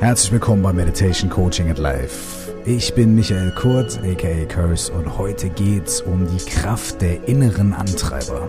Herzlich 0.00 0.32
willkommen 0.32 0.62
bei 0.62 0.72
Meditation 0.72 1.28
Coaching 1.28 1.68
at 1.68 1.76
Life. 1.76 2.54
Ich 2.64 2.94
bin 2.94 3.14
Michael 3.14 3.50
Kurt, 3.50 4.00
aka 4.02 4.46
Curse, 4.46 4.90
und 4.90 5.18
heute 5.18 5.50
geht's 5.50 6.00
um 6.00 6.26
die 6.26 6.42
Kraft 6.42 7.02
der 7.02 7.28
inneren 7.28 7.74
Antreiber. 7.74 8.48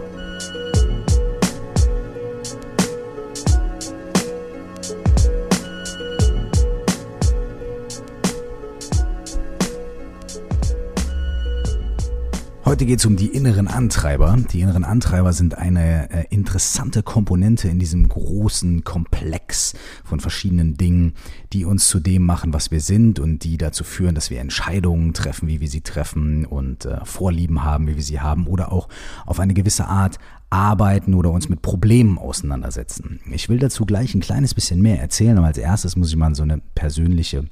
Heute 12.72 12.86
geht 12.86 13.00
es 13.00 13.06
um 13.06 13.18
die 13.18 13.28
inneren 13.28 13.68
Antreiber. 13.68 14.38
Die 14.54 14.62
inneren 14.62 14.86
Antreiber 14.86 15.34
sind 15.34 15.58
eine 15.58 16.10
äh, 16.10 16.26
interessante 16.30 17.04
Komponente 17.04 17.68
in 17.68 17.80
diesem 17.80 18.08
großen 18.08 18.86
Komplex 18.86 19.74
von 20.06 20.22
verschiedenen 20.22 20.78
Dingen, 20.78 21.16
die 21.52 21.66
uns 21.66 21.90
zu 21.90 22.00
dem 22.00 22.26
machen, 22.26 22.54
was 22.54 22.72
wir 22.72 22.80
sind 22.80 23.20
und 23.20 23.44
die 23.44 23.58
dazu 23.58 23.84
führen, 23.84 24.16
dass 24.16 24.30
wir 24.30 24.40
Entscheidungen 24.40 25.14
treffen, 25.14 25.50
wie 25.50 25.60
wir 25.60 25.68
sie 25.68 25.82
treffen 25.82 26.46
und 26.46 26.86
äh, 26.86 27.04
Vorlieben 27.04 27.66
haben, 27.66 27.88
wie 27.88 27.98
wir 27.98 28.04
sie 28.04 28.22
haben 28.22 28.48
oder 28.48 28.72
auch 28.72 28.88
auf 29.26 29.42
eine 29.42 29.54
gewisse 29.54 29.88
Art 29.88 30.18
arbeiten 30.50 31.14
oder 31.14 31.32
uns 31.32 31.50
mit 31.50 31.62
Problemen 31.62 32.18
auseinandersetzen. 32.18 33.20
Ich 33.34 33.50
will 33.50 33.60
dazu 33.60 33.86
gleich 33.86 34.16
ein 34.16 34.22
kleines 34.22 34.54
bisschen 34.54 34.82
mehr 34.82 35.02
erzählen, 35.02 35.38
aber 35.38 35.48
als 35.48 35.58
erstes 35.58 35.98
muss 35.98 36.08
ich 36.08 36.16
mal 36.16 36.34
so 36.36 36.44
eine 36.44 36.62
persönliche 36.74 37.44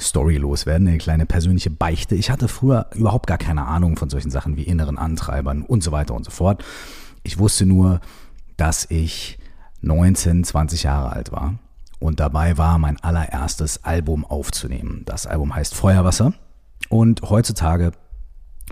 Story 0.00 0.36
loswerden, 0.36 0.88
eine 0.88 0.98
kleine 0.98 1.26
persönliche 1.26 1.70
Beichte. 1.70 2.14
Ich 2.14 2.30
hatte 2.30 2.48
früher 2.48 2.86
überhaupt 2.94 3.26
gar 3.26 3.38
keine 3.38 3.66
Ahnung 3.66 3.96
von 3.96 4.10
solchen 4.10 4.30
Sachen 4.30 4.56
wie 4.56 4.64
inneren 4.64 4.98
Antreibern 4.98 5.62
und 5.62 5.82
so 5.82 5.92
weiter 5.92 6.14
und 6.14 6.24
so 6.24 6.30
fort. 6.30 6.64
Ich 7.22 7.38
wusste 7.38 7.66
nur, 7.66 8.00
dass 8.56 8.86
ich 8.90 9.38
19, 9.80 10.44
20 10.44 10.82
Jahre 10.82 11.12
alt 11.12 11.32
war 11.32 11.54
und 11.98 12.20
dabei 12.20 12.58
war, 12.58 12.78
mein 12.78 12.98
allererstes 13.00 13.84
Album 13.84 14.24
aufzunehmen. 14.24 15.02
Das 15.04 15.26
Album 15.26 15.54
heißt 15.54 15.74
Feuerwasser 15.74 16.34
und 16.88 17.22
heutzutage 17.22 17.92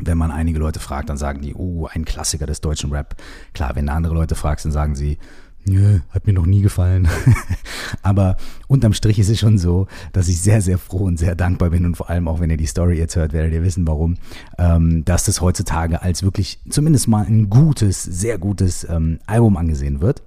wenn 0.02 0.16
man 0.16 0.30
einige 0.30 0.58
Leute 0.58 0.80
fragt, 0.80 1.10
dann 1.10 1.16
sagen 1.16 1.42
die, 1.42 1.54
oh, 1.54 1.86
ein 1.86 2.04
Klassiker 2.04 2.46
des 2.46 2.60
deutschen 2.60 2.92
Rap. 2.92 3.16
Klar, 3.52 3.74
wenn 3.74 3.88
andere 3.88 4.14
Leute 4.14 4.34
fragst, 4.34 4.64
dann 4.64 4.72
sagen 4.72 4.94
sie, 4.94 5.18
Nö, 5.66 6.00
hat 6.11 6.27
mir 6.27 6.33
noch 6.33 6.47
nie 6.47 6.62
gefallen. 6.62 7.06
Aber 8.03 8.36
unterm 8.66 8.92
Strich 8.92 9.19
ist 9.19 9.28
es 9.28 9.39
schon 9.39 9.58
so, 9.58 9.86
dass 10.12 10.28
ich 10.28 10.41
sehr, 10.41 10.62
sehr 10.62 10.78
froh 10.78 11.05
und 11.05 11.19
sehr 11.19 11.34
dankbar 11.34 11.70
bin 11.70 11.84
und 11.84 11.97
vor 11.97 12.08
allem 12.08 12.28
auch, 12.28 12.41
wenn 12.41 12.50
ihr 12.50 12.56
die 12.56 12.66
Story 12.66 12.97
jetzt 12.97 13.16
hört, 13.16 13.33
werdet 13.33 13.53
ihr 13.53 13.62
wissen, 13.62 13.86
warum, 13.86 14.16
ähm, 14.58 15.05
dass 15.05 15.25
das 15.25 15.41
heutzutage 15.41 16.03
als 16.03 16.22
wirklich 16.22 16.61
zumindest 16.70 17.08
mal 17.08 17.27
ein 17.27 17.50
gutes, 17.50 18.03
sehr 18.03 18.38
gutes 18.38 18.84
ähm, 18.88 19.19
Album 19.27 19.56
angesehen 19.56 20.00
wird. 20.00 20.22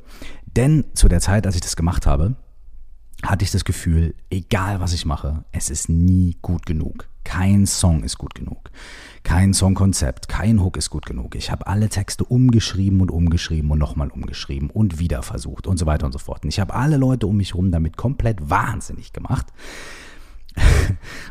Denn 0.56 0.86
zu 0.94 1.08
der 1.09 1.20
Zeit, 1.20 1.48
als 1.48 1.56
ich 1.56 1.61
das 1.61 1.76
gemacht 1.76 2.06
habe, 2.06 2.36
hatte 3.23 3.44
ich 3.44 3.52
das 3.52 3.66
Gefühl, 3.66 4.14
egal 4.30 4.80
was 4.80 4.94
ich 4.94 5.06
mache, 5.06 5.45
es 5.52 5.70
ist 5.70 5.89
nie 5.89 6.38
gut 6.42 6.66
genug. 6.66 7.08
Kein 7.23 7.66
Song 7.66 8.03
ist 8.03 8.17
gut 8.17 8.35
genug. 8.35 8.69
Kein 9.23 9.53
Songkonzept, 9.53 10.27
kein 10.27 10.61
Hook 10.61 10.75
ist 10.77 10.89
gut 10.89 11.05
genug. 11.05 11.35
Ich 11.35 11.49
habe 11.49 11.67
alle 11.67 11.88
Texte 11.88 12.25
umgeschrieben 12.25 12.99
und 12.99 13.09
umgeschrieben 13.09 13.71
und 13.71 13.80
nochmal 13.80 14.09
umgeschrieben 14.09 14.69
und 14.69 14.99
wieder 14.99 15.23
versucht 15.23 15.65
und 15.65 15.77
so 15.77 15.85
weiter 15.85 16.05
und 16.05 16.11
so 16.11 16.19
fort. 16.19 16.43
Und 16.43 16.49
ich 16.49 16.59
habe 16.59 16.73
alle 16.73 16.97
Leute 16.97 17.27
um 17.27 17.38
mich 17.38 17.53
herum 17.53 17.71
damit 17.71 17.95
komplett 17.95 18.49
wahnsinnig 18.49 19.13
gemacht, 19.13 19.47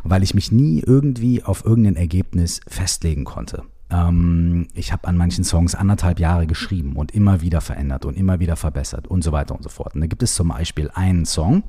weil 0.05 0.23
ich 0.23 0.35
mich 0.35 0.51
nie 0.51 0.81
irgendwie 0.81 1.43
auf 1.43 1.65
irgendein 1.65 1.97
Ergebnis 1.97 2.61
festlegen 2.67 3.25
konnte. 3.25 3.65
Ähm, 3.91 4.69
ich 4.73 4.93
habe 4.93 5.07
an 5.07 5.17
manchen 5.17 5.45
Songs 5.45 5.75
anderthalb 5.75 6.19
Jahre 6.19 6.47
geschrieben 6.47 6.97
und 6.97 7.13
immer 7.13 7.43
wieder 7.43 7.61
verändert 7.61 8.07
und 8.07 8.17
immer 8.17 8.41
wieder 8.41 8.57
verbessert 8.57 9.07
und 9.07 9.23
so 9.23 9.33
weiter 9.33 9.55
und 9.55 9.63
so 9.63 9.69
fort. 9.69 9.95
Und 9.95 10.01
da 10.01 10.07
gibt 10.07 10.23
es 10.23 10.35
zum 10.35 10.49
Beispiel 10.49 10.91
einen 10.95 11.27
Song, 11.27 11.63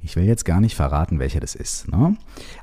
ich 0.00 0.16
will 0.16 0.24
jetzt 0.24 0.44
gar 0.44 0.60
nicht 0.60 0.76
verraten, 0.76 1.18
welcher 1.18 1.40
das 1.40 1.54
ist. 1.54 1.88
Ne? 1.88 2.16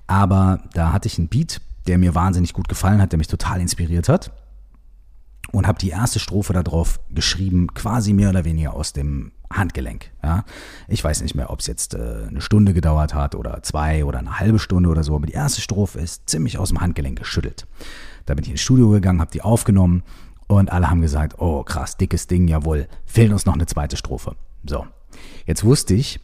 Aber 0.08 0.60
da 0.74 0.92
hatte 0.92 1.08
ich 1.08 1.18
einen 1.18 1.28
Beat, 1.28 1.62
der 1.88 1.98
mir 1.98 2.16
wahnsinnig 2.16 2.54
gut 2.54 2.68
gefallen 2.68 3.02
hat, 3.02 3.12
der 3.12 3.18
mich 3.18 3.28
total 3.28 3.62
inspiriert 3.62 4.10
hat. 4.10 4.32
Und 5.52 5.68
habe 5.68 5.78
die 5.78 5.90
erste 5.90 6.20
Strophe 6.20 6.54
darauf 6.54 7.00
geschrieben, 7.14 7.74
quasi 7.74 8.14
mehr 8.14 8.30
oder 8.30 8.46
weniger 8.46 8.74
aus 8.74 8.94
dem 8.94 9.32
Handgelenk. 9.54 10.12
Ja? 10.24 10.44
Ich 10.88 11.04
weiß 11.04 11.22
nicht 11.22 11.36
mehr, 11.36 11.52
ob 11.52 11.60
es 11.60 11.68
jetzt 11.68 11.94
äh, 11.94 12.26
eine 12.28 12.42
Stunde 12.42 12.74
gedauert 12.74 13.14
hat 13.14 13.36
oder 13.36 13.62
zwei 13.62 14.04
oder 14.06 14.20
eine 14.20 14.40
halbe 14.40 14.60
Stunde 14.60 14.90
oder 14.90 15.04
so, 15.04 15.16
aber 15.16 15.28
die 15.28 15.34
erste 15.34 15.62
Strophe 15.62 16.00
ist 16.00 16.28
ziemlich 16.28 16.58
aus 16.58 16.70
dem 16.70 16.82
Handgelenk 16.82 17.20
geschüttelt. 17.20 17.68
Da 18.26 18.34
bin 18.34 18.44
ich 18.44 18.52
ins 18.52 18.62
Studio 18.62 18.90
gegangen, 18.90 19.22
habe 19.22 19.32
die 19.32 19.44
aufgenommen 19.44 20.04
und 20.48 20.72
alle 20.72 20.90
haben 20.90 21.02
gesagt, 21.02 21.40
oh 21.40 21.64
krass, 21.64 21.98
dickes 21.98 22.28
Ding, 22.28 22.48
jawohl, 22.48 22.88
fehlt 23.06 23.32
uns 23.32 23.46
noch 23.46 23.54
eine 23.54 23.68
zweite 23.68 23.98
Strophe. 23.98 24.36
So, 24.66 24.88
jetzt 25.46 25.64
wusste 25.64 25.94
ich, 25.94 26.20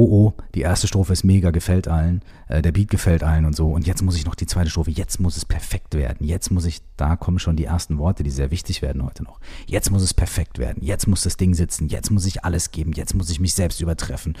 oh 0.00 0.08
oh, 0.10 0.42
die 0.54 0.62
erste 0.62 0.86
Strophe 0.86 1.12
ist 1.12 1.24
mega, 1.24 1.50
gefällt 1.50 1.86
allen, 1.86 2.22
äh, 2.48 2.62
der 2.62 2.72
Beat 2.72 2.88
gefällt 2.88 3.22
allen 3.22 3.44
und 3.44 3.54
so. 3.54 3.70
Und 3.70 3.86
jetzt 3.86 4.02
muss 4.02 4.16
ich 4.16 4.24
noch 4.24 4.34
die 4.34 4.46
zweite 4.46 4.70
Strophe, 4.70 4.90
jetzt 4.90 5.20
muss 5.20 5.36
es 5.36 5.44
perfekt 5.44 5.94
werden. 5.94 6.26
Jetzt 6.26 6.50
muss 6.50 6.64
ich, 6.64 6.80
da 6.96 7.16
kommen 7.16 7.38
schon 7.38 7.56
die 7.56 7.64
ersten 7.64 7.98
Worte, 7.98 8.22
die 8.22 8.30
sehr 8.30 8.50
wichtig 8.50 8.80
werden 8.80 9.04
heute 9.04 9.22
noch. 9.22 9.40
Jetzt 9.66 9.90
muss 9.90 10.02
es 10.02 10.14
perfekt 10.14 10.58
werden, 10.58 10.82
jetzt 10.82 11.06
muss 11.06 11.22
das 11.22 11.36
Ding 11.36 11.52
sitzen, 11.52 11.88
jetzt 11.88 12.10
muss 12.10 12.24
ich 12.24 12.44
alles 12.44 12.70
geben, 12.70 12.92
jetzt 12.92 13.14
muss 13.14 13.28
ich 13.28 13.40
mich 13.40 13.52
selbst 13.52 13.80
übertreffen. 13.80 14.38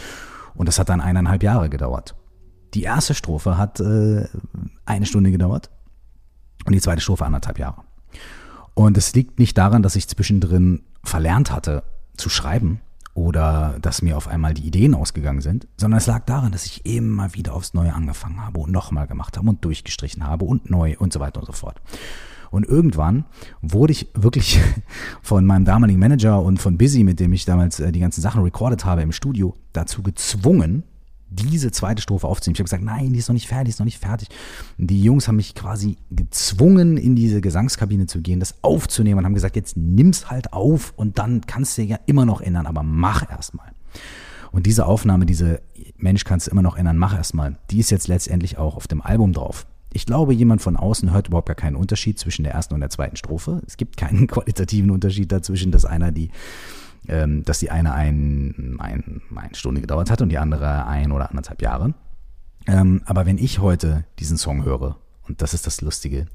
Und 0.54 0.66
das 0.66 0.78
hat 0.78 0.88
dann 0.88 1.02
eineinhalb 1.02 1.42
Jahre 1.42 1.68
gedauert. 1.68 2.14
Die 2.72 2.82
erste 2.82 3.14
Strophe 3.14 3.58
hat 3.58 3.80
äh, 3.80 4.26
eine 4.86 5.06
Stunde 5.06 5.30
gedauert 5.30 5.70
und 6.64 6.72
die 6.72 6.80
zweite 6.80 7.02
Strophe 7.02 7.26
anderthalb 7.26 7.58
Jahre. 7.58 7.82
Und 8.72 8.96
es 8.96 9.12
liegt 9.14 9.38
nicht 9.38 9.58
daran, 9.58 9.82
dass 9.82 9.96
ich 9.96 10.08
zwischendrin 10.08 10.82
verlernt 11.04 11.52
hatte 11.52 11.82
zu 12.16 12.30
schreiben, 12.30 12.80
oder 13.14 13.76
dass 13.80 14.02
mir 14.02 14.16
auf 14.16 14.28
einmal 14.28 14.54
die 14.54 14.66
Ideen 14.66 14.94
ausgegangen 14.94 15.40
sind, 15.40 15.66
sondern 15.76 15.98
es 15.98 16.06
lag 16.06 16.24
daran, 16.26 16.52
dass 16.52 16.66
ich 16.66 16.86
immer 16.86 17.34
wieder 17.34 17.54
aufs 17.54 17.74
Neue 17.74 17.92
angefangen 17.92 18.44
habe 18.44 18.60
und 18.60 18.70
nochmal 18.70 19.06
gemacht 19.06 19.36
habe 19.36 19.48
und 19.48 19.64
durchgestrichen 19.64 20.26
habe 20.26 20.44
und 20.44 20.70
neu 20.70 20.96
und 20.98 21.12
so 21.12 21.20
weiter 21.20 21.40
und 21.40 21.46
so 21.46 21.52
fort. 21.52 21.80
Und 22.50 22.66
irgendwann 22.66 23.24
wurde 23.62 23.92
ich 23.92 24.08
wirklich 24.14 24.60
von 25.22 25.44
meinem 25.44 25.64
damaligen 25.64 25.98
Manager 25.98 26.42
und 26.42 26.58
von 26.58 26.78
Busy, 26.78 27.04
mit 27.04 27.20
dem 27.20 27.32
ich 27.32 27.44
damals 27.44 27.80
äh, 27.80 27.92
die 27.92 28.00
ganzen 28.00 28.20
Sachen 28.22 28.42
recorded 28.42 28.84
habe 28.84 29.02
im 29.02 29.12
Studio, 29.12 29.54
dazu 29.72 30.02
gezwungen, 30.02 30.84
diese 31.30 31.70
zweite 31.70 32.02
Strophe 32.02 32.26
aufzunehmen. 32.26 32.56
Ich 32.56 32.60
habe 32.60 32.64
gesagt, 32.64 32.82
nein, 32.82 33.12
die 33.12 33.18
ist 33.18 33.28
noch 33.28 33.34
nicht 33.34 33.48
fertig, 33.48 33.66
die 33.66 33.70
ist 33.70 33.78
noch 33.78 33.86
nicht 33.86 33.98
fertig. 33.98 34.28
Die 34.78 35.02
Jungs 35.02 35.28
haben 35.28 35.36
mich 35.36 35.54
quasi 35.54 35.96
gezwungen, 36.10 36.96
in 36.96 37.14
diese 37.14 37.40
Gesangskabine 37.40 38.06
zu 38.06 38.20
gehen, 38.20 38.40
das 38.40 38.56
aufzunehmen 38.62 39.18
und 39.18 39.24
haben 39.24 39.34
gesagt, 39.34 39.56
jetzt 39.56 39.76
nimm's 39.76 40.30
halt 40.30 40.52
auf 40.52 40.92
und 40.96 41.18
dann 41.18 41.42
kannst 41.46 41.78
du 41.78 41.82
ja 41.82 41.98
immer 42.06 42.26
noch 42.26 42.40
ändern, 42.40 42.66
aber 42.66 42.82
mach 42.82 43.30
erstmal. 43.30 43.72
Und 44.52 44.66
diese 44.66 44.86
Aufnahme, 44.86 45.26
diese 45.26 45.62
Mensch 45.96 46.24
kannst 46.24 46.48
du 46.48 46.50
immer 46.50 46.62
noch 46.62 46.76
ändern, 46.76 46.96
mach 46.96 47.14
erstmal, 47.16 47.56
die 47.70 47.78
ist 47.78 47.90
jetzt 47.90 48.08
letztendlich 48.08 48.58
auch 48.58 48.76
auf 48.76 48.88
dem 48.88 49.00
Album 49.00 49.32
drauf. 49.32 49.66
Ich 49.92 50.06
glaube, 50.06 50.34
jemand 50.34 50.62
von 50.62 50.76
außen 50.76 51.12
hört 51.12 51.28
überhaupt 51.28 51.48
gar 51.48 51.56
keinen 51.56 51.76
Unterschied 51.76 52.18
zwischen 52.18 52.44
der 52.44 52.54
ersten 52.54 52.74
und 52.74 52.80
der 52.80 52.90
zweiten 52.90 53.16
Strophe. 53.16 53.62
Es 53.66 53.76
gibt 53.76 53.96
keinen 53.96 54.26
qualitativen 54.28 54.90
Unterschied 54.90 55.30
dazwischen, 55.30 55.72
dass 55.72 55.84
einer 55.84 56.12
die 56.12 56.30
dass 57.06 57.58
die 57.58 57.70
eine 57.70 57.94
ein, 57.94 58.76
ein, 58.78 59.22
eine 59.34 59.54
Stunde 59.54 59.80
gedauert 59.80 60.10
hat 60.10 60.20
und 60.22 60.28
die 60.28 60.38
andere 60.38 60.86
ein 60.86 61.12
oder 61.12 61.30
anderthalb 61.30 61.62
Jahre. 61.62 61.94
Ähm, 62.66 63.02
aber 63.06 63.26
wenn 63.26 63.38
ich 63.38 63.58
heute 63.58 64.04
diesen 64.18 64.36
Song 64.36 64.64
höre, 64.64 64.96
und 65.26 65.42
das 65.42 65.54
ist 65.54 65.66
das 65.66 65.80
Lustige, 65.80 66.26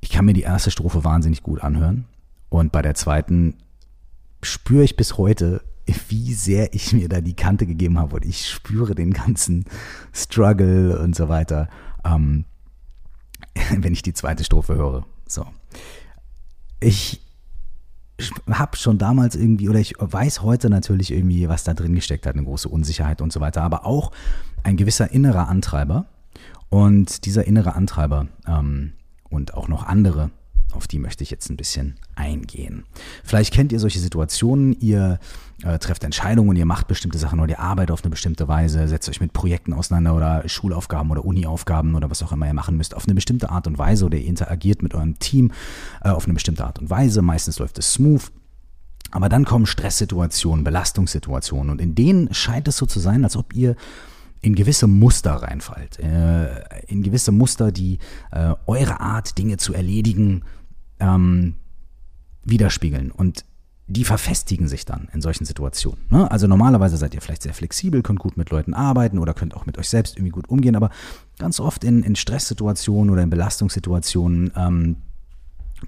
ich 0.00 0.10
kann 0.10 0.26
mir 0.26 0.34
die 0.34 0.42
erste 0.42 0.70
Strophe 0.70 1.02
wahnsinnig 1.02 1.42
gut 1.42 1.62
anhören 1.62 2.04
und 2.50 2.72
bei 2.72 2.82
der 2.82 2.94
zweiten 2.94 3.56
spüre 4.42 4.84
ich 4.84 4.96
bis 4.96 5.16
heute, 5.16 5.62
wie 6.08 6.34
sehr 6.34 6.74
ich 6.74 6.92
mir 6.92 7.08
da 7.08 7.20
die 7.20 7.34
Kante 7.34 7.66
gegeben 7.66 7.98
habe 7.98 8.16
und 8.16 8.24
ich 8.24 8.48
spüre 8.48 8.94
den 8.94 9.12
ganzen 9.12 9.64
Struggle 10.12 10.98
und 10.98 11.16
so 11.16 11.28
weiter, 11.28 11.68
ähm, 12.04 12.44
wenn 13.70 13.92
ich 13.92 14.02
die 14.02 14.14
zweite 14.14 14.44
Strophe 14.44 14.74
höre. 14.74 15.06
So. 15.26 15.46
Ich 16.80 17.23
habe 18.50 18.76
schon 18.76 18.98
damals 18.98 19.34
irgendwie, 19.34 19.68
oder 19.68 19.80
ich 19.80 19.94
weiß 19.98 20.42
heute 20.42 20.70
natürlich 20.70 21.10
irgendwie, 21.10 21.48
was 21.48 21.64
da 21.64 21.74
drin 21.74 21.94
gesteckt 21.94 22.26
hat, 22.26 22.34
eine 22.34 22.44
große 22.44 22.68
Unsicherheit 22.68 23.20
und 23.20 23.32
so 23.32 23.40
weiter, 23.40 23.62
aber 23.62 23.86
auch 23.86 24.12
ein 24.62 24.76
gewisser 24.76 25.10
innerer 25.10 25.48
Antreiber. 25.48 26.06
Und 26.70 27.24
dieser 27.24 27.46
innere 27.46 27.74
Antreiber 27.74 28.26
ähm, 28.48 28.92
und 29.30 29.54
auch 29.54 29.68
noch 29.68 29.84
andere 29.84 30.30
auf 30.74 30.86
die 30.86 30.98
möchte 30.98 31.22
ich 31.22 31.30
jetzt 31.30 31.50
ein 31.50 31.56
bisschen 31.56 31.96
eingehen. 32.14 32.84
Vielleicht 33.22 33.52
kennt 33.52 33.72
ihr 33.72 33.80
solche 33.80 34.00
Situationen, 34.00 34.78
ihr 34.80 35.18
äh, 35.64 35.78
trefft 35.78 36.04
Entscheidungen, 36.04 36.56
ihr 36.56 36.66
macht 36.66 36.88
bestimmte 36.88 37.18
Sachen 37.18 37.40
oder 37.40 37.50
ihr 37.50 37.60
arbeitet 37.60 37.90
auf 37.90 38.04
eine 38.04 38.10
bestimmte 38.10 38.46
Weise, 38.48 38.86
setzt 38.86 39.08
euch 39.08 39.20
mit 39.20 39.32
Projekten 39.32 39.72
auseinander 39.72 40.14
oder 40.14 40.48
Schulaufgaben 40.48 41.10
oder 41.10 41.24
Uniaufgaben 41.24 41.94
oder 41.94 42.10
was 42.10 42.22
auch 42.22 42.32
immer 42.32 42.46
ihr 42.46 42.54
machen 42.54 42.76
müsst, 42.76 42.94
auf 42.94 43.06
eine 43.06 43.14
bestimmte 43.14 43.50
Art 43.50 43.66
und 43.66 43.78
Weise 43.78 44.04
oder 44.04 44.18
ihr 44.18 44.26
interagiert 44.26 44.82
mit 44.82 44.94
eurem 44.94 45.18
Team 45.18 45.52
äh, 46.02 46.10
auf 46.10 46.24
eine 46.24 46.34
bestimmte 46.34 46.64
Art 46.64 46.78
und 46.78 46.90
Weise. 46.90 47.22
Meistens 47.22 47.58
läuft 47.58 47.78
es 47.78 47.94
smooth. 47.94 48.30
Aber 49.10 49.28
dann 49.28 49.44
kommen 49.44 49.66
Stresssituationen, 49.66 50.64
Belastungssituationen 50.64 51.70
und 51.70 51.80
in 51.80 51.94
denen 51.94 52.34
scheint 52.34 52.68
es 52.68 52.76
so 52.76 52.86
zu 52.86 53.00
sein, 53.00 53.24
als 53.24 53.36
ob 53.36 53.54
ihr 53.54 53.76
in 54.40 54.54
gewisse 54.54 54.86
Muster 54.86 55.32
reinfallt, 55.32 55.98
äh, 56.00 56.82
in 56.88 57.02
gewisse 57.02 57.32
Muster, 57.32 57.72
die 57.72 57.98
äh, 58.32 58.54
eure 58.66 59.00
Art, 59.00 59.38
Dinge 59.38 59.56
zu 59.56 59.72
erledigen, 59.72 60.42
ähm, 61.00 61.56
widerspiegeln. 62.42 63.10
Und 63.10 63.44
die 63.86 64.04
verfestigen 64.04 64.66
sich 64.66 64.86
dann 64.86 65.08
in 65.12 65.20
solchen 65.20 65.44
Situationen. 65.44 66.00
Ne? 66.08 66.30
Also 66.30 66.46
normalerweise 66.46 66.96
seid 66.96 67.14
ihr 67.14 67.20
vielleicht 67.20 67.42
sehr 67.42 67.52
flexibel, 67.52 68.02
könnt 68.02 68.18
gut 68.18 68.36
mit 68.36 68.50
Leuten 68.50 68.72
arbeiten 68.72 69.18
oder 69.18 69.34
könnt 69.34 69.54
auch 69.54 69.66
mit 69.66 69.76
euch 69.76 69.88
selbst 69.88 70.16
irgendwie 70.16 70.32
gut 70.32 70.48
umgehen, 70.48 70.74
aber 70.74 70.90
ganz 71.38 71.60
oft 71.60 71.84
in, 71.84 72.02
in 72.02 72.16
Stresssituationen 72.16 73.10
oder 73.10 73.22
in 73.22 73.30
Belastungssituationen 73.30 74.52
ähm, 74.56 74.96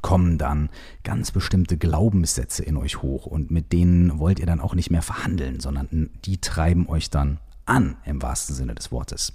kommen 0.02 0.37
dann 0.37 0.69
ganz 1.04 1.31
bestimmte 1.31 1.78
Glaubenssätze 1.78 2.62
in 2.62 2.76
euch 2.76 3.00
hoch 3.00 3.25
und 3.25 3.50
mit 3.50 3.72
denen 3.72 4.19
wollt 4.19 4.40
ihr 4.40 4.46
dann 4.46 4.60
auch 4.60 4.75
nicht 4.75 4.90
mehr 4.90 5.02
verhandeln, 5.02 5.60
sondern 5.60 6.10
die 6.25 6.38
treiben 6.38 6.88
euch 6.88 7.08
dann 7.08 7.38
an, 7.64 7.96
im 8.04 8.20
wahrsten 8.20 8.54
Sinne 8.54 8.75
des 8.75 8.92
Wortes. 8.92 9.32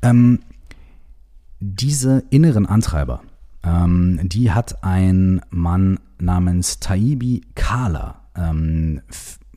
Ähm, 0.00 0.40
diese 1.60 2.24
inneren 2.30 2.66
Antreiber, 2.66 3.22
ähm, 3.64 4.20
die 4.22 4.50
hat 4.50 4.82
ein 4.84 5.40
Mann 5.50 5.98
namens 6.18 6.80
Taibi 6.80 7.42
Kala 7.54 8.22
ähm, 8.36 9.02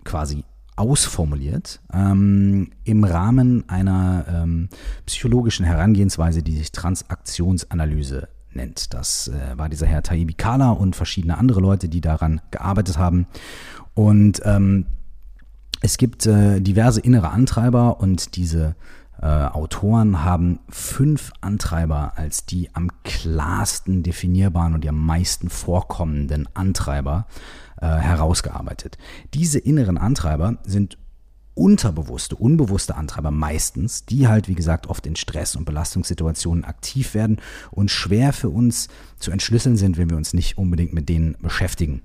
quasi 0.03 0.43
ausformuliert 0.75 1.79
ähm, 1.93 2.71
im 2.83 3.03
Rahmen 3.03 3.67
einer 3.69 4.25
ähm, 4.27 4.69
psychologischen 5.05 5.65
Herangehensweise, 5.65 6.43
die 6.43 6.57
sich 6.57 6.71
Transaktionsanalyse 6.71 8.27
nennt. 8.53 8.93
Das 8.93 9.29
äh, 9.29 9.57
war 9.57 9.69
dieser 9.69 9.87
Herr 9.87 10.03
Taibi 10.03 10.33
Kala 10.33 10.71
und 10.71 10.95
verschiedene 10.95 11.37
andere 11.37 11.61
Leute, 11.61 11.87
die 11.87 12.01
daran 12.01 12.41
gearbeitet 12.51 12.97
haben. 12.97 13.27
Und 13.93 14.41
ähm, 14.43 14.85
es 15.81 15.97
gibt 15.97 16.25
äh, 16.25 16.61
diverse 16.61 16.99
innere 16.99 17.29
Antreiber 17.29 17.99
und 17.99 18.35
diese 18.35 18.75
äh, 19.25 19.27
Autoren 19.27 20.23
haben 20.23 20.59
fünf 20.69 21.33
Antreiber 21.41 22.13
als 22.15 22.45
die 22.45 22.69
am 22.75 22.91
klarsten 23.03 24.03
definierbaren 24.03 24.75
und 24.75 24.83
die 24.83 24.89
am 24.89 25.03
meisten 25.03 25.49
vorkommenden 25.49 26.47
Antreiber 26.53 27.25
äh, 27.81 27.87
herausgearbeitet. 27.87 28.99
Diese 29.33 29.57
inneren 29.57 29.97
Antreiber 29.97 30.57
sind 30.63 30.99
unterbewusste, 31.55 32.35
unbewusste 32.35 32.95
Antreiber 32.95 33.31
meistens, 33.31 34.05
die 34.05 34.27
halt, 34.27 34.47
wie 34.47 34.55
gesagt, 34.55 34.87
oft 34.87 35.07
in 35.07 35.15
Stress- 35.15 35.55
und 35.55 35.65
Belastungssituationen 35.65 36.65
aktiv 36.65 37.13
werden 37.13 37.37
und 37.71 37.89
schwer 37.89 38.33
für 38.33 38.49
uns 38.49 38.89
zu 39.17 39.31
entschlüsseln 39.31 39.77
sind, 39.77 39.97
wenn 39.97 40.09
wir 40.09 40.17
uns 40.17 40.33
nicht 40.33 40.57
unbedingt 40.57 40.93
mit 40.93 41.09
denen 41.09 41.35
beschäftigen. 41.41 42.01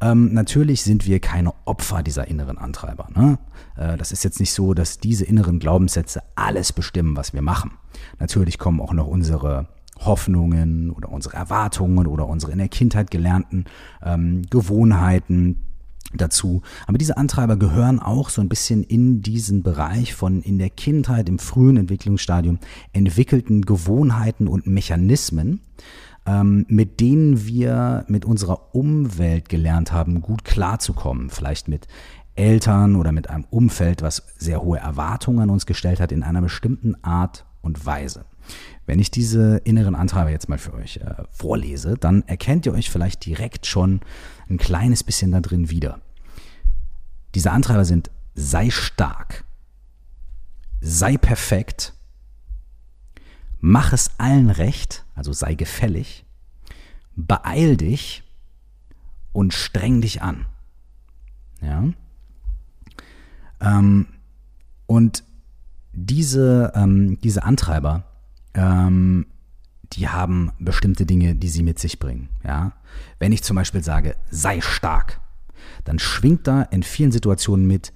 Ähm, 0.00 0.32
natürlich 0.32 0.82
sind 0.82 1.06
wir 1.06 1.18
keine 1.18 1.52
Opfer 1.64 2.02
dieser 2.02 2.28
inneren 2.28 2.58
Antreiber. 2.58 3.08
Ne? 3.14 3.38
Äh, 3.76 3.96
das 3.96 4.12
ist 4.12 4.22
jetzt 4.22 4.38
nicht 4.38 4.52
so, 4.52 4.74
dass 4.74 4.98
diese 4.98 5.24
inneren 5.24 5.58
Glaubenssätze 5.58 6.22
alles 6.34 6.72
bestimmen, 6.72 7.16
was 7.16 7.32
wir 7.32 7.42
machen. 7.42 7.72
Natürlich 8.18 8.58
kommen 8.58 8.80
auch 8.80 8.92
noch 8.92 9.06
unsere 9.06 9.68
Hoffnungen 9.98 10.90
oder 10.90 11.10
unsere 11.10 11.36
Erwartungen 11.36 12.06
oder 12.06 12.26
unsere 12.26 12.52
in 12.52 12.58
der 12.58 12.68
Kindheit 12.68 13.10
gelernten 13.10 13.64
ähm, 14.02 14.42
Gewohnheiten, 14.48 15.69
dazu. 16.14 16.62
Aber 16.86 16.98
diese 16.98 17.16
Antreiber 17.16 17.56
gehören 17.56 18.00
auch 18.00 18.28
so 18.28 18.40
ein 18.40 18.48
bisschen 18.48 18.82
in 18.82 19.22
diesen 19.22 19.62
Bereich 19.62 20.14
von 20.14 20.42
in 20.42 20.58
der 20.58 20.70
Kindheit, 20.70 21.28
im 21.28 21.38
frühen 21.38 21.76
Entwicklungsstadium 21.76 22.58
entwickelten 22.92 23.62
Gewohnheiten 23.62 24.48
und 24.48 24.66
Mechanismen, 24.66 25.60
ähm, 26.26 26.66
mit 26.68 27.00
denen 27.00 27.46
wir 27.46 28.04
mit 28.08 28.24
unserer 28.24 28.74
Umwelt 28.74 29.48
gelernt 29.48 29.92
haben, 29.92 30.20
gut 30.20 30.44
klarzukommen. 30.44 31.30
Vielleicht 31.30 31.68
mit 31.68 31.86
Eltern 32.34 32.96
oder 32.96 33.12
mit 33.12 33.28
einem 33.28 33.44
Umfeld, 33.50 34.02
was 34.02 34.22
sehr 34.38 34.62
hohe 34.62 34.78
Erwartungen 34.78 35.40
an 35.40 35.50
uns 35.50 35.66
gestellt 35.66 36.00
hat 36.00 36.12
in 36.12 36.22
einer 36.22 36.40
bestimmten 36.40 36.96
Art 37.02 37.44
und 37.60 37.84
Weise. 37.84 38.24
Wenn 38.90 38.98
ich 38.98 39.12
diese 39.12 39.58
inneren 39.58 39.94
Antreiber 39.94 40.30
jetzt 40.30 40.48
mal 40.48 40.58
für 40.58 40.74
euch 40.74 40.96
äh, 40.96 41.14
vorlese, 41.30 41.94
dann 41.96 42.24
erkennt 42.26 42.66
ihr 42.66 42.72
euch 42.72 42.90
vielleicht 42.90 43.24
direkt 43.24 43.66
schon 43.66 44.00
ein 44.48 44.58
kleines 44.58 45.04
bisschen 45.04 45.30
da 45.30 45.40
drin 45.40 45.70
wieder. 45.70 46.00
Diese 47.36 47.52
Antreiber 47.52 47.84
sind 47.84 48.10
sei 48.34 48.68
stark, 48.70 49.44
sei 50.80 51.16
perfekt, 51.16 51.94
mach 53.60 53.92
es 53.92 54.10
allen 54.18 54.50
recht, 54.50 55.04
also 55.14 55.32
sei 55.32 55.54
gefällig, 55.54 56.24
beeil 57.14 57.76
dich 57.76 58.24
und 59.32 59.54
streng 59.54 60.00
dich 60.00 60.20
an. 60.20 60.46
Ja. 61.62 61.84
Ähm, 63.60 64.08
und 64.88 65.22
diese, 65.92 66.72
ähm, 66.74 67.20
diese 67.20 67.44
Antreiber, 67.44 68.09
ähm, 68.54 69.26
die 69.92 70.08
haben 70.08 70.52
bestimmte 70.58 71.06
Dinge, 71.06 71.34
die 71.34 71.48
sie 71.48 71.62
mit 71.62 71.78
sich 71.78 71.98
bringen. 71.98 72.28
Ja? 72.44 72.72
Wenn 73.18 73.32
ich 73.32 73.42
zum 73.42 73.56
Beispiel 73.56 73.82
sage, 73.82 74.16
sei 74.30 74.60
stark, 74.60 75.20
dann 75.84 75.98
schwingt 75.98 76.46
da 76.46 76.62
in 76.62 76.82
vielen 76.82 77.12
Situationen 77.12 77.66
mit, 77.66 77.92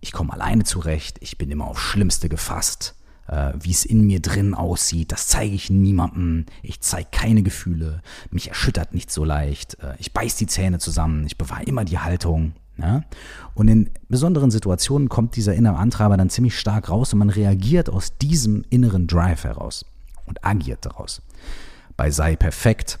ich 0.00 0.12
komme 0.12 0.32
alleine 0.32 0.64
zurecht, 0.64 1.18
ich 1.20 1.38
bin 1.38 1.50
immer 1.50 1.66
aufs 1.66 1.80
Schlimmste 1.80 2.28
gefasst, 2.28 2.94
äh, 3.28 3.52
wie 3.58 3.70
es 3.70 3.84
in 3.84 4.06
mir 4.06 4.20
drin 4.20 4.54
aussieht, 4.54 5.12
das 5.12 5.26
zeige 5.26 5.54
ich 5.54 5.70
niemandem, 5.70 6.46
ich 6.62 6.80
zeige 6.80 7.08
keine 7.10 7.42
Gefühle, 7.42 8.02
mich 8.30 8.48
erschüttert 8.48 8.94
nicht 8.94 9.10
so 9.10 9.24
leicht, 9.24 9.78
äh, 9.82 9.94
ich 9.98 10.12
beiß 10.12 10.36
die 10.36 10.46
Zähne 10.46 10.78
zusammen, 10.78 11.26
ich 11.26 11.38
bewahre 11.38 11.64
immer 11.64 11.84
die 11.84 11.98
Haltung. 11.98 12.52
Ja? 12.76 13.04
Und 13.54 13.68
in 13.68 13.90
besonderen 14.08 14.50
Situationen 14.50 15.08
kommt 15.08 15.36
dieser 15.36 15.54
innere 15.54 15.76
Antreiber 15.76 16.16
dann 16.16 16.30
ziemlich 16.30 16.58
stark 16.58 16.88
raus 16.88 17.12
und 17.12 17.18
man 17.18 17.30
reagiert 17.30 17.90
aus 17.90 18.16
diesem 18.18 18.64
inneren 18.70 19.06
Drive 19.06 19.44
heraus 19.44 19.84
und 20.30 20.42
agiert 20.44 20.86
daraus. 20.86 21.20
Bei 21.96 22.10
Sei 22.10 22.36
perfekt 22.36 22.98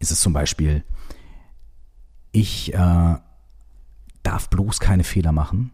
ist 0.00 0.10
es 0.10 0.20
zum 0.20 0.32
Beispiel, 0.32 0.82
ich 2.32 2.74
äh, 2.74 3.16
darf 4.22 4.50
bloß 4.50 4.80
keine 4.80 5.04
Fehler 5.04 5.32
machen. 5.32 5.70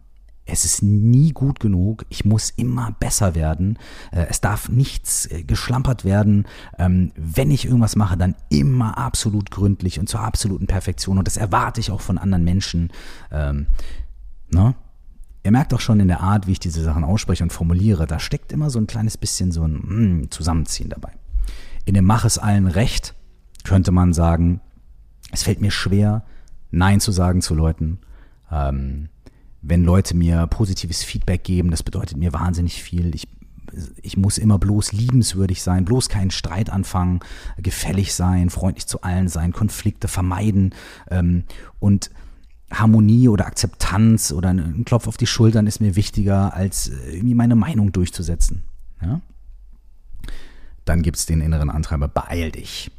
Es 0.46 0.66
ist 0.66 0.82
nie 0.82 1.32
gut 1.32 1.58
genug. 1.58 2.04
Ich 2.10 2.26
muss 2.26 2.50
immer 2.50 2.94
besser 3.00 3.34
werden. 3.34 3.78
Äh, 4.12 4.26
es 4.28 4.42
darf 4.42 4.68
nichts 4.68 5.26
äh, 5.26 5.42
geschlampert 5.42 6.04
werden. 6.04 6.46
Ähm, 6.78 7.12
wenn 7.16 7.50
ich 7.50 7.64
irgendwas 7.64 7.96
mache, 7.96 8.18
dann 8.18 8.34
immer 8.50 8.98
absolut 8.98 9.50
gründlich 9.50 9.98
und 9.98 10.08
zur 10.08 10.20
absoluten 10.20 10.66
Perfektion. 10.66 11.18
Und 11.18 11.26
das 11.26 11.38
erwarte 11.38 11.80
ich 11.80 11.90
auch 11.90 12.02
von 12.02 12.18
anderen 12.18 12.44
Menschen. 12.44 12.92
Ähm, 13.30 13.66
ne? 14.50 14.74
Ihr 15.44 15.50
merkt 15.50 15.74
auch 15.74 15.80
schon 15.80 16.00
in 16.00 16.08
der 16.08 16.20
Art, 16.20 16.46
wie 16.46 16.52
ich 16.52 16.58
diese 16.58 16.82
Sachen 16.82 17.04
ausspreche 17.04 17.44
und 17.44 17.52
formuliere, 17.52 18.06
da 18.06 18.18
steckt 18.18 18.50
immer 18.50 18.70
so 18.70 18.78
ein 18.78 18.86
kleines 18.86 19.18
bisschen 19.18 19.52
so 19.52 19.64
ein 19.64 20.22
mm, 20.22 20.30
Zusammenziehen 20.30 20.88
dabei. 20.88 21.12
In 21.84 21.92
dem 21.92 22.06
Mach 22.06 22.24
es 22.24 22.38
allen 22.38 22.66
recht 22.66 23.14
könnte 23.62 23.92
man 23.92 24.14
sagen, 24.14 24.60
es 25.32 25.42
fällt 25.42 25.60
mir 25.60 25.70
schwer, 25.70 26.24
Nein 26.70 26.98
zu 26.98 27.12
sagen 27.12 27.42
zu 27.42 27.54
Leuten. 27.54 27.98
Ähm, 28.50 29.10
wenn 29.60 29.84
Leute 29.84 30.16
mir 30.16 30.46
positives 30.46 31.02
Feedback 31.02 31.44
geben, 31.44 31.70
das 31.70 31.82
bedeutet 31.82 32.16
mir 32.16 32.32
wahnsinnig 32.32 32.82
viel. 32.82 33.14
Ich, 33.14 33.28
ich 34.00 34.16
muss 34.16 34.38
immer 34.38 34.58
bloß 34.58 34.92
liebenswürdig 34.92 35.62
sein, 35.62 35.84
bloß 35.84 36.08
keinen 36.08 36.30
Streit 36.30 36.70
anfangen, 36.70 37.20
gefällig 37.58 38.14
sein, 38.14 38.48
freundlich 38.48 38.86
zu 38.86 39.02
allen 39.02 39.28
sein, 39.28 39.52
Konflikte 39.52 40.08
vermeiden 40.08 40.74
ähm, 41.10 41.44
und 41.80 42.10
Harmonie 42.70 43.28
oder 43.28 43.46
Akzeptanz 43.46 44.32
oder 44.32 44.50
ein 44.50 44.84
Klopf 44.84 45.06
auf 45.06 45.16
die 45.16 45.26
Schultern 45.26 45.66
ist 45.66 45.80
mir 45.80 45.96
wichtiger, 45.96 46.54
als 46.54 46.88
äh, 46.88 47.16
irgendwie 47.16 47.34
meine 47.34 47.56
Meinung 47.56 47.92
durchzusetzen. 47.92 48.62
Ja? 49.02 49.20
Dann 50.84 51.02
gibt 51.02 51.16
es 51.16 51.26
den 51.26 51.40
inneren 51.40 51.70
Antreiber, 51.70 52.08
beeil 52.08 52.50
dich. 52.50 52.90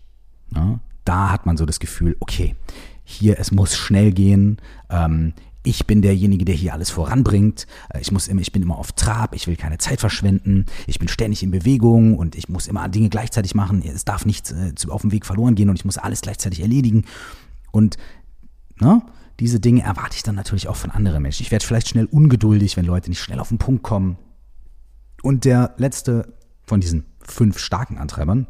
Ja? 0.53 0.79
Da 1.03 1.31
hat 1.31 1.45
man 1.45 1.57
so 1.57 1.65
das 1.65 1.79
Gefühl, 1.79 2.15
okay, 2.19 2.55
hier, 3.03 3.39
es 3.39 3.51
muss 3.51 3.75
schnell 3.75 4.11
gehen. 4.11 4.57
Ähm, 4.89 5.33
ich 5.63 5.87
bin 5.87 6.01
derjenige, 6.01 6.45
der 6.45 6.55
hier 6.55 6.73
alles 6.73 6.89
voranbringt. 6.89 7.67
Äh, 7.89 8.01
ich 8.01 8.11
muss 8.11 8.27
immer, 8.27 8.41
ich 8.41 8.51
bin 8.51 8.61
immer 8.61 8.77
auf 8.77 8.91
Trab, 8.93 9.35
ich 9.35 9.47
will 9.47 9.55
keine 9.55 9.77
Zeit 9.77 9.99
verschwenden, 9.99 10.65
ich 10.87 10.99
bin 10.99 11.07
ständig 11.07 11.43
in 11.43 11.51
Bewegung 11.51 12.17
und 12.17 12.35
ich 12.35 12.49
muss 12.49 12.67
immer 12.67 12.87
Dinge 12.87 13.09
gleichzeitig 13.09 13.55
machen. 13.55 13.83
Es 13.83 14.05
darf 14.05 14.25
nichts 14.25 14.51
äh, 14.51 14.73
auf 14.89 15.01
dem 15.01 15.11
Weg 15.11 15.25
verloren 15.25 15.55
gehen 15.55 15.69
und 15.69 15.75
ich 15.75 15.85
muss 15.85 15.97
alles 15.97 16.21
gleichzeitig 16.21 16.61
erledigen. 16.61 17.05
Und 17.71 17.97
ne, 18.79 19.01
diese 19.39 19.59
Dinge 19.59 19.83
erwarte 19.83 20.15
ich 20.15 20.23
dann 20.23 20.35
natürlich 20.35 20.67
auch 20.67 20.75
von 20.75 20.91
anderen 20.91 21.21
Menschen. 21.21 21.43
Ich 21.43 21.51
werde 21.51 21.65
vielleicht 21.65 21.89
schnell 21.89 22.05
ungeduldig, 22.05 22.77
wenn 22.77 22.85
Leute 22.85 23.09
nicht 23.09 23.21
schnell 23.21 23.39
auf 23.39 23.49
den 23.49 23.57
Punkt 23.57 23.83
kommen. 23.83 24.17
Und 25.21 25.45
der 25.45 25.73
letzte 25.77 26.33
von 26.63 26.79
diesen 26.79 27.05
fünf 27.21 27.59
starken 27.59 27.97
Antreibern 27.97 28.47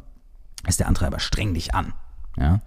ist 0.66 0.80
der 0.80 0.88
Antreiber 0.88 1.18
streng 1.18 1.54
dich 1.54 1.74
an. 1.74 1.92
Ja? 2.36 2.60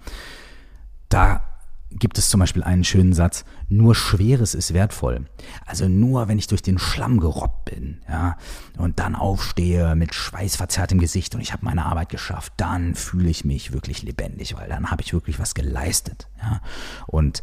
Da 1.09 1.43
gibt 1.91 2.17
es 2.17 2.29
zum 2.29 2.39
Beispiel 2.39 2.63
einen 2.63 2.83
schönen 2.83 3.13
Satz, 3.13 3.45
nur 3.67 3.95
Schweres 3.95 4.53
ist 4.53 4.73
wertvoll. 4.73 5.25
Also 5.65 5.87
nur 5.87 6.27
wenn 6.27 6.37
ich 6.37 6.47
durch 6.47 6.61
den 6.61 6.77
Schlamm 6.77 7.19
gerobbt 7.19 7.65
bin, 7.65 8.01
ja, 8.07 8.37
und 8.77 8.99
dann 8.99 9.15
aufstehe 9.15 9.95
mit 9.95 10.13
schweißverzerrtem 10.13 10.99
Gesicht 10.99 11.33
und 11.33 11.41
ich 11.41 11.51
habe 11.51 11.65
meine 11.65 11.85
Arbeit 11.85 12.09
geschafft, 12.09 12.53
dann 12.57 12.93
fühle 12.93 13.29
ich 13.29 13.43
mich 13.43 13.73
wirklich 13.73 14.03
lebendig, 14.03 14.55
weil 14.55 14.69
dann 14.69 14.91
habe 14.91 15.01
ich 15.01 15.13
wirklich 15.13 15.39
was 15.39 15.55
geleistet, 15.55 16.27
ja. 16.41 16.61
Und 17.07 17.41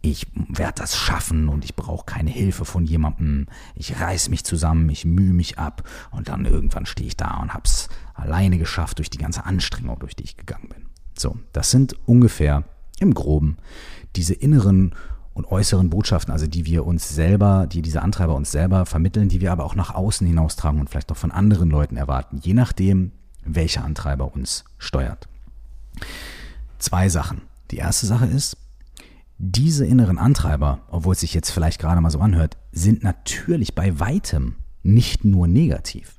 ich 0.00 0.26
werde 0.34 0.80
das 0.80 0.96
schaffen 0.96 1.48
und 1.48 1.64
ich 1.64 1.74
brauche 1.74 2.06
keine 2.06 2.30
Hilfe 2.30 2.64
von 2.64 2.84
jemandem. 2.84 3.46
Ich 3.74 4.00
reiß 4.00 4.28
mich 4.28 4.44
zusammen, 4.44 4.88
ich 4.90 5.04
mühe 5.04 5.32
mich 5.32 5.58
ab 5.58 5.82
und 6.10 6.28
dann 6.28 6.44
irgendwann 6.44 6.86
stehe 6.86 7.08
ich 7.08 7.16
da 7.16 7.38
und 7.40 7.52
hab's 7.52 7.88
alleine 8.14 8.58
geschafft 8.58 8.98
durch 8.98 9.10
die 9.10 9.18
ganze 9.18 9.44
Anstrengung, 9.44 9.98
durch 9.98 10.14
die 10.14 10.24
ich 10.24 10.36
gegangen 10.36 10.68
bin. 10.68 10.86
So, 11.18 11.36
das 11.52 11.70
sind 11.70 11.96
ungefähr 12.06 12.64
im 13.00 13.14
groben 13.14 13.56
diese 14.16 14.34
inneren 14.34 14.94
und 15.34 15.46
äußeren 15.46 15.90
Botschaften, 15.90 16.32
also 16.32 16.46
die 16.46 16.66
wir 16.66 16.84
uns 16.84 17.08
selber, 17.08 17.66
die 17.70 17.82
diese 17.82 18.02
Antreiber 18.02 18.34
uns 18.34 18.50
selber 18.50 18.86
vermitteln, 18.86 19.28
die 19.28 19.40
wir 19.40 19.52
aber 19.52 19.64
auch 19.64 19.76
nach 19.76 19.94
außen 19.94 20.26
hinaustragen 20.26 20.80
und 20.80 20.90
vielleicht 20.90 21.12
auch 21.12 21.16
von 21.16 21.30
anderen 21.30 21.70
Leuten 21.70 21.96
erwarten, 21.96 22.38
je 22.42 22.54
nachdem, 22.54 23.12
welcher 23.44 23.84
Antreiber 23.84 24.34
uns 24.34 24.64
steuert. 24.78 25.28
Zwei 26.78 27.08
Sachen. 27.08 27.42
Die 27.70 27.76
erste 27.76 28.06
Sache 28.06 28.26
ist, 28.26 28.56
diese 29.38 29.86
inneren 29.86 30.18
Antreiber, 30.18 30.80
obwohl 30.90 31.12
es 31.12 31.20
sich 31.20 31.32
jetzt 31.32 31.50
vielleicht 31.50 31.80
gerade 31.80 32.00
mal 32.00 32.10
so 32.10 32.18
anhört, 32.18 32.56
sind 32.72 33.04
natürlich 33.04 33.74
bei 33.74 33.98
weitem 34.00 34.56
nicht 34.82 35.24
nur 35.24 35.46
negativ. 35.46 36.18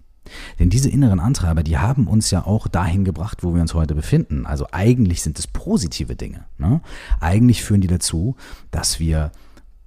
Denn 0.59 0.69
diese 0.69 0.89
inneren 0.89 1.19
Antreiber, 1.19 1.63
die 1.63 1.77
haben 1.77 2.07
uns 2.07 2.31
ja 2.31 2.45
auch 2.45 2.67
dahin 2.67 3.03
gebracht, 3.03 3.43
wo 3.43 3.53
wir 3.53 3.61
uns 3.61 3.73
heute 3.73 3.95
befinden. 3.95 4.45
Also 4.45 4.67
eigentlich 4.71 5.21
sind 5.21 5.39
es 5.39 5.47
positive 5.47 6.15
Dinge. 6.15 6.45
Ne? 6.57 6.81
Eigentlich 7.19 7.63
führen 7.63 7.81
die 7.81 7.87
dazu, 7.87 8.35
dass 8.71 8.99
wir 8.99 9.31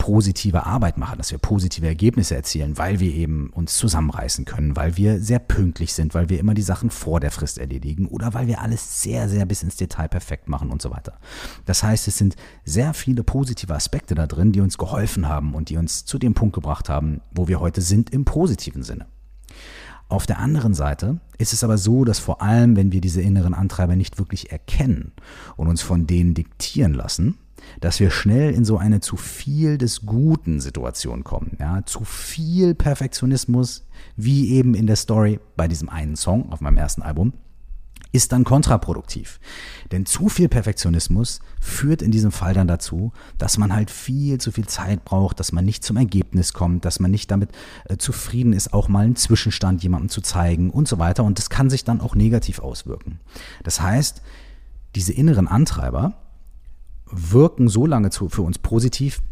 positive 0.02 0.66
Arbeit 0.66 0.98
machen, 0.98 1.16
dass 1.16 1.30
wir 1.30 1.38
positive 1.38 1.86
Ergebnisse 1.86 2.34
erzielen, 2.34 2.76
weil 2.76 2.98
wir 2.98 3.14
eben 3.14 3.50
uns 3.50 3.76
zusammenreißen 3.76 4.44
können, 4.44 4.74
weil 4.74 4.96
wir 4.96 5.20
sehr 5.20 5.38
pünktlich 5.38 5.92
sind, 5.92 6.12
weil 6.12 6.28
wir 6.28 6.40
immer 6.40 6.54
die 6.54 6.62
Sachen 6.62 6.90
vor 6.90 7.20
der 7.20 7.30
Frist 7.30 7.56
erledigen 7.56 8.08
oder 8.08 8.34
weil 8.34 8.48
wir 8.48 8.60
alles 8.60 9.00
sehr, 9.00 9.28
sehr 9.28 9.46
bis 9.46 9.62
ins 9.62 9.76
Detail 9.76 10.08
perfekt 10.08 10.48
machen 10.48 10.70
und 10.70 10.82
so 10.82 10.90
weiter. 10.90 11.20
Das 11.66 11.84
heißt, 11.84 12.08
es 12.08 12.18
sind 12.18 12.34
sehr 12.64 12.94
viele 12.94 13.22
positive 13.22 13.72
Aspekte 13.72 14.16
da 14.16 14.26
drin, 14.26 14.50
die 14.50 14.60
uns 14.60 14.76
geholfen 14.76 15.28
haben 15.28 15.54
und 15.54 15.68
die 15.68 15.76
uns 15.76 16.04
zu 16.04 16.18
dem 16.18 16.34
Punkt 16.34 16.56
gebracht 16.56 16.88
haben, 16.88 17.20
wo 17.30 17.46
wir 17.46 17.60
heute 17.60 17.80
sind 17.80 18.10
im 18.10 18.24
positiven 18.24 18.82
Sinne. 18.82 19.06
Auf 20.08 20.26
der 20.26 20.40
anderen 20.40 20.74
Seite 20.74 21.20
ist 21.38 21.52
es 21.52 21.62
aber 21.62 21.78
so, 21.78 22.04
dass 22.04 22.18
vor 22.18 22.42
allem, 22.42 22.74
wenn 22.74 22.90
wir 22.90 23.00
diese 23.00 23.22
inneren 23.22 23.54
Antreiber 23.54 23.94
nicht 23.94 24.18
wirklich 24.18 24.50
erkennen 24.50 25.12
und 25.56 25.68
uns 25.68 25.80
von 25.80 26.08
denen 26.08 26.34
diktieren 26.34 26.92
lassen, 26.92 27.38
dass 27.80 28.00
wir 28.00 28.10
schnell 28.10 28.52
in 28.52 28.64
so 28.64 28.78
eine 28.78 29.00
zu 29.00 29.16
viel 29.16 29.78
des 29.78 30.06
Guten 30.06 30.60
Situation 30.60 31.24
kommen. 31.24 31.56
Ja, 31.60 31.84
zu 31.84 32.04
viel 32.04 32.74
Perfektionismus, 32.74 33.86
wie 34.16 34.52
eben 34.52 34.74
in 34.74 34.86
der 34.86 34.96
Story 34.96 35.40
bei 35.56 35.68
diesem 35.68 35.88
einen 35.88 36.16
Song 36.16 36.52
auf 36.52 36.60
meinem 36.60 36.76
ersten 36.76 37.02
Album, 37.02 37.32
ist 38.12 38.32
dann 38.32 38.44
kontraproduktiv. 38.44 39.40
Denn 39.90 40.06
zu 40.06 40.28
viel 40.28 40.48
Perfektionismus 40.48 41.40
führt 41.60 42.02
in 42.02 42.10
diesem 42.10 42.30
Fall 42.30 42.52
dann 42.52 42.68
dazu, 42.68 43.12
dass 43.38 43.56
man 43.56 43.74
halt 43.74 43.90
viel 43.90 44.38
zu 44.38 44.52
viel 44.52 44.66
Zeit 44.66 45.04
braucht, 45.04 45.40
dass 45.40 45.52
man 45.52 45.64
nicht 45.64 45.82
zum 45.82 45.96
Ergebnis 45.96 46.52
kommt, 46.52 46.84
dass 46.84 47.00
man 47.00 47.10
nicht 47.10 47.30
damit 47.30 47.50
äh, 47.86 47.96
zufrieden 47.96 48.52
ist, 48.52 48.74
auch 48.74 48.88
mal 48.88 49.06
einen 49.06 49.16
Zwischenstand 49.16 49.82
jemandem 49.82 50.10
zu 50.10 50.20
zeigen 50.20 50.70
und 50.70 50.88
so 50.88 50.98
weiter. 50.98 51.24
Und 51.24 51.38
das 51.38 51.48
kann 51.48 51.70
sich 51.70 51.84
dann 51.84 52.00
auch 52.00 52.14
negativ 52.14 52.58
auswirken. 52.58 53.18
Das 53.64 53.80
heißt, 53.80 54.22
diese 54.94 55.14
inneren 55.14 55.48
Antreiber, 55.48 56.14
wirken 57.12 57.68
so 57.68 57.86
lange 57.86 58.10
zu, 58.10 58.28
für 58.28 58.42
uns 58.42 58.58
positiv, 58.58 59.22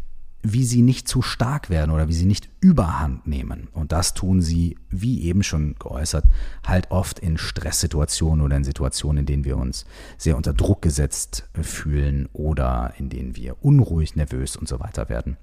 wie 0.43 0.63
sie 0.63 0.81
nicht 0.81 1.07
zu 1.07 1.21
stark 1.21 1.69
werden 1.69 1.91
oder 1.91 2.07
wie 2.07 2.13
sie 2.13 2.25
nicht 2.25 2.49
überhand 2.61 3.27
nehmen. 3.27 3.67
Und 3.73 3.91
das 3.91 4.13
tun 4.13 4.41
sie, 4.41 4.77
wie 4.89 5.21
eben 5.23 5.43
schon 5.43 5.75
geäußert, 5.77 6.25
halt 6.65 6.89
oft 6.89 7.19
in 7.19 7.37
Stresssituationen 7.37 8.43
oder 8.43 8.55
in 8.55 8.63
Situationen, 8.63 9.19
in 9.19 9.25
denen 9.25 9.45
wir 9.45 9.57
uns 9.57 9.85
sehr 10.17 10.37
unter 10.37 10.53
Druck 10.53 10.81
gesetzt 10.81 11.47
fühlen 11.61 12.27
oder 12.33 12.93
in 12.97 13.09
denen 13.09 13.35
wir 13.35 13.63
unruhig, 13.63 14.15
nervös 14.15 14.55
und 14.55 14.67
so 14.67 14.79
weiter 14.79 15.09
werden. 15.09 15.37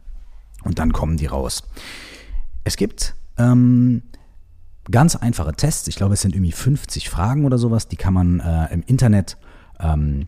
Und 0.65 0.81
dann 0.81 0.93
kommen 0.93 1.17
die 1.17 1.27
raus. 1.27 1.63
Es 2.65 2.77
gibt 2.77 3.15
ähm, 3.37 4.03
ganz 4.91 5.15
einfache 5.15 5.53
Tests. 5.55 5.87
Ich 5.87 5.95
glaube, 5.95 6.15
es 6.15 6.23
sind 6.23 6.35
irgendwie 6.35 6.53
50 6.53 7.09
Fragen 7.09 7.45
oder 7.45 7.59
sowas. 7.59 7.87
Die 7.87 7.97
kann 7.97 8.15
man 8.15 8.41
äh, 8.41 8.73
im 8.73 8.83
Internet 8.83 9.37
ähm, 9.79 10.27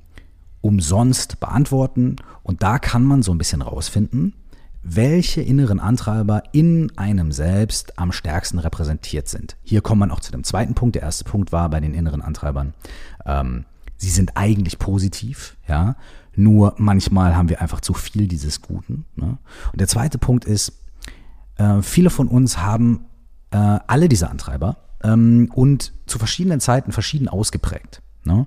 umsonst 0.60 1.40
beantworten. 1.40 2.16
Und 2.42 2.62
da 2.62 2.78
kann 2.78 3.04
man 3.04 3.22
so 3.22 3.32
ein 3.32 3.38
bisschen 3.38 3.62
rausfinden, 3.62 4.34
welche 4.82 5.42
inneren 5.42 5.80
Antreiber 5.80 6.42
in 6.52 6.90
einem 6.96 7.32
selbst 7.32 7.98
am 7.98 8.12
stärksten 8.12 8.58
repräsentiert 8.58 9.28
sind. 9.28 9.56
Hier 9.62 9.82
kommt 9.82 10.00
man 10.00 10.10
auch 10.10 10.20
zu 10.20 10.32
dem 10.32 10.44
zweiten 10.44 10.74
Punkt. 10.74 10.94
Der 10.94 11.02
erste 11.02 11.24
Punkt 11.24 11.52
war 11.52 11.68
bei 11.68 11.80
den 11.80 11.94
inneren 11.94 12.22
Antreibern, 12.22 12.74
ähm, 13.26 13.66
sie 13.96 14.10
sind 14.10 14.36
eigentlich 14.36 14.78
positiv, 14.78 15.56
ja, 15.68 15.96
nur 16.34 16.74
manchmal 16.78 17.36
haben 17.36 17.50
wir 17.50 17.60
einfach 17.60 17.80
zu 17.80 17.92
viel 17.92 18.28
dieses 18.28 18.62
Guten. 18.62 19.04
Ne? 19.16 19.36
Und 19.72 19.80
der 19.80 19.88
zweite 19.88 20.16
Punkt 20.16 20.46
ist, 20.46 20.72
äh, 21.56 21.82
viele 21.82 22.08
von 22.08 22.28
uns 22.28 22.58
haben 22.58 23.04
äh, 23.50 23.56
alle 23.56 24.08
diese 24.08 24.30
Antreiber 24.30 24.78
ähm, 25.02 25.50
und 25.54 25.92
zu 26.06 26.18
verschiedenen 26.18 26.60
Zeiten 26.60 26.92
verschieden 26.92 27.28
ausgeprägt. 27.28 28.00
Ne? 28.24 28.46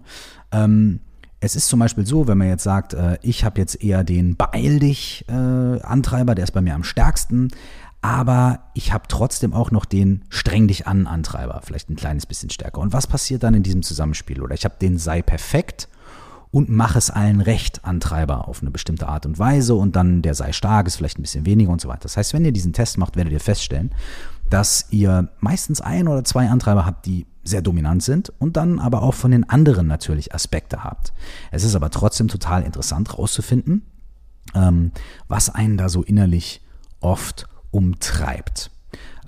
Ähm, 0.52 1.02
es 1.44 1.58
ist 1.58 1.68
zum 1.68 1.80
Beispiel 1.80 2.06
so, 2.06 2.28
wenn 2.28 2.38
man 2.38 2.48
jetzt 2.48 2.64
sagt, 2.64 2.94
äh, 2.94 3.18
ich 3.22 3.44
habe 3.44 3.60
jetzt 3.60 3.84
eher 3.84 4.06
den 4.06 4.38
Beeil 4.38 4.80
dich 4.80 5.26
äh, 5.28 5.34
Antreiber, 5.34 6.36
der 6.36 6.46
ist 6.46 6.52
bei 6.52 6.62
mir 6.62 6.74
am 6.74 6.86
stärksten, 6.86 7.50
aber 8.02 8.60
ich 8.74 8.94
habe 8.94 9.10
trotzdem 9.10 9.54
auch 9.54 9.70
noch 9.70 9.84
den 9.84 10.24
Streng 10.30 10.70
dich 10.70 10.88
an 10.88 11.06
Antreiber, 11.06 11.60
vielleicht 11.62 11.90
ein 11.90 11.98
kleines 11.98 12.26
bisschen 12.26 12.50
stärker. 12.50 12.80
Und 12.80 12.94
was 12.94 13.08
passiert 13.08 13.44
dann 13.44 13.56
in 13.56 13.64
diesem 13.64 13.84
Zusammenspiel? 13.84 14.42
Oder 14.42 14.56
ich 14.56 14.64
habe 14.64 14.76
den 14.82 14.98
sei 14.98 15.22
perfekt 15.22 15.90
und 16.50 16.70
mach 16.70 16.96
es 16.96 17.12
allen 17.12 17.42
recht 17.42 17.84
Antreiber 17.84 18.48
auf 18.48 18.62
eine 18.62 18.72
bestimmte 18.72 19.10
Art 19.10 19.26
und 19.26 19.38
Weise 19.38 19.76
und 19.76 19.98
dann 19.98 20.22
der 20.22 20.36
sei 20.36 20.54
stark 20.54 20.88
ist 20.88 20.96
vielleicht 20.96 21.20
ein 21.20 21.24
bisschen 21.24 21.46
weniger 21.46 21.72
und 21.72 21.82
so 21.82 21.90
weiter. 21.90 22.04
Das 22.04 22.16
heißt, 22.16 22.34
wenn 22.34 22.46
ihr 22.46 22.54
diesen 22.54 22.72
Test 22.72 22.98
macht, 22.98 23.18
werdet 23.18 23.34
ihr 23.34 23.42
feststellen, 23.42 23.94
dass 24.50 24.86
ihr 24.92 25.28
meistens 25.42 25.82
ein 25.82 26.08
oder 26.08 26.24
zwei 26.24 26.50
Antreiber 26.50 26.86
habt, 26.86 27.06
die 27.06 27.26
sehr 27.44 27.62
dominant 27.62 28.04
sind 28.04 28.32
und 28.40 28.58
dann 28.58 28.80
aber 28.80 29.02
auch 29.02 29.14
von 29.14 29.32
den 29.32 29.48
anderen 29.50 29.88
natürlich 29.88 30.34
Aspekte 30.34 30.84
habt. 30.84 31.14
Es 31.52 31.64
ist 31.64 31.76
aber 31.76 31.90
trotzdem 31.90 32.28
total 32.28 32.64
interessant 32.64 33.18
rauszufinden, 33.18 33.84
ähm, 34.56 34.92
was 35.28 35.50
einen 35.50 35.78
da 35.78 35.90
so 35.90 36.04
innerlich 36.04 36.62
oft 37.00 37.48
umtreibt. 37.72 38.72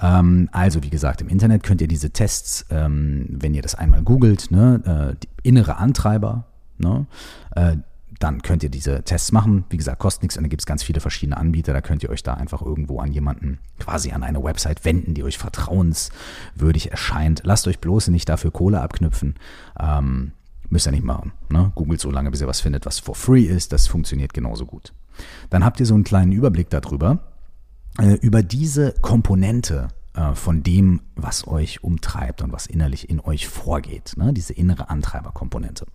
Ähm, 0.01 0.49
also 0.51 0.83
wie 0.83 0.89
gesagt, 0.89 1.21
im 1.21 1.29
Internet 1.29 1.63
könnt 1.63 1.81
ihr 1.81 1.87
diese 1.87 2.11
Tests, 2.11 2.65
ähm, 2.69 3.27
wenn 3.29 3.53
ihr 3.53 3.61
das 3.61 3.75
einmal 3.75 4.03
googelt, 4.03 4.51
ne, 4.51 5.15
äh, 5.21 5.27
innere 5.43 5.77
Antreiber, 5.77 6.45
ne, 6.77 7.05
äh, 7.55 7.77
dann 8.19 8.41
könnt 8.41 8.63
ihr 8.63 8.69
diese 8.69 9.03
Tests 9.03 9.31
machen. 9.31 9.65
Wie 9.69 9.77
gesagt, 9.77 9.99
kostet 9.99 10.23
nichts 10.23 10.37
und 10.37 10.43
da 10.43 10.47
gibt 10.47 10.61
es 10.61 10.65
ganz 10.65 10.83
viele 10.83 10.99
verschiedene 10.99 11.37
Anbieter. 11.37 11.73
Da 11.73 11.81
könnt 11.81 12.03
ihr 12.03 12.09
euch 12.09 12.23
da 12.23 12.33
einfach 12.33 12.61
irgendwo 12.61 12.99
an 12.99 13.11
jemanden, 13.11 13.59
quasi 13.79 14.11
an 14.11 14.23
eine 14.23 14.43
Website 14.43 14.85
wenden, 14.85 15.13
die 15.13 15.23
euch 15.23 15.37
vertrauenswürdig 15.37 16.91
erscheint. 16.91 17.41
Lasst 17.43 17.67
euch 17.67 17.79
bloß 17.79 18.07
nicht 18.09 18.29
dafür 18.29 18.51
Kohle 18.51 18.81
abknüpfen. 18.81 19.35
Ähm, 19.79 20.31
müsst 20.69 20.87
ihr 20.87 20.91
nicht 20.91 21.03
machen. 21.03 21.33
Ne? 21.49 21.71
Googelt 21.75 21.99
so 21.99 22.11
lange, 22.11 22.31
bis 22.31 22.41
ihr 22.41 22.47
was 22.47 22.61
findet, 22.61 22.85
was 22.85 22.99
for 22.99 23.15
free 23.15 23.43
ist. 23.43 23.73
Das 23.73 23.87
funktioniert 23.87 24.33
genauso 24.33 24.65
gut. 24.65 24.93
Dann 25.49 25.63
habt 25.63 25.79
ihr 25.79 25.85
so 25.85 25.93
einen 25.93 26.03
kleinen 26.03 26.31
Überblick 26.31 26.69
darüber, 26.69 27.19
äh, 27.99 28.13
über 28.15 28.43
diese 28.43 28.93
Komponente 29.01 29.89
äh, 30.13 30.33
von 30.33 30.63
dem, 30.63 31.01
was 31.15 31.47
euch 31.47 31.83
umtreibt 31.83 32.41
und 32.41 32.51
was 32.51 32.65
innerlich 32.65 33.09
in 33.09 33.19
euch 33.19 33.47
vorgeht. 33.47 34.13
Ne? 34.17 34.33
Diese 34.33 34.53
innere 34.53 34.89
Antreiberkomponente. 34.89 35.85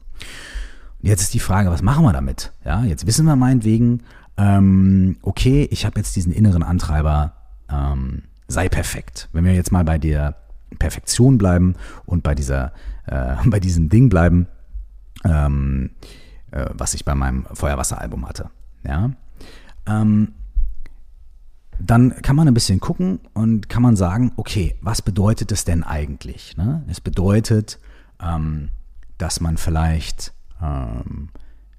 Jetzt 1.03 1.23
ist 1.23 1.35
die 1.35 1.41
Frage, 1.41 1.71
was 1.71 1.83
machen 1.83 2.05
wir 2.05 2.13
damit? 2.13 2.53
Ja, 2.65 2.85
jetzt 2.85 3.07
wissen 3.07 3.27
wir 3.27 3.37
meinetwegen, 3.37 4.03
ähm, 4.37 5.17
okay, 5.23 5.67
ich 5.71 5.87
habe 5.87 5.99
jetzt 5.99 6.15
diesen 6.17 6.33
inneren 6.33 6.63
Antreiber, 6.63 7.35
ähm, 7.71 8.23
sei 8.49 8.69
perfekt. 8.69 9.29
Wenn 9.33 9.45
wir 9.45 9.55
jetzt 9.55 9.73
mal 9.73 9.85
bei 9.85 9.99
der 9.99 10.37
Perfektion 10.79 11.39
bleiben 11.39 11.75
und 12.05 12.23
bei 12.23 12.35
dieser, 12.35 12.73
äh, 13.07 13.37
bei 13.47 13.61
diesem 13.61 13.89
Ding 13.89 14.09
bleiben, 14.09 14.47
ähm, 15.25 15.91
äh, 16.51 16.67
was 16.73 16.95
ich 16.95 17.05
bei 17.05 17.15
meinem 17.15 17.47
Feuerwasseralbum 17.53 18.29
hatte. 18.29 18.51
Ja, 18.85 19.11
ähm, 19.87 20.33
dann 21.79 22.21
kann 22.23 22.37
man 22.37 22.47
ein 22.47 22.55
bisschen 22.55 22.81
gucken 22.81 23.21
und 23.33 23.69
kann 23.69 23.83
man 23.83 23.97
sagen, 23.97 24.33
okay, 24.37 24.77
was 24.83 25.01
bedeutet 25.01 25.51
es 25.51 25.65
denn 25.65 25.83
eigentlich? 25.83 26.57
Ne? 26.57 26.85
Es 26.89 27.01
bedeutet, 27.01 27.79
ähm, 28.23 28.69
dass 29.17 29.41
man 29.41 29.57
vielleicht 29.57 30.35
ähm, 30.63 31.29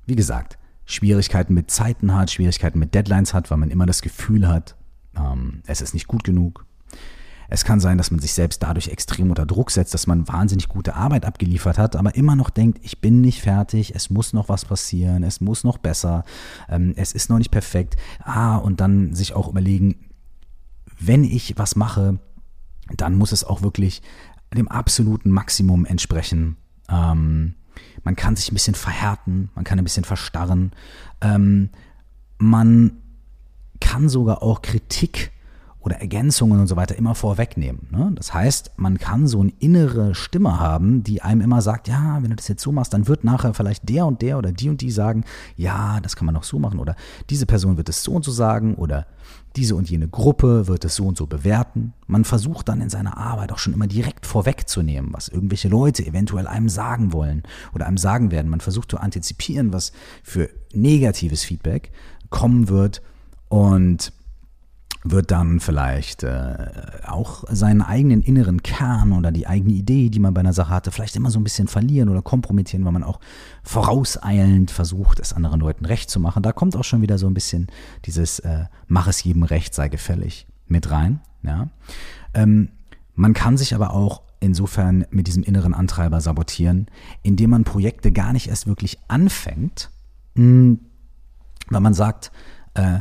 wie 0.06 0.16
gesagt, 0.16 0.58
Schwierigkeiten 0.86 1.54
mit 1.54 1.72
Zeiten 1.72 2.14
hat, 2.14 2.32
Schwierigkeiten 2.32 2.80
mit 2.80 2.94
Deadlines 2.94 3.34
hat, 3.34 3.52
weil 3.52 3.58
man 3.58 3.72
immer 3.72 3.86
das 3.86 4.02
Gefühl 4.02 4.48
hat, 4.48 4.76
ähm, 5.16 5.62
es 5.68 5.82
ist 5.82 5.94
nicht 5.94 6.08
gut 6.08 6.24
genug. 6.24 6.66
Es 7.54 7.66
kann 7.66 7.82
sein, 7.82 7.98
dass 7.98 8.12
man 8.12 8.22
sich 8.22 8.32
selbst 8.32 8.64
dadurch 8.64 8.88
extrem 8.88 9.30
unter 9.30 9.46
Druck 9.46 9.72
setzt, 9.72 9.94
dass 9.94 10.08
man 10.08 10.26
wahnsinnig 10.28 10.70
gute 10.70 10.96
Arbeit 10.96 11.26
abgeliefert 11.26 11.78
hat, 11.78 11.98
aber 11.98 12.16
immer 12.16 12.38
noch 12.38 12.50
denkt, 12.50 12.80
ich 12.82 13.02
bin 13.02 13.20
nicht 13.20 13.42
fertig, 13.42 13.94
es 13.94 14.10
muss 14.10 14.32
noch 14.32 14.48
was 14.48 14.64
passieren, 14.64 15.24
es 15.24 15.42
muss 15.42 15.66
noch 15.66 15.78
besser, 15.78 16.24
ähm, 16.70 16.94
es 16.96 17.12
ist 17.12 17.30
noch 17.30 17.38
nicht 17.38 17.52
perfekt. 17.52 17.98
Ah, 18.24 18.56
und 18.56 18.80
dann 18.80 19.14
sich 19.14 19.34
auch 19.34 19.50
überlegen, 19.50 19.96
wenn 20.98 21.26
ich 21.26 21.58
was 21.58 21.76
mache, 21.76 22.20
dann 22.96 23.16
muss 23.16 23.34
es 23.34 23.44
auch 23.44 23.62
wirklich 23.62 24.02
dem 24.54 24.70
absoluten 24.70 25.30
Maximum 25.30 25.86
entsprechen. 25.86 26.56
Ähm, 26.90 27.56
man 28.04 28.16
kann 28.16 28.36
sich 28.36 28.52
ein 28.52 28.56
bisschen 28.56 28.76
verhärten, 28.76 29.50
man 29.56 29.64
kann 29.64 29.78
ein 29.78 29.84
bisschen 29.84 30.04
verstarren. 30.04 30.72
Ähm, 31.22 31.70
man 32.38 32.98
kann 33.80 34.10
sogar 34.10 34.42
auch 34.42 34.62
Kritik 34.62 35.32
oder 35.82 36.00
Ergänzungen 36.00 36.60
und 36.60 36.68
so 36.68 36.76
weiter 36.76 36.96
immer 36.96 37.16
vorwegnehmen. 37.16 37.88
Ne? 37.92 38.12
Das 38.16 38.34
heißt, 38.34 38.72
man 38.78 39.00
kann 39.00 39.28
so 39.28 39.42
eine 39.42 39.52
innere 39.60 40.14
Stimme 40.14 40.60
haben, 40.60 41.04
die 41.04 41.24
einem 41.24 41.42
immer 41.42 41.62
sagt, 41.62 41.88
ja, 41.88 42.20
wenn 42.22 42.30
du 42.30 42.36
das 42.36 42.48
jetzt 42.48 42.62
so 42.62 42.72
machst, 42.72 42.94
dann 42.94 43.08
wird 43.08 43.24
nachher 43.24 43.54
vielleicht 43.54 43.90
der 43.90 44.06
und 44.06 44.22
der 44.22 44.38
oder 44.38 44.52
die 44.52 44.70
und 44.70 44.82
die 44.82 44.92
sagen, 44.92 45.26
ja, 45.56 46.00
das 46.00 46.16
kann 46.16 46.28
man 46.28 46.38
auch 46.38 46.44
so 46.44 46.60
machen 46.60 46.80
oder 46.80 46.96
diese 47.30 47.48
Person 47.48 47.78
wird 47.78 47.90
es 47.90 48.04
so 48.04 48.12
und 48.12 48.24
so 48.24 48.32
sagen 48.32 48.76
oder 48.76 49.08
diese 49.56 49.76
und 49.76 49.90
jene 49.90 50.08
Gruppe 50.08 50.68
wird 50.68 50.86
es 50.86 50.96
so 50.96 51.06
und 51.06 51.18
so 51.18 51.26
bewerten. 51.26 51.94
Man 52.08 52.26
versucht 52.26 52.70
dann 52.70 52.80
in 52.80 52.90
seiner 52.90 53.18
Arbeit 53.18 53.52
auch 53.52 53.58
schon 53.58 53.74
immer 53.74 53.88
direkt 53.88 54.26
vorwegzunehmen, 54.26 55.12
was 55.14 55.28
irgendwelche 55.28 55.68
Leute 55.68 56.06
eventuell 56.06 56.48
einem 56.48 56.70
sagen 56.70 57.12
wollen 57.12 57.44
oder 57.74 57.88
einem 57.88 57.98
sagen 57.98 58.32
werden. 58.32 58.50
Man 58.50 58.62
versucht 58.62 58.92
zu 58.92 58.98
antizipieren, 58.98 59.74
was 59.74 59.92
für 60.24 60.50
negatives 60.74 61.44
Feedback 61.44 61.92
kommen 62.30 62.70
wird 62.70 63.02
und 63.50 64.14
wird 65.04 65.32
dann 65.32 65.60
vielleicht 65.60 66.24
äh, 66.24 66.68
auch 67.08 67.44
seinen 67.50 67.82
eigenen 67.82 68.22
inneren 68.22 68.62
Kern 68.62 69.14
oder 69.14 69.32
die 69.32 69.48
eigene 69.48 69.74
Idee, 69.74 70.10
die 70.10 70.20
man 70.20 70.34
bei 70.34 70.42
einer 70.42 70.54
Sache 70.54 70.70
hatte, 70.70 70.92
vielleicht 70.92 71.16
immer 71.16 71.32
so 71.32 71.40
ein 71.40 71.44
bisschen 71.44 71.68
verlieren 71.68 72.10
oder 72.10 72.22
kompromittieren, 72.22 72.86
weil 72.86 72.92
man 72.92 73.04
auch 73.04 73.20
vorauseilend 73.64 74.70
versucht, 74.70 75.20
es 75.20 75.34
anderen 75.34 75.60
Leuten 75.60 75.86
recht 75.86 76.10
zu 76.10 76.20
machen. 76.20 76.44
Da 76.44 76.52
kommt 76.52 76.76
auch 76.76 76.84
schon 76.84 77.02
wieder 77.02 77.18
so 77.18 77.28
ein 77.28 77.34
bisschen 77.34 77.68
dieses 78.06 78.40
äh, 78.40 78.66
Mach 78.88 79.08
es 79.08 79.24
jedem 79.24 79.44
recht, 79.44 79.74
sei 79.74 79.90
gefällig 79.90 80.48
mit 80.68 80.92
rein. 80.92 81.22
Ja? 81.42 81.70
Ähm, 82.34 82.70
man 83.16 83.34
kann 83.34 83.58
sich 83.58 83.74
aber 83.74 83.94
auch 83.94 84.22
insofern 84.40 85.06
mit 85.10 85.28
diesem 85.28 85.44
inneren 85.44 85.74
Antreiber 85.74 86.22
sabotieren, 86.22 86.88
indem 87.24 87.52
man 87.52 87.64
Projekte 87.64 88.12
gar 88.12 88.34
nicht 88.34 88.50
erst 88.50 88.68
wirklich 88.68 89.00
anfängt, 89.08 89.90
mh, 90.36 90.44
hm, 90.44 90.80
weil 91.70 91.82
man 91.82 91.94
sagt, 91.94 92.32
äh, 92.74 93.00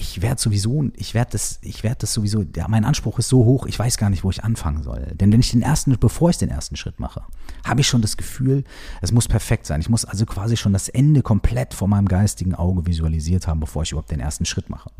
ich 0.00 0.22
werde 0.22 0.40
sowieso, 0.40 0.90
ich 0.96 1.12
werde 1.12 1.32
das, 1.32 1.58
ich 1.62 1.84
werde 1.84 1.98
das 2.00 2.14
sowieso, 2.14 2.44
ja, 2.56 2.66
mein 2.68 2.86
Anspruch 2.86 3.18
ist 3.18 3.28
so 3.28 3.44
hoch, 3.44 3.66
ich 3.66 3.78
weiß 3.78 3.98
gar 3.98 4.08
nicht, 4.08 4.24
wo 4.24 4.30
ich 4.30 4.42
anfangen 4.42 4.82
soll. 4.82 5.12
Denn 5.14 5.30
wenn 5.30 5.40
ich 5.40 5.50
den 5.50 5.60
ersten, 5.60 5.96
bevor 5.98 6.30
ich 6.30 6.38
den 6.38 6.48
ersten 6.48 6.76
Schritt 6.76 6.98
mache, 6.98 7.22
habe 7.64 7.82
ich 7.82 7.86
schon 7.86 8.00
das 8.00 8.16
Gefühl, 8.16 8.64
es 9.02 9.12
muss 9.12 9.28
perfekt 9.28 9.66
sein. 9.66 9.80
Ich 9.80 9.90
muss 9.90 10.06
also 10.06 10.24
quasi 10.24 10.56
schon 10.56 10.72
das 10.72 10.88
Ende 10.88 11.22
komplett 11.22 11.74
vor 11.74 11.86
meinem 11.86 12.08
geistigen 12.08 12.54
Auge 12.54 12.86
visualisiert 12.86 13.46
haben, 13.46 13.60
bevor 13.60 13.82
ich 13.82 13.92
überhaupt 13.92 14.10
den 14.10 14.20
ersten 14.20 14.46
Schritt 14.46 14.70
mache. 14.70 14.90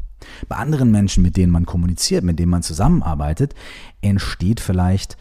Bei 0.48 0.56
anderen 0.56 0.90
Menschen, 0.90 1.22
mit 1.22 1.36
denen 1.38 1.50
man 1.50 1.64
kommuniziert, 1.64 2.22
mit 2.22 2.38
denen 2.38 2.50
man 2.50 2.62
zusammenarbeitet, 2.62 3.54
entsteht 4.02 4.60
vielleicht 4.60 5.16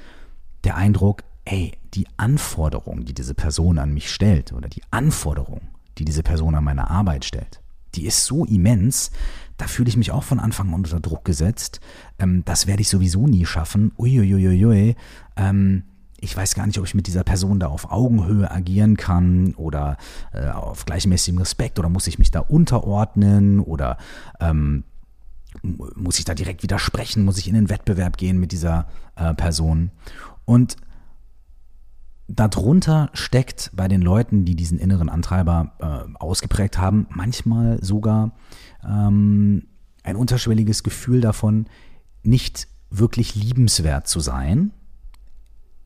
der 0.65 0.75
Eindruck, 0.75 1.23
ey, 1.45 1.71
die 1.93 2.05
Anforderung, 2.17 3.05
die 3.05 3.13
diese 3.13 3.33
Person 3.33 3.79
an 3.79 3.93
mich 3.93 4.11
stellt 4.11 4.51
oder 4.51 4.67
die 4.67 4.83
Anforderung, 4.91 5.61
die 5.97 6.05
diese 6.05 6.21
Person 6.21 6.55
an 6.55 6.65
meine 6.65 6.89
Arbeit 6.89 7.23
stellt, 7.23 7.61
die 7.95 8.05
ist 8.05 8.25
so 8.25 8.45
immens, 8.45 9.11
da 9.57 9.67
fühle 9.67 9.89
ich 9.89 9.97
mich 9.97 10.11
auch 10.11 10.23
von 10.23 10.39
Anfang 10.39 10.69
an 10.69 10.75
unter 10.75 10.99
Druck 10.99 11.25
gesetzt. 11.25 11.81
Ähm, 12.17 12.43
das 12.45 12.65
werde 12.65 12.81
ich 12.81 12.89
sowieso 12.89 13.27
nie 13.27 13.45
schaffen. 13.45 13.91
Uiuiuiui. 13.97 14.95
Ähm, 15.35 15.83
ich 16.21 16.35
weiß 16.35 16.55
gar 16.55 16.65
nicht, 16.65 16.79
ob 16.79 16.85
ich 16.85 16.95
mit 16.95 17.07
dieser 17.07 17.23
Person 17.23 17.59
da 17.59 17.67
auf 17.67 17.91
Augenhöhe 17.91 18.49
agieren 18.49 18.97
kann 18.97 19.53
oder 19.55 19.97
äh, 20.33 20.47
auf 20.49 20.85
gleichmäßigem 20.85 21.39
Respekt 21.39 21.79
oder 21.79 21.89
muss 21.89 22.07
ich 22.07 22.19
mich 22.19 22.31
da 22.31 22.39
unterordnen 22.39 23.59
oder 23.59 23.97
ähm, 24.39 24.83
muss 25.61 26.19
ich 26.19 26.25
da 26.25 26.33
direkt 26.33 26.63
widersprechen, 26.63 27.25
muss 27.25 27.37
ich 27.37 27.47
in 27.47 27.55
den 27.55 27.69
Wettbewerb 27.69 28.17
gehen 28.17 28.39
mit 28.39 28.51
dieser 28.51 28.87
äh, 29.15 29.33
Person. 29.33 29.91
Und 30.45 30.77
darunter 32.29 33.09
steckt 33.13 33.71
bei 33.73 33.87
den 33.87 34.01
Leuten, 34.01 34.45
die 34.45 34.55
diesen 34.55 34.79
inneren 34.79 35.09
Antreiber 35.09 35.73
äh, 35.79 36.15
ausgeprägt 36.17 36.77
haben, 36.77 37.07
manchmal 37.09 37.83
sogar 37.83 38.31
ähm, 38.83 39.67
ein 40.03 40.15
unterschwelliges 40.15 40.83
Gefühl 40.83 41.21
davon, 41.21 41.65
nicht 42.23 42.67
wirklich 42.89 43.35
liebenswert 43.35 44.07
zu 44.07 44.19
sein. 44.19 44.71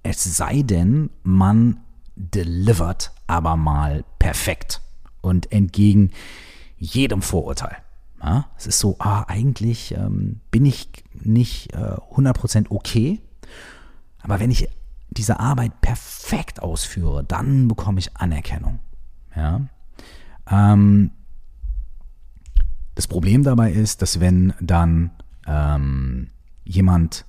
Es 0.04 0.24
sei 0.38 0.62
denn, 0.62 1.10
man 1.24 1.80
delivert 2.16 3.12
aber 3.26 3.56
mal 3.56 4.04
perfekt 4.20 4.82
und 5.22 5.52
entgegen 5.52 6.12
jedem 6.78 7.22
Vorurteil. 7.22 7.78
Ja, 8.22 8.48
es 8.58 8.68
ist 8.68 8.80
so, 8.80 8.98
ah, 9.00 9.24
eigentlich 9.28 9.96
ähm, 9.96 10.40
bin 10.52 10.66
ich 10.66 10.90
nicht 11.14 11.74
äh, 11.74 11.98
100% 12.16 12.68
okay, 12.70 13.20
aber 14.22 14.40
wenn 14.40 14.52
ich 14.52 14.70
diese 15.18 15.40
Arbeit 15.40 15.82
perfekt 15.82 16.62
ausführe, 16.62 17.24
dann 17.24 17.68
bekomme 17.68 18.00
ich 18.00 18.16
Anerkennung. 18.18 18.80
Ja? 19.36 19.62
Ähm, 20.50 21.12
das 22.96 23.08
Problem 23.08 23.44
dabei 23.44 23.72
ist, 23.72 24.02
dass 24.02 24.20
wenn 24.20 24.54
dann 24.60 25.12
ähm, 25.48 26.30
jemand 26.64 27.26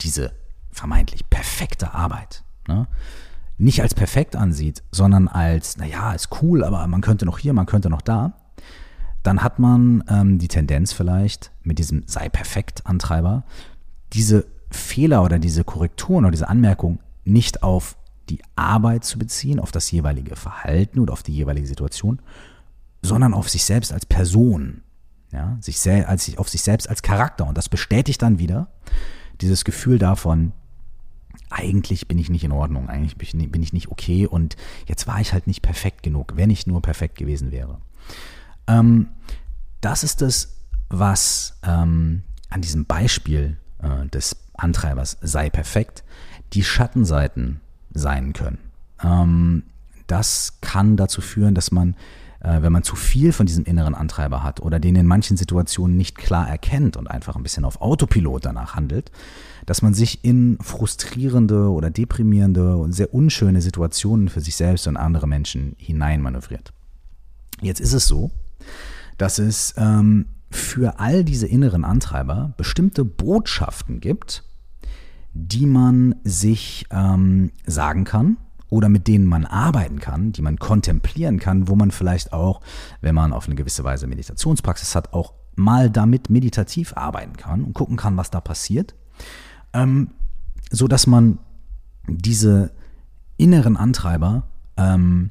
diese 0.00 0.32
vermeintlich 0.70 1.28
perfekte 1.28 1.94
Arbeit 1.94 2.44
ne, 2.68 2.86
nicht 3.58 3.82
als 3.82 3.94
perfekt 3.94 4.36
ansieht, 4.36 4.82
sondern 4.90 5.28
als, 5.28 5.76
naja, 5.76 6.12
ist 6.12 6.42
cool, 6.42 6.64
aber 6.64 6.86
man 6.86 7.00
könnte 7.02 7.26
noch 7.26 7.38
hier, 7.38 7.52
man 7.52 7.66
könnte 7.66 7.90
noch 7.90 8.00
da, 8.00 8.32
dann 9.22 9.42
hat 9.42 9.58
man 9.58 10.02
ähm, 10.08 10.38
die 10.38 10.48
Tendenz 10.48 10.92
vielleicht 10.92 11.50
mit 11.62 11.78
diesem 11.78 12.04
sei 12.06 12.28
perfekt 12.28 12.86
Antreiber, 12.86 13.44
diese 14.14 14.46
Fehler 14.70 15.22
oder 15.22 15.38
diese 15.38 15.64
Korrekturen 15.64 16.24
oder 16.24 16.30
diese 16.30 16.48
Anmerkung 16.48 17.00
nicht 17.24 17.62
auf 17.62 17.96
die 18.28 18.42
Arbeit 18.56 19.04
zu 19.04 19.18
beziehen, 19.18 19.58
auf 19.60 19.72
das 19.72 19.90
jeweilige 19.90 20.36
Verhalten 20.36 21.00
oder 21.00 21.12
auf 21.12 21.22
die 21.22 21.34
jeweilige 21.34 21.66
Situation, 21.66 22.20
sondern 23.02 23.34
auf 23.34 23.48
sich 23.48 23.64
selbst 23.64 23.92
als 23.92 24.06
Person 24.06 24.82
ja, 25.32 25.56
sich 25.60 25.88
als, 25.88 26.36
auf 26.38 26.48
sich 26.48 26.62
selbst 26.62 26.88
als 26.88 27.02
Charakter. 27.02 27.46
Und 27.46 27.56
das 27.56 27.68
bestätigt 27.68 28.22
dann 28.22 28.38
wieder 28.38 28.68
dieses 29.40 29.64
Gefühl 29.64 29.98
davon, 29.98 30.52
eigentlich 31.48 32.08
bin 32.08 32.18
ich 32.18 32.30
nicht 32.30 32.44
in 32.44 32.52
Ordnung, 32.52 32.88
eigentlich 32.88 33.16
bin 33.16 33.62
ich 33.62 33.72
nicht 33.72 33.88
okay 33.88 34.26
und 34.26 34.56
jetzt 34.86 35.06
war 35.06 35.20
ich 35.20 35.32
halt 35.32 35.46
nicht 35.46 35.62
perfekt 35.62 36.02
genug, 36.02 36.34
wenn 36.36 36.50
ich 36.50 36.66
nur 36.66 36.82
perfekt 36.82 37.16
gewesen 37.16 37.50
wäre. 37.50 37.78
Ähm, 38.66 39.08
das 39.80 40.04
ist 40.04 40.22
es, 40.22 40.60
was 40.88 41.58
ähm, 41.62 42.22
an 42.50 42.60
diesem 42.60 42.84
Beispiel 42.84 43.56
äh, 43.78 44.06
des 44.08 44.36
Antreibers 44.54 45.16
sei 45.22 45.50
perfekt 45.50 46.04
die 46.52 46.64
Schattenseiten 46.64 47.60
sein 47.92 48.32
können. 48.32 48.58
Ähm, 49.02 49.64
das 50.06 50.58
kann 50.60 50.96
dazu 50.96 51.20
führen, 51.20 51.54
dass 51.54 51.70
man 51.70 51.94
äh, 52.40 52.62
wenn 52.62 52.72
man 52.72 52.82
zu 52.82 52.96
viel 52.96 53.32
von 53.32 53.46
diesem 53.46 53.64
inneren 53.64 53.94
Antreiber 53.94 54.42
hat 54.42 54.60
oder 54.60 54.80
den 54.80 54.96
in 54.96 55.06
manchen 55.06 55.36
Situationen 55.36 55.96
nicht 55.96 56.16
klar 56.16 56.48
erkennt 56.48 56.96
und 56.96 57.06
einfach 57.06 57.36
ein 57.36 57.42
bisschen 57.42 57.64
auf 57.64 57.80
Autopilot 57.80 58.46
danach 58.46 58.74
handelt, 58.74 59.10
dass 59.66 59.82
man 59.82 59.94
sich 59.94 60.24
in 60.24 60.58
frustrierende 60.60 61.70
oder 61.70 61.90
deprimierende 61.90 62.76
und 62.76 62.92
sehr 62.92 63.14
unschöne 63.14 63.60
Situationen 63.60 64.28
für 64.28 64.40
sich 64.40 64.56
selbst 64.56 64.86
und 64.86 64.96
andere 64.96 65.28
Menschen 65.28 65.76
hineinmanövriert. 65.78 66.72
Jetzt 67.60 67.80
ist 67.80 67.92
es 67.92 68.06
so, 68.06 68.30
dass 69.18 69.38
es 69.38 69.74
ähm, 69.76 70.26
für 70.50 70.98
all 70.98 71.24
diese 71.24 71.46
inneren 71.46 71.84
Antreiber 71.84 72.54
bestimmte 72.56 73.04
Botschaften 73.04 74.00
gibt, 74.00 74.44
die 75.32 75.66
man 75.66 76.16
sich 76.24 76.86
ähm, 76.90 77.52
sagen 77.66 78.04
kann 78.04 78.36
oder 78.68 78.88
mit 78.88 79.08
denen 79.08 79.26
man 79.26 79.44
arbeiten 79.44 80.00
kann, 80.00 80.32
die 80.32 80.42
man 80.42 80.58
kontemplieren 80.58 81.38
kann, 81.38 81.68
wo 81.68 81.74
man 81.74 81.90
vielleicht 81.90 82.32
auch, 82.32 82.60
wenn 83.00 83.14
man 83.14 83.32
auf 83.32 83.46
eine 83.46 83.56
gewisse 83.56 83.84
Weise 83.84 84.06
Meditationspraxis 84.06 84.94
hat, 84.94 85.12
auch 85.12 85.34
mal 85.56 85.90
damit 85.90 86.30
meditativ 86.30 86.96
arbeiten 86.96 87.36
kann 87.36 87.64
und 87.64 87.74
gucken 87.74 87.96
kann, 87.96 88.16
was 88.16 88.30
da 88.30 88.40
passiert, 88.40 88.94
ähm, 89.72 90.10
so 90.70 90.88
dass 90.88 91.06
man 91.06 91.38
diese 92.06 92.72
inneren 93.36 93.76
Antreiber 93.76 94.48
ähm, 94.76 95.30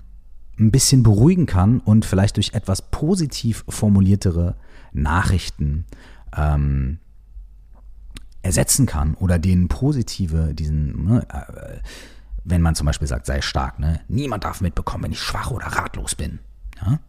ein 0.60 0.72
bisschen 0.72 1.04
beruhigen 1.04 1.46
kann 1.46 1.80
und 1.80 2.06
vielleicht 2.06 2.36
durch 2.36 2.54
etwas 2.54 2.90
positiv 2.92 3.64
formuliertere 3.70 4.56
Nachrichten 4.92 5.86
ähm, 6.36 7.00
ersetzen 8.42 8.86
kann 8.86 9.16
oder 9.16 9.40
denen 9.40 9.68
positive, 9.68 10.54
diesen 10.54 11.06
ne, 11.06 11.28
äh, 11.30 11.80
wenn 12.44 12.62
man 12.62 12.76
zum 12.76 12.86
Beispiel 12.86 13.08
sagt, 13.08 13.26
sei 13.26 13.42
stark, 13.42 13.80
ne? 13.80 14.02
niemand 14.08 14.44
darf 14.44 14.62
mitbekommen, 14.62 15.04
wenn 15.06 15.12
ich 15.12 15.22
schwach 15.22 15.52
oder 15.52 15.68
ratlos 15.68 16.16
bin. 16.16 16.40
Ja? 16.82 17.00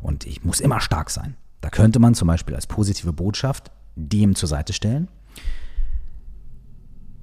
Und 0.00 0.26
ich 0.26 0.44
muss 0.44 0.60
immer 0.60 0.80
stark 0.80 1.10
sein. 1.10 1.36
Da 1.60 1.68
könnte 1.70 1.98
man 1.98 2.14
zum 2.14 2.28
Beispiel 2.28 2.54
als 2.54 2.66
positive 2.66 3.12
Botschaft 3.12 3.70
dem 3.96 4.34
zur 4.34 4.48
Seite 4.48 4.72
stellen, 4.72 5.08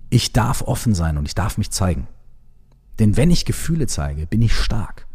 ich 0.10 0.32
darf 0.32 0.62
offen 0.62 0.96
sein 0.96 1.18
und 1.18 1.26
ich 1.26 1.36
darf 1.36 1.58
mich 1.58 1.72
zeigen. 1.72 2.08
Denn 3.00 3.18
wenn 3.18 3.32
ich 3.32 3.46
Gefühle 3.46 3.88
zeige, 3.88 4.26
bin 4.26 4.42
ich 4.42 4.56
stark. 4.56 5.08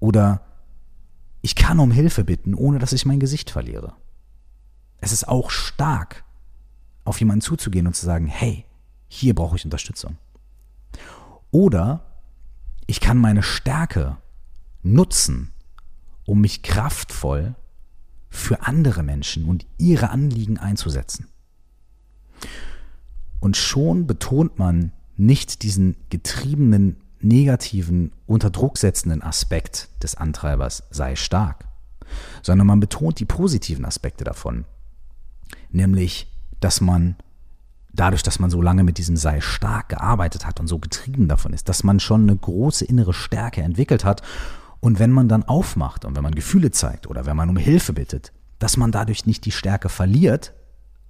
Oder 0.00 0.42
ich 1.42 1.54
kann 1.54 1.78
um 1.78 1.90
Hilfe 1.90 2.24
bitten, 2.24 2.54
ohne 2.54 2.78
dass 2.78 2.92
ich 2.92 3.06
mein 3.06 3.20
Gesicht 3.20 3.50
verliere. 3.50 3.94
Es 4.98 5.12
ist 5.12 5.28
auch 5.28 5.50
stark, 5.50 6.24
auf 7.06 7.18
jemanden 7.20 7.40
zuzugehen 7.40 7.86
und 7.86 7.94
zu 7.94 8.04
sagen, 8.04 8.26
hey, 8.26 8.64
hier 9.08 9.34
brauche 9.34 9.56
ich 9.56 9.64
Unterstützung. 9.64 10.18
Oder 11.50 12.04
ich 12.86 13.00
kann 13.00 13.18
meine 13.18 13.42
Stärke 13.42 14.18
nutzen, 14.82 15.52
um 16.24 16.40
mich 16.40 16.62
kraftvoll 16.62 17.54
für 18.28 18.66
andere 18.66 19.02
Menschen 19.02 19.44
und 19.46 19.66
ihre 19.78 20.10
Anliegen 20.10 20.58
einzusetzen. 20.58 21.28
Und 23.40 23.56
schon 23.56 24.06
betont 24.06 24.58
man 24.58 24.92
nicht 25.16 25.62
diesen 25.62 25.96
getriebenen, 26.10 26.96
negativen, 27.20 28.12
unter 28.26 28.50
Druck 28.50 28.76
setzenden 28.78 29.22
Aspekt 29.22 29.88
des 30.02 30.14
Antreibers 30.14 30.84
sei 30.90 31.16
stark, 31.16 31.66
sondern 32.42 32.66
man 32.66 32.80
betont 32.80 33.18
die 33.18 33.24
positiven 33.24 33.84
Aspekte 33.84 34.24
davon, 34.24 34.64
nämlich, 35.70 36.32
dass 36.66 36.80
man 36.80 37.14
dadurch, 37.92 38.24
dass 38.24 38.40
man 38.40 38.50
so 38.50 38.60
lange 38.60 38.82
mit 38.82 38.98
diesem 38.98 39.16
sei 39.16 39.40
stark 39.40 39.88
gearbeitet 39.88 40.44
hat 40.44 40.58
und 40.58 40.66
so 40.66 40.80
getrieben 40.80 41.28
davon 41.28 41.52
ist, 41.52 41.68
dass 41.68 41.84
man 41.84 42.00
schon 42.00 42.22
eine 42.22 42.36
große 42.36 42.84
innere 42.84 43.14
Stärke 43.14 43.62
entwickelt 43.62 44.04
hat. 44.04 44.20
Und 44.80 44.98
wenn 44.98 45.12
man 45.12 45.28
dann 45.28 45.44
aufmacht 45.44 46.04
und 46.04 46.16
wenn 46.16 46.24
man 46.24 46.34
Gefühle 46.34 46.72
zeigt 46.72 47.06
oder 47.06 47.24
wenn 47.24 47.36
man 47.36 47.48
um 47.50 47.56
Hilfe 47.56 47.92
bittet, 47.92 48.32
dass 48.58 48.76
man 48.76 48.90
dadurch 48.90 49.26
nicht 49.26 49.44
die 49.44 49.52
Stärke 49.52 49.88
verliert, 49.88 50.54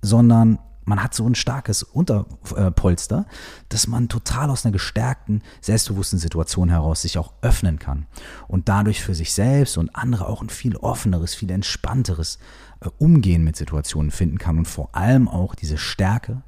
sondern 0.03 0.59
man 0.87 1.03
hat 1.03 1.15
so 1.15 1.29
ein 1.29 1.35
starkes 1.35 1.83
Unterpolster, 1.83 3.27
dass 3.69 3.89
man 3.89 4.09
total 4.09 4.51
aus 4.51 4.65
einer 4.65 4.73
gestärkten, 4.73 5.43
selbstbewussten 5.61 6.19
Situation 6.19 6.69
heraus 6.69 7.03
sich 7.03 7.19
auch 7.19 7.33
öffnen 7.43 7.79
kann 7.79 8.07
und 8.47 8.69
dadurch 8.69 9.03
für 9.03 9.15
sich 9.15 9.35
selbst 9.35 9.77
und 9.77 9.95
andere 9.95 10.29
auch 10.29 10.43
ein 10.43 10.49
viel 10.49 10.77
offeneres, 10.77 11.35
viel 11.35 11.51
entspannteres 11.51 12.39
äh, 12.81 12.89
Umgehen 12.99 13.43
mit 13.43 13.57
Situationen 13.57 14.13
finden 14.13 14.39
kann 14.39 14.59
und 14.59 14.69
vor 14.69 14.95
allem 14.95 15.29
auch 15.29 15.57
diese 15.57 15.77
Stärke 15.77 16.43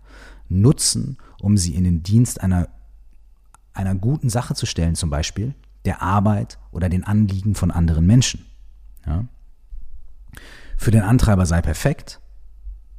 nutzen, 0.48 1.18
um 1.40 1.56
sie 1.56 1.74
in 1.74 1.82
den 1.82 2.04
Dienst 2.04 2.40
einer, 2.40 2.68
einer 3.74 3.96
guten 3.96 4.30
Sache 4.30 4.54
zu 4.54 4.66
stellen, 4.66 4.94
zum 4.94 5.10
Beispiel 5.10 5.54
der 5.84 6.00
Arbeit 6.00 6.58
oder 6.70 6.88
den 6.88 7.02
Anliegen 7.02 7.56
von 7.56 7.72
anderen 7.72 8.06
Menschen. 8.06 8.46
Ja? 9.04 9.24
Für 10.76 10.92
den 10.92 11.02
Antreiber 11.02 11.44
sei 11.44 11.60
perfekt 11.60 12.20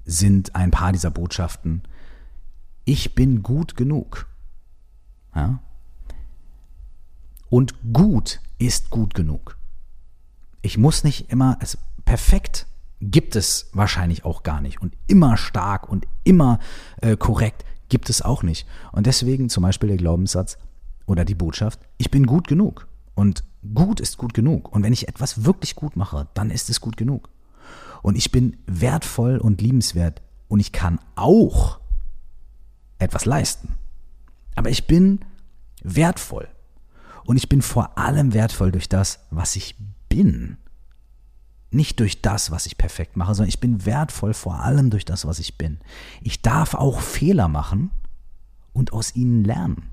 sind 0.10 0.56
ein 0.56 0.72
paar 0.72 0.92
dieser 0.92 1.12
Botschaften, 1.12 1.84
ich 2.84 3.14
bin 3.14 3.44
gut 3.44 3.76
genug. 3.76 4.28
Ja? 5.36 5.60
Und 7.50 7.76
gut 7.94 8.42
ist 8.58 8.90
gut 8.90 9.14
genug. 9.14 9.58
Ich 10.62 10.78
muss 10.78 11.04
nicht 11.04 11.32
immer, 11.32 11.58
es 11.62 11.78
perfekt 12.06 12.66
gibt 13.02 13.36
es 13.36 13.70
wahrscheinlich 13.74 14.26
auch 14.26 14.44
gar 14.44 14.62
nicht. 14.62 14.82
Und 14.82 14.96
immer 15.08 15.38
stark 15.38 15.88
und 15.88 16.08
immer 16.24 16.60
äh, 17.02 17.16
korrekt 17.16 17.64
gibt 17.88 18.10
es 18.10 18.22
auch 18.22 18.44
nicht. 18.44 18.68
Und 18.92 19.06
deswegen 19.06 19.50
zum 19.50 19.64
Beispiel 19.64 19.90
der 19.90 19.98
Glaubenssatz 19.98 20.58
oder 21.06 21.24
die 21.24 21.36
Botschaft, 21.36 21.80
ich 21.98 22.12
bin 22.12 22.26
gut 22.26 22.48
genug. 22.48 22.88
Und 23.16 23.44
gut 23.74 24.00
ist 24.00 24.18
gut 24.18 24.34
genug. 24.34 24.74
Und 24.74 24.84
wenn 24.84 24.94
ich 24.94 25.08
etwas 25.08 25.46
wirklich 25.46 25.76
gut 25.76 25.96
mache, 25.96 26.28
dann 26.34 26.50
ist 26.50 26.70
es 26.70 26.82
gut 26.82 26.98
genug. 26.98 27.30
Und 28.02 28.16
ich 28.16 28.32
bin 28.32 28.58
wertvoll 28.66 29.38
und 29.38 29.62
liebenswert. 29.62 30.22
Und 30.48 30.60
ich 30.60 30.72
kann 30.72 31.00
auch 31.16 31.80
etwas 32.98 33.26
leisten. 33.26 33.78
Aber 34.56 34.70
ich 34.70 34.88
bin 34.88 35.20
wertvoll. 35.84 36.48
Und 37.26 37.38
ich 37.38 37.50
bin 37.50 37.62
vor 37.62 37.98
allem 37.98 38.34
wertvoll 38.34 38.72
durch 38.72 38.90
das, 38.90 39.20
was 39.30 39.56
ich 39.56 39.76
bin. 40.10 40.58
Nicht 41.72 42.00
durch 42.00 42.22
das, 42.22 42.50
was 42.50 42.66
ich 42.66 42.78
perfekt 42.78 43.16
mache, 43.16 43.36
sondern 43.36 43.50
ich 43.50 43.60
bin 43.60 43.86
wertvoll 43.86 44.34
vor 44.34 44.62
allem 44.62 44.90
durch 44.90 45.06
das, 45.06 45.26
was 45.26 45.38
ich 45.38 45.58
bin. 45.58 45.80
Ich 46.22 46.42
darf 46.42 46.74
auch 46.74 47.00
Fehler 47.00 47.48
machen 47.48 47.92
und 48.74 48.92
aus 48.94 49.16
ihnen 49.16 49.44
lernen. 49.44 49.90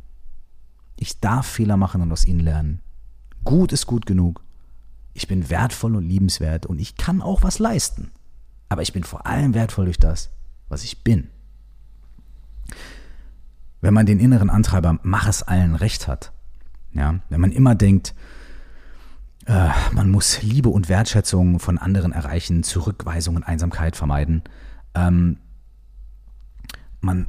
Ich 0.99 1.21
darf 1.21 1.47
Fehler 1.47 1.77
machen 1.77 2.01
und 2.01 2.11
aus 2.11 2.25
ihnen 2.25 2.41
lernen. 2.41 2.81
Gut 3.45 3.73
ist 3.73 3.87
gut 3.87 4.07
genug. 4.07 4.46
Ich 5.17 5.29
bin 5.29 5.49
wertvoll 5.49 5.97
und 5.97 6.05
liebenswert 6.05 6.67
und 6.67 6.79
ich 6.79 6.97
kann 6.97 7.23
auch 7.23 7.43
was 7.43 7.59
leisten. 7.59 8.11
Aber 8.69 8.83
ich 8.83 8.93
bin 8.93 9.03
vor 9.03 9.27
allem 9.27 9.55
wertvoll 9.55 9.87
durch 9.87 9.99
das, 9.99 10.29
was 10.69 10.85
ich 10.85 11.05
bin. 11.05 11.31
Wenn 13.81 13.95
man 13.95 14.05
den 14.05 14.21
inneren 14.21 14.51
Antreiber 14.51 14.99
mach 15.03 15.27
es 15.27 15.43
allen 15.43 15.75
recht 15.75 16.07
hat, 16.07 16.33
ja, 16.93 17.21
wenn 17.31 17.41
man 17.41 17.51
immer 17.51 17.75
denkt, 17.75 18.15
äh, 19.47 19.71
man 19.93 20.11
muss 20.11 20.43
Liebe 20.43 20.69
und 20.69 20.91
Wertschätzung 20.91 21.61
von 21.61 21.79
anderen 21.79 22.13
erreichen, 22.13 22.63
Zurückweisung 22.63 23.37
und 23.37 23.43
Einsamkeit 23.43 23.97
vermeiden. 23.97 24.43
Ähm, 24.95 25.39
man 27.01 27.29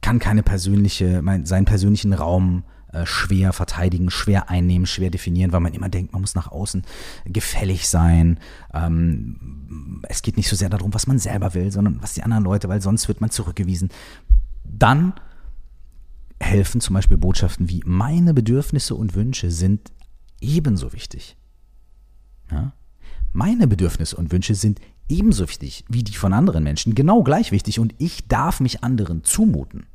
kann 0.00 0.20
keine 0.20 0.44
persönliche, 0.44 1.22
mein, 1.22 1.44
seinen 1.44 1.64
persönlichen 1.64 2.12
Raum 2.12 2.62
äh, 2.96 3.06
schwer 3.06 3.52
verteidigen, 3.52 4.10
schwer 4.10 4.48
einnehmen, 4.48 4.86
schwer 4.86 5.10
definieren, 5.10 5.52
weil 5.52 5.60
man 5.60 5.74
immer 5.74 5.88
denkt, 5.88 6.12
man 6.12 6.22
muss 6.22 6.34
nach 6.34 6.50
außen 6.50 6.82
gefällig 7.26 7.88
sein. 7.88 8.38
Ähm, 8.72 10.02
es 10.08 10.22
geht 10.22 10.36
nicht 10.36 10.48
so 10.48 10.56
sehr 10.56 10.70
darum, 10.70 10.94
was 10.94 11.06
man 11.06 11.18
selber 11.18 11.54
will, 11.54 11.70
sondern 11.70 12.02
was 12.02 12.14
die 12.14 12.22
anderen 12.22 12.44
Leute, 12.44 12.68
weil 12.68 12.80
sonst 12.80 13.08
wird 13.08 13.20
man 13.20 13.30
zurückgewiesen. 13.30 13.90
Dann 14.64 15.14
helfen 16.40 16.80
zum 16.80 16.94
Beispiel 16.94 17.16
Botschaften 17.16 17.68
wie 17.68 17.82
meine 17.84 18.34
Bedürfnisse 18.34 18.94
und 18.94 19.14
Wünsche 19.14 19.50
sind 19.50 19.92
ebenso 20.40 20.92
wichtig. 20.92 21.36
Ja? 22.50 22.72
Meine 23.32 23.66
Bedürfnisse 23.66 24.16
und 24.16 24.32
Wünsche 24.32 24.54
sind 24.54 24.80
ebenso 25.08 25.48
wichtig 25.48 25.84
wie 25.88 26.02
die 26.02 26.14
von 26.14 26.32
anderen 26.32 26.64
Menschen, 26.64 26.94
genau 26.94 27.22
gleich 27.22 27.52
wichtig 27.52 27.78
und 27.78 27.94
ich 27.98 28.28
darf 28.28 28.60
mich 28.60 28.82
anderen 28.82 29.24
zumuten. 29.24 29.86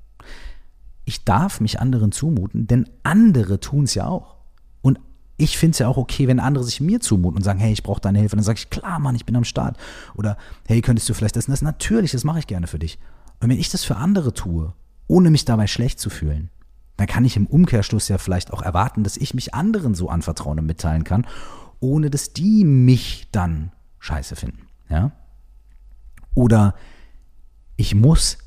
Ich 1.12 1.24
darf 1.24 1.60
mich 1.60 1.80
anderen 1.80 2.12
zumuten, 2.12 2.68
denn 2.68 2.90
andere 3.04 3.60
tun 3.60 3.84
es 3.84 3.94
ja 3.94 4.08
auch. 4.08 4.38
Und 4.82 5.00
ich 5.38 5.58
finde 5.58 5.74
es 5.74 5.80
ja 5.80 5.88
auch 5.88 5.98
okay, 5.98 6.28
wenn 6.28 6.40
andere 6.40 6.64
sich 6.64 6.82
mir 6.82 7.00
zumuten 7.00 7.38
und 7.38 7.44
sagen, 7.44 7.60
hey, 7.60 7.72
ich 7.72 7.84
brauche 7.84 8.02
deine 8.02 8.20
Hilfe. 8.20 8.36
dann 8.36 8.44
sage 8.44 8.60
ich, 8.60 8.70
klar, 8.70 9.00
Mann, 9.00 9.16
ich 9.16 9.26
bin 9.26 9.36
am 9.36 9.44
Start. 9.44 9.78
Oder 10.16 10.38
hey, 10.68 10.82
könntest 10.82 11.08
du 11.10 11.14
vielleicht 11.14 11.36
das 11.36 11.48
und 11.48 11.52
das? 11.52 11.62
Natürlich, 11.62 12.12
das 12.12 12.24
mache 12.24 12.40
ich 12.40 12.48
gerne 12.48 12.68
für 12.68 12.80
dich. 12.80 12.98
Und 13.40 13.50
wenn 13.50 13.60
ich 13.60 13.70
das 13.70 13.84
für 13.84 13.98
andere 13.98 14.34
tue, 14.34 14.74
ohne 15.08 15.30
mich 15.30 15.46
dabei 15.46 15.68
schlecht 15.68 16.00
zu 16.00 16.10
fühlen, 16.10 16.50
dann 16.98 17.08
kann 17.08 17.26
ich 17.26 17.36
im 17.36 17.48
Umkehrschluss 17.48 18.08
ja 18.08 18.18
vielleicht 18.18 18.54
auch 18.54 18.62
erwarten, 18.62 19.04
dass 19.04 19.18
ich 19.18 19.34
mich 19.34 19.54
anderen 19.54 19.96
so 19.96 20.10
anvertrauen 20.10 20.60
und 20.60 20.66
mitteilen 20.66 21.04
kann 21.04 21.26
ohne 21.82 22.10
dass 22.10 22.32
die 22.32 22.64
mich 22.64 23.28
dann 23.32 23.72
scheiße 24.00 24.38
finden. 24.38 24.68
Ja? 24.88 25.12
Oder 26.34 26.76
ich 27.76 27.94
muss 27.96 28.38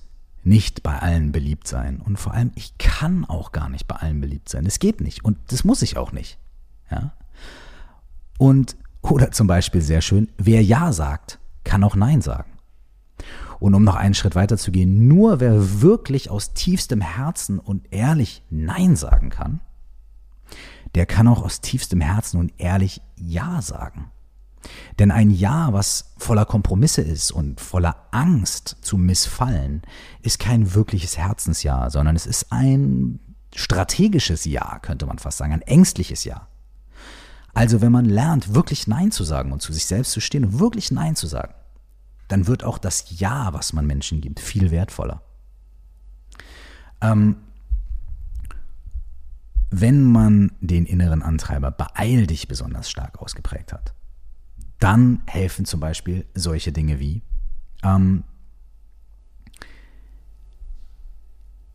nicht 0.47 0.83
bei 0.83 0.99
allen 0.99 1.33
beliebt 1.33 1.67
sein. 1.67 2.01
Und 2.01 2.19
vor 2.19 2.35
allem, 2.35 2.53
ich 2.55 2.77
kann 2.79 3.25
auch 3.25 3.53
gar 3.53 3.69
nicht 3.69 3.87
bei 3.87 3.97
allen 3.97 4.21
beliebt 4.21 4.49
sein. 4.49 4.67
Es 4.67 4.79
geht 4.79 5.01
nicht. 5.01 5.25
Und 5.25 5.39
das 5.49 5.65
muss 5.65 5.83
ich 5.83 5.97
auch 5.97 6.13
nicht. 6.13 6.39
Ja? 6.91 7.13
Und, 8.39 8.77
oder 9.03 9.31
zum 9.31 9.47
Beispiel 9.47 9.81
sehr 9.81 10.01
schön, 10.01 10.29
wer 10.39 10.63
Ja 10.63 10.93
sagt, 10.93 11.39
kann 11.65 11.85
auch 11.85 11.97
Nein 11.97 12.21
sagen. 12.21 12.51
Und 13.59 13.75
um 13.75 13.85
noch 13.85 13.95
einen 13.95 14.15
Schritt 14.15 14.35
weiter 14.35 14.59
zu 14.59 14.73
gehen, 14.73 15.09
nur 15.09 15.41
wer 15.41 15.81
wirklich 15.81 16.31
aus 16.31 16.53
tiefstem 16.53 17.01
Herzen 17.01 17.59
und 17.59 17.87
ehrlich 17.93 18.43
Nein 18.51 18.97
sagen 18.97 19.31
kann, 19.31 19.61
der 20.95 21.07
kann 21.07 21.29
auch 21.29 21.43
aus 21.43 21.61
tiefstem 21.61 22.01
Herzen 22.01 22.39
und 22.39 22.53
ehrlich 22.59 23.01
Ja 23.17 23.63
sagen. 23.63 24.11
Denn 24.99 25.11
ein 25.11 25.31
Ja, 25.31 25.73
was 25.73 26.15
voller 26.17 26.45
Kompromisse 26.45 27.03
ist 27.03 27.31
und 27.31 27.61
voller 27.61 27.97
Angst 28.11 28.77
zu 28.81 28.97
missfallen, 28.97 29.83
ist 30.23 30.39
kein 30.39 30.75
wirkliches 30.75 31.19
Herzensja, 31.19 31.91
sondern 31.91 32.17
es 32.17 32.27
ist 32.27 32.53
ein 32.53 33.21
strategisches 33.55 34.45
Ja, 34.45 34.79
könnte 34.81 35.07
man 35.07 35.19
fast 35.19 35.39
sagen, 35.39 35.53
ein 35.53 35.63
ängstliches 35.63 36.25
Ja. 36.25 36.49
Also 37.53 37.81
wenn 37.81 37.93
man 37.93 38.05
lernt, 38.05 38.55
wirklich 38.55 38.87
Nein 38.87 39.13
zu 39.13 39.23
sagen 39.23 39.53
und 39.53 39.63
zu 39.63 39.73
sich 39.73 39.87
selbst 39.87 40.13
zu 40.13 40.21
stehen 40.21 40.45
und 40.45 40.59
wirklich 40.59 40.91
Nein 40.91 41.15
zu 41.15 41.27
sagen, 41.27 41.55
dann 42.29 42.47
wird 42.47 42.65
auch 42.65 42.79
das 42.79 43.19
Ja, 43.19 43.53
was 43.53 43.73
man 43.73 43.87
Menschen 43.87 44.21
gibt, 44.21 44.41
viel 44.41 44.71
wertvoller. 44.71 45.23
Ähm, 47.01 47.37
wenn 49.71 50.05
man 50.05 50.53
den 50.61 50.87
inneren 50.87 51.23
Antreiber 51.23 51.71
beeil 51.71 52.27
dich 52.27 52.49
besonders 52.49 52.91
stark 52.91 53.21
ausgeprägt 53.21 53.73
hat, 53.73 53.95
dann 54.85 55.23
helfen 55.25 55.65
zum 55.65 55.81
Beispiel 55.81 56.27
solche 56.35 56.71
Dinge 56.71 57.01
wie 57.01 57.23
ähm, 57.83 58.23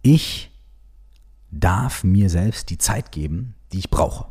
ich 0.04 0.52
darf 1.50 2.04
mir 2.04 2.30
selbst 2.30 2.70
die 2.70 2.78
Zeit 2.78 3.12
geben, 3.12 3.56
die 3.74 3.80
ich 3.80 3.90
brauche. 3.90 4.28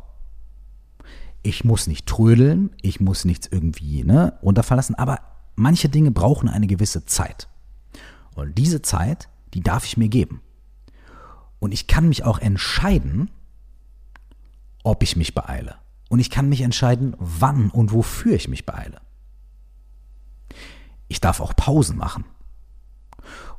Ich 1.43 1.65
muss 1.65 1.87
nicht 1.87 2.05
trödeln, 2.05 2.73
ich 2.81 3.01
muss 3.01 3.25
nichts 3.25 3.47
irgendwie 3.51 4.05
ne, 4.05 4.39
runterverlassen, 4.41 4.95
aber 4.95 5.19
manche 5.55 5.89
Dinge 5.89 6.11
brauchen 6.11 6.47
eine 6.47 6.67
gewisse 6.67 7.05
Zeit. 7.05 7.49
Und 8.35 8.57
diese 8.57 8.81
Zeit, 8.81 9.27
die 9.53 9.61
darf 9.61 9.83
ich 9.83 9.97
mir 9.97 10.07
geben. 10.07 10.41
Und 11.59 11.73
ich 11.73 11.87
kann 11.87 12.07
mich 12.07 12.23
auch 12.23 12.39
entscheiden, 12.39 13.29
ob 14.83 15.03
ich 15.03 15.17
mich 15.17 15.35
beeile. 15.35 15.75
Und 16.09 16.19
ich 16.19 16.29
kann 16.29 16.49
mich 16.49 16.61
entscheiden, 16.61 17.15
wann 17.19 17.69
und 17.69 17.93
wofür 17.93 18.35
ich 18.35 18.49
mich 18.49 18.65
beeile. 18.65 18.99
Ich 21.07 21.21
darf 21.21 21.39
auch 21.39 21.55
Pausen 21.55 21.97
machen. 21.97 22.25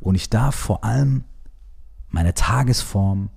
Und 0.01 0.17
ich 0.17 0.31
darf 0.31 0.55
vor 0.55 0.85
allem 0.85 1.25
meine 2.09 2.35
Tagesform, 2.35 3.31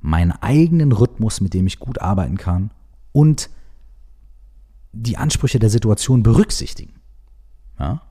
meinen 0.00 0.32
eigenen 0.32 0.92
Rhythmus, 0.92 1.40
mit 1.40 1.54
dem 1.54 1.66
ich 1.66 1.78
gut 1.78 2.00
arbeiten 2.00 2.38
kann 2.38 2.70
und 3.12 3.50
die 4.92 5.18
Ansprüche 5.18 5.58
der 5.58 5.70
Situation 5.70 6.22
berücksichtigen. 6.22 6.94
Ja? 7.78 8.02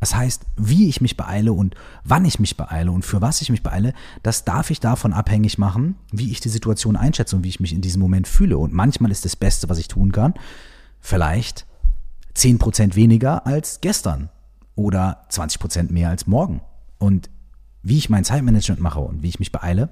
Das 0.00 0.14
heißt, 0.14 0.44
wie 0.56 0.88
ich 0.88 1.00
mich 1.00 1.16
beeile 1.16 1.52
und 1.52 1.74
wann 2.04 2.24
ich 2.24 2.38
mich 2.38 2.56
beeile 2.56 2.92
und 2.92 3.04
für 3.04 3.20
was 3.20 3.40
ich 3.40 3.50
mich 3.50 3.62
beeile, 3.62 3.94
das 4.22 4.44
darf 4.44 4.70
ich 4.70 4.80
davon 4.80 5.12
abhängig 5.12 5.58
machen, 5.58 5.96
wie 6.12 6.30
ich 6.30 6.40
die 6.40 6.50
Situation 6.50 6.96
einschätze 6.96 7.34
und 7.36 7.44
wie 7.44 7.48
ich 7.48 7.60
mich 7.60 7.72
in 7.72 7.80
diesem 7.80 8.00
Moment 8.00 8.28
fühle. 8.28 8.58
Und 8.58 8.72
manchmal 8.72 9.10
ist 9.10 9.24
das 9.24 9.36
Beste, 9.36 9.68
was 9.68 9.78
ich 9.78 9.88
tun 9.88 10.12
kann, 10.12 10.34
vielleicht 11.00 11.66
10% 12.36 12.94
weniger 12.94 13.46
als 13.46 13.80
gestern 13.80 14.28
oder 14.74 15.26
20% 15.30 15.90
mehr 15.90 16.10
als 16.10 16.26
morgen. 16.26 16.60
Und 16.98 17.30
wie 17.82 17.96
ich 17.96 18.10
mein 18.10 18.24
Zeitmanagement 18.24 18.80
mache 18.80 19.00
und 19.00 19.22
wie 19.22 19.28
ich 19.28 19.38
mich 19.38 19.52
beeile, 19.52 19.88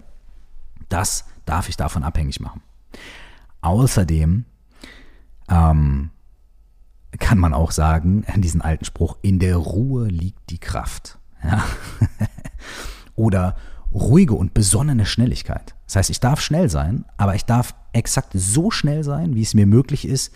das 0.89 1.25
darf 1.47 1.69
ich 1.69 1.77
davon 1.77 2.03
abhängig 2.03 2.41
machen. 2.41 2.61
Außerdem 3.63 4.45
ähm, 5.49 6.11
kann 7.19 7.39
man 7.39 7.55
auch 7.55 7.71
sagen, 7.71 8.25
diesen 8.37 8.63
alten 8.63 8.85
Spruch, 8.85 9.17
in 9.23 9.39
der 9.39 9.57
Ruhe 9.57 10.09
liegt 10.09 10.51
die 10.51 10.59
Kraft. 10.59 11.19
Ja? 11.43 11.65
Oder 13.17 13.57
ruhige 13.93 14.35
und 14.35 14.55
besonnene 14.55 15.07
Schnelligkeit. 15.07 15.75
Das 15.87 15.97
heißt, 15.97 16.11
ich 16.11 16.21
darf 16.21 16.41
schnell 16.41 16.69
sein, 16.69 17.05
aber 17.17 17.35
ich 17.35 17.45
darf 17.45 17.75
exakt 17.93 18.33
so 18.35 18.71
schnell 18.71 19.05
sein, 19.05 19.37
wie 19.37 19.43
es 19.43 19.55
mir 19.55 19.67
möglich 19.67 20.07
ist, 20.07 20.33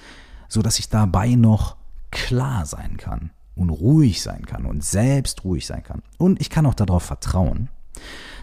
so 0.49 0.63
dass 0.63 0.79
ich 0.79 0.89
dabei 0.89 1.35
noch 1.35 1.77
klar 2.11 2.67
sein 2.67 2.97
kann 2.97 3.31
und 3.57 3.71
ruhig 3.71 4.23
sein 4.23 4.47
kann 4.47 4.65
und 4.65 4.85
selbst 4.85 5.45
ruhig 5.45 5.67
sein 5.67 5.83
kann. 5.83 6.03
Und 6.17 6.41
ich 6.41 6.51
kann 6.51 6.67
auch 6.67 6.75
darauf 6.75 7.03
vertrauen, 7.03 7.69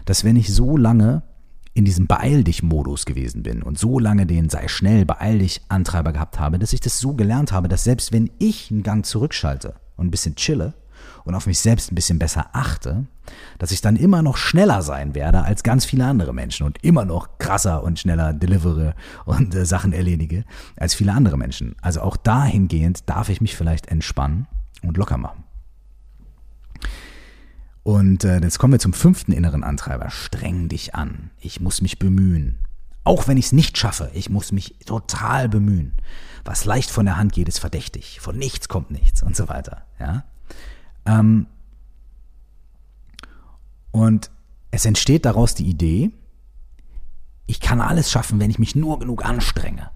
dass 0.04 0.22
wenn 0.22 0.36
ich 0.36 0.52
so 0.52 0.76
lange 0.76 1.22
in 1.76 1.84
diesem 1.84 2.06
Beeil 2.06 2.42
dich 2.42 2.62
Modus 2.62 3.04
gewesen 3.04 3.42
bin 3.42 3.62
und 3.62 3.78
so 3.78 3.98
lange 3.98 4.24
den 4.24 4.48
sei 4.48 4.66
schnell, 4.66 5.04
beeil 5.04 5.40
dich 5.40 5.60
Antreiber 5.68 6.14
gehabt 6.14 6.40
habe, 6.40 6.58
dass 6.58 6.72
ich 6.72 6.80
das 6.80 6.98
so 6.98 7.12
gelernt 7.12 7.52
habe, 7.52 7.68
dass 7.68 7.84
selbst 7.84 8.12
wenn 8.12 8.30
ich 8.38 8.70
einen 8.70 8.82
Gang 8.82 9.04
zurückschalte 9.04 9.74
und 9.96 10.06
ein 10.06 10.10
bisschen 10.10 10.36
chille 10.36 10.72
und 11.24 11.34
auf 11.34 11.46
mich 11.46 11.58
selbst 11.58 11.92
ein 11.92 11.94
bisschen 11.94 12.18
besser 12.18 12.46
achte, 12.54 13.04
dass 13.58 13.72
ich 13.72 13.82
dann 13.82 13.96
immer 13.96 14.22
noch 14.22 14.38
schneller 14.38 14.80
sein 14.80 15.14
werde 15.14 15.42
als 15.42 15.62
ganz 15.62 15.84
viele 15.84 16.06
andere 16.06 16.32
Menschen 16.32 16.64
und 16.64 16.82
immer 16.82 17.04
noch 17.04 17.36
krasser 17.36 17.82
und 17.82 17.98
schneller 17.98 18.32
delivere 18.32 18.94
und 19.26 19.54
äh, 19.54 19.66
Sachen 19.66 19.92
erledige 19.92 20.44
als 20.78 20.94
viele 20.94 21.12
andere 21.12 21.36
Menschen. 21.36 21.76
Also 21.82 22.00
auch 22.00 22.16
dahingehend 22.16 23.06
darf 23.10 23.28
ich 23.28 23.42
mich 23.42 23.54
vielleicht 23.54 23.88
entspannen 23.88 24.46
und 24.82 24.96
locker 24.96 25.18
machen. 25.18 25.45
Und 27.86 28.24
äh, 28.24 28.40
jetzt 28.40 28.58
kommen 28.58 28.72
wir 28.72 28.80
zum 28.80 28.92
fünften 28.92 29.30
inneren 29.30 29.62
Antreiber. 29.62 30.10
Streng 30.10 30.68
dich 30.68 30.96
an. 30.96 31.30
Ich 31.38 31.60
muss 31.60 31.82
mich 31.82 32.00
bemühen. 32.00 32.58
Auch 33.04 33.28
wenn 33.28 33.36
ich 33.36 33.44
es 33.46 33.52
nicht 33.52 33.78
schaffe, 33.78 34.10
ich 34.12 34.28
muss 34.28 34.50
mich 34.50 34.74
total 34.84 35.48
bemühen. 35.48 35.94
Was 36.44 36.64
leicht 36.64 36.90
von 36.90 37.06
der 37.06 37.16
Hand 37.16 37.32
geht, 37.32 37.46
ist 37.46 37.60
verdächtig. 37.60 38.18
Von 38.18 38.38
nichts 38.38 38.68
kommt 38.68 38.90
nichts 38.90 39.22
und 39.22 39.36
so 39.36 39.48
weiter. 39.48 39.86
Ja? 40.00 40.24
Ähm, 41.04 41.46
und 43.92 44.32
es 44.72 44.84
entsteht 44.84 45.24
daraus 45.24 45.54
die 45.54 45.68
Idee, 45.68 46.10
ich 47.46 47.60
kann 47.60 47.80
alles 47.80 48.10
schaffen, 48.10 48.40
wenn 48.40 48.50
ich 48.50 48.58
mich 48.58 48.74
nur 48.74 48.98
genug 48.98 49.24
anstrenge. 49.24 49.92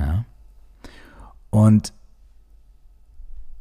Ja? 0.00 0.24
Und 1.50 1.92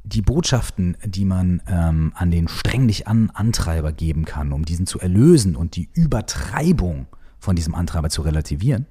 die 0.06 0.22
Botschaften, 0.22 0.96
die 1.04 1.26
man 1.26 1.62
ähm, 1.68 2.14
an 2.16 2.30
den 2.30 2.48
streng 2.48 2.88
dich 2.88 3.08
an 3.08 3.32
Antreiber 3.32 3.92
geben 3.92 4.24
kann, 4.24 4.54
um 4.54 4.64
diesen 4.64 4.86
zu 4.86 5.00
erlösen 5.00 5.56
und 5.56 5.76
die 5.76 5.90
Übertreibung 5.94 7.08
von 7.40 7.56
diesem 7.56 7.74
Antreiber 7.74 8.10
zu 8.10 8.22
relativieren, 8.22 8.86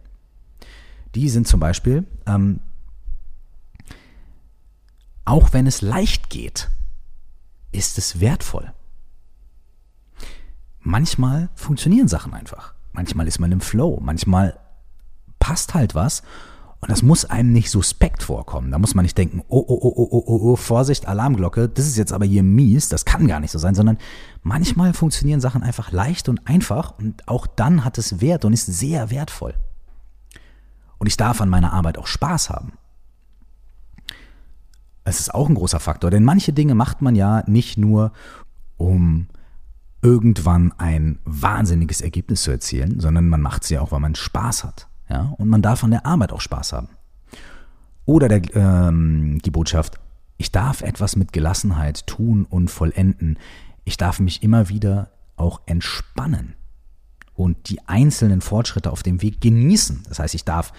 die 1.14 1.28
sind 1.28 1.46
zum 1.46 1.60
Beispiel, 1.60 2.04
ähm, 2.26 2.60
auch 5.24 5.52
wenn 5.52 5.66
es 5.66 5.80
leicht 5.80 6.30
geht, 6.30 6.68
ist 7.70 7.96
es 7.96 8.20
wertvoll. 8.20 8.72
Manchmal 10.80 11.48
funktionieren 11.54 12.08
Sachen 12.08 12.34
einfach. 12.34 12.74
Manchmal 12.92 13.26
ist 13.28 13.38
man 13.38 13.52
im 13.52 13.60
Flow. 13.60 14.00
Manchmal 14.02 14.58
passt 15.38 15.74
halt 15.74 15.94
was 15.94 16.22
und 16.84 16.90
das 16.90 17.00
muss 17.00 17.24
einem 17.24 17.50
nicht 17.50 17.70
suspekt 17.70 18.22
vorkommen. 18.22 18.70
Da 18.70 18.78
muss 18.78 18.94
man 18.94 19.04
nicht 19.04 19.16
denken, 19.16 19.40
oh, 19.48 19.64
oh, 19.66 19.78
oh, 19.80 19.94
oh, 19.96 20.08
oh, 20.10 20.24
oh, 20.26 20.52
oh, 20.52 20.56
Vorsicht, 20.56 21.08
Alarmglocke, 21.08 21.66
das 21.66 21.86
ist 21.86 21.96
jetzt 21.96 22.12
aber 22.12 22.26
hier 22.26 22.42
mies, 22.42 22.90
das 22.90 23.06
kann 23.06 23.26
gar 23.26 23.40
nicht 23.40 23.52
so 23.52 23.58
sein, 23.58 23.74
sondern 23.74 23.96
manchmal 24.42 24.92
funktionieren 24.92 25.40
Sachen 25.40 25.62
einfach 25.62 25.92
leicht 25.92 26.28
und 26.28 26.46
einfach 26.46 26.98
und 26.98 27.26
auch 27.26 27.46
dann 27.46 27.86
hat 27.86 27.96
es 27.96 28.20
Wert 28.20 28.44
und 28.44 28.52
ist 28.52 28.66
sehr 28.66 29.10
wertvoll. 29.10 29.54
Und 30.98 31.06
ich 31.06 31.16
darf 31.16 31.40
an 31.40 31.48
meiner 31.48 31.72
Arbeit 31.72 31.96
auch 31.96 32.06
Spaß 32.06 32.50
haben. 32.50 32.74
Es 35.04 35.20
ist 35.20 35.32
auch 35.32 35.48
ein 35.48 35.54
großer 35.54 35.80
Faktor, 35.80 36.10
denn 36.10 36.22
manche 36.22 36.52
Dinge 36.52 36.74
macht 36.74 37.00
man 37.00 37.14
ja 37.14 37.44
nicht 37.46 37.78
nur, 37.78 38.12
um 38.76 39.28
irgendwann 40.02 40.74
ein 40.76 41.18
wahnsinniges 41.24 42.02
Ergebnis 42.02 42.42
zu 42.42 42.50
erzielen, 42.50 43.00
sondern 43.00 43.30
man 43.30 43.40
macht 43.40 43.64
sie 43.64 43.78
auch, 43.78 43.90
weil 43.90 44.00
man 44.00 44.14
Spaß 44.14 44.64
hat. 44.64 44.86
Ja? 45.14 45.34
Und 45.38 45.48
man 45.48 45.62
darf 45.62 45.84
an 45.84 45.92
der 45.92 46.04
Arbeit 46.04 46.32
auch 46.32 46.40
Spaß 46.40 46.72
haben. 46.72 46.88
Oder 48.04 48.28
der, 48.28 48.42
ähm, 48.56 49.38
die 49.44 49.50
Botschaft, 49.50 50.00
ich 50.36 50.50
darf 50.50 50.82
etwas 50.82 51.14
mit 51.14 51.32
Gelassenheit 51.32 52.06
tun 52.06 52.46
und 52.50 52.68
vollenden. 52.68 53.38
Ich 53.84 53.96
darf 53.96 54.18
mich 54.18 54.42
immer 54.42 54.68
wieder 54.68 55.10
auch 55.36 55.60
entspannen 55.66 56.54
und 57.34 57.68
die 57.70 57.80
einzelnen 57.86 58.40
Fortschritte 58.40 58.90
auf 58.90 59.02
dem 59.02 59.22
Weg 59.22 59.40
genießen. 59.40 60.02
Das 60.08 60.18
heißt, 60.18 60.34
ich 60.34 60.44
darf 60.44 60.72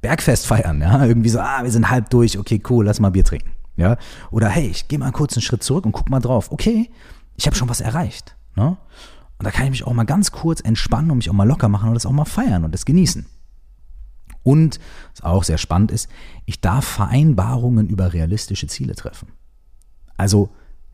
Bergfest 0.00 0.46
feiern, 0.46 0.80
ja, 0.80 1.04
irgendwie 1.04 1.28
so, 1.30 1.40
ah, 1.40 1.62
wir 1.62 1.70
sind 1.70 1.90
halb 1.90 2.10
durch, 2.10 2.38
okay, 2.38 2.62
cool, 2.68 2.84
lass 2.84 3.00
mal 3.00 3.10
Bier 3.10 3.24
trinken, 3.24 3.50
ja, 3.76 3.96
oder 4.30 4.48
hey, 4.48 4.68
ich 4.68 4.88
gehe 4.88 4.98
mal 4.98 5.10
kurz 5.10 5.34
einen 5.34 5.42
Schritt 5.42 5.62
zurück 5.62 5.86
und 5.86 5.92
guck 5.92 6.10
mal 6.10 6.20
drauf, 6.20 6.52
okay, 6.52 6.90
ich 7.36 7.46
habe 7.46 7.56
schon 7.56 7.68
was 7.68 7.80
erreicht, 7.80 8.36
ne? 8.56 8.76
Und 9.38 9.44
da 9.44 9.50
kann 9.50 9.64
ich 9.64 9.70
mich 9.70 9.84
auch 9.84 9.92
mal 9.92 10.04
ganz 10.04 10.32
kurz 10.32 10.60
entspannen 10.60 11.10
und 11.10 11.18
mich 11.18 11.28
auch 11.28 11.34
mal 11.34 11.46
locker 11.46 11.68
machen 11.68 11.88
und 11.88 11.94
das 11.94 12.06
auch 12.06 12.12
mal 12.12 12.24
feiern 12.24 12.64
und 12.64 12.72
das 12.72 12.86
genießen. 12.86 13.26
Und, 14.46 14.78
was 15.10 15.24
auch 15.24 15.42
sehr 15.42 15.58
spannend 15.58 15.90
ist, 15.90 16.08
ich 16.44 16.60
darf 16.60 16.84
Vereinbarungen 16.84 17.88
über 17.88 18.12
realistische 18.12 18.68
Ziele 18.68 18.94
treffen. 18.94 19.32
Also, 20.16 20.50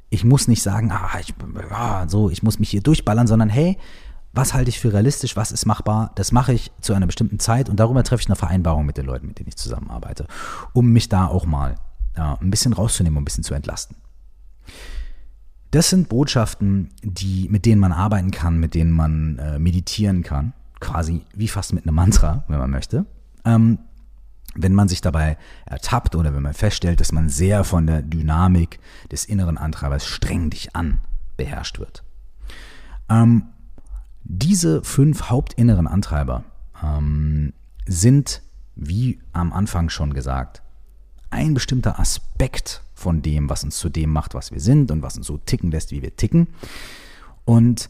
ich 0.09 0.25
muss 0.25 0.49
nicht 0.49 0.63
sagen, 0.63 0.91
ah, 0.91 1.11
ich, 1.21 1.35
ah, 1.69 2.09
so, 2.09 2.31
ich 2.31 2.43
muss 2.43 2.59
mich 2.59 2.71
hier 2.71 2.81
durchballern, 2.81 3.27
sondern 3.27 3.51
hey, 3.51 3.77
was 4.33 4.55
halte 4.55 4.71
ich 4.71 4.81
für 4.81 4.95
realistisch, 4.95 5.37
was 5.37 5.53
ist 5.53 5.67
machbar, 5.67 6.13
das 6.15 6.33
mache 6.33 6.55
ich 6.55 6.73
zu 6.81 6.95
einer 6.95 7.05
bestimmten 7.05 7.39
Zeit 7.41 7.69
und 7.69 7.79
darüber 7.79 8.03
treffe 8.03 8.23
ich 8.23 8.29
eine 8.29 8.37
Vereinbarung 8.37 8.87
mit 8.87 8.97
den 8.97 9.05
Leuten, 9.05 9.27
mit 9.27 9.39
denen 9.39 9.49
ich 9.49 9.57
zusammenarbeite, 9.57 10.27
um 10.73 10.91
mich 10.91 11.11
da 11.11 11.27
auch 11.27 11.45
mal 11.45 11.75
ja, 12.17 12.39
ein 12.41 12.49
bisschen 12.49 12.73
rauszunehmen, 12.73 13.19
ein 13.19 13.25
bisschen 13.27 13.45
zu 13.45 13.53
entlasten. 13.53 13.97
Das 15.73 15.91
sind 15.91 16.09
Botschaften, 16.09 16.89
die, 17.03 17.51
mit 17.51 17.67
denen 17.67 17.83
man 17.83 17.93
arbeiten 17.93 18.31
kann, 18.31 18.59
mit 18.59 18.75
denen 18.75 18.93
man 18.93 19.39
äh, 19.39 19.59
meditieren 19.59 20.23
kann, 20.23 20.55
quasi 20.81 21.27
wie 21.35 21.49
fast 21.49 21.75
mit 21.75 21.85
einem 21.87 21.97
Mantra, 21.97 22.45
wenn 22.49 22.59
man 22.59 22.71
möchte 22.71 23.05
ähm, 23.45 23.79
wenn 24.55 24.75
man 24.75 24.89
sich 24.89 25.01
dabei 25.01 25.39
ertappt 25.67 26.15
oder 26.15 26.35
wenn 26.35 26.43
man 26.43 26.55
feststellt, 26.55 27.01
dass 27.01 27.13
man 27.13 27.29
sehr 27.29 27.65
von 27.65 27.87
der 27.87 28.03
Dynamik 28.03 28.81
des 29.11 29.25
inneren 29.25 29.57
Antreibers 29.57 30.07
streng 30.07 30.51
dich 30.51 30.77
an 30.77 30.99
beherrscht 31.37 31.79
wird. 31.79 32.03
Ähm, 33.09 33.45
diese 34.25 34.85
fünf 34.85 35.31
hauptinneren 35.31 35.87
Antreiber 35.87 36.45
ähm, 36.83 37.53
sind, 37.87 38.43
wie 38.77 39.21
am 39.33 39.53
Anfang 39.53 39.89
schon 39.89 40.15
gesagt, 40.15 40.63
ein 41.31 41.55
bestimmter 41.55 41.99
Aspekt 41.99 42.83
von 42.95 43.23
dem, 43.23 43.49
was 43.49 43.65
uns 43.65 43.79
zu 43.79 43.89
dem 43.89 44.11
macht, 44.11 44.35
was 44.35 44.53
wir 44.53 44.61
sind 44.61 44.91
und 44.91 45.03
was 45.03 45.17
uns 45.17 45.27
so 45.27 45.39
ticken 45.39 45.71
lässt, 45.71 45.91
wie 45.91 46.03
wir 46.03 46.15
ticken. 46.15 46.49
Und 47.45 47.89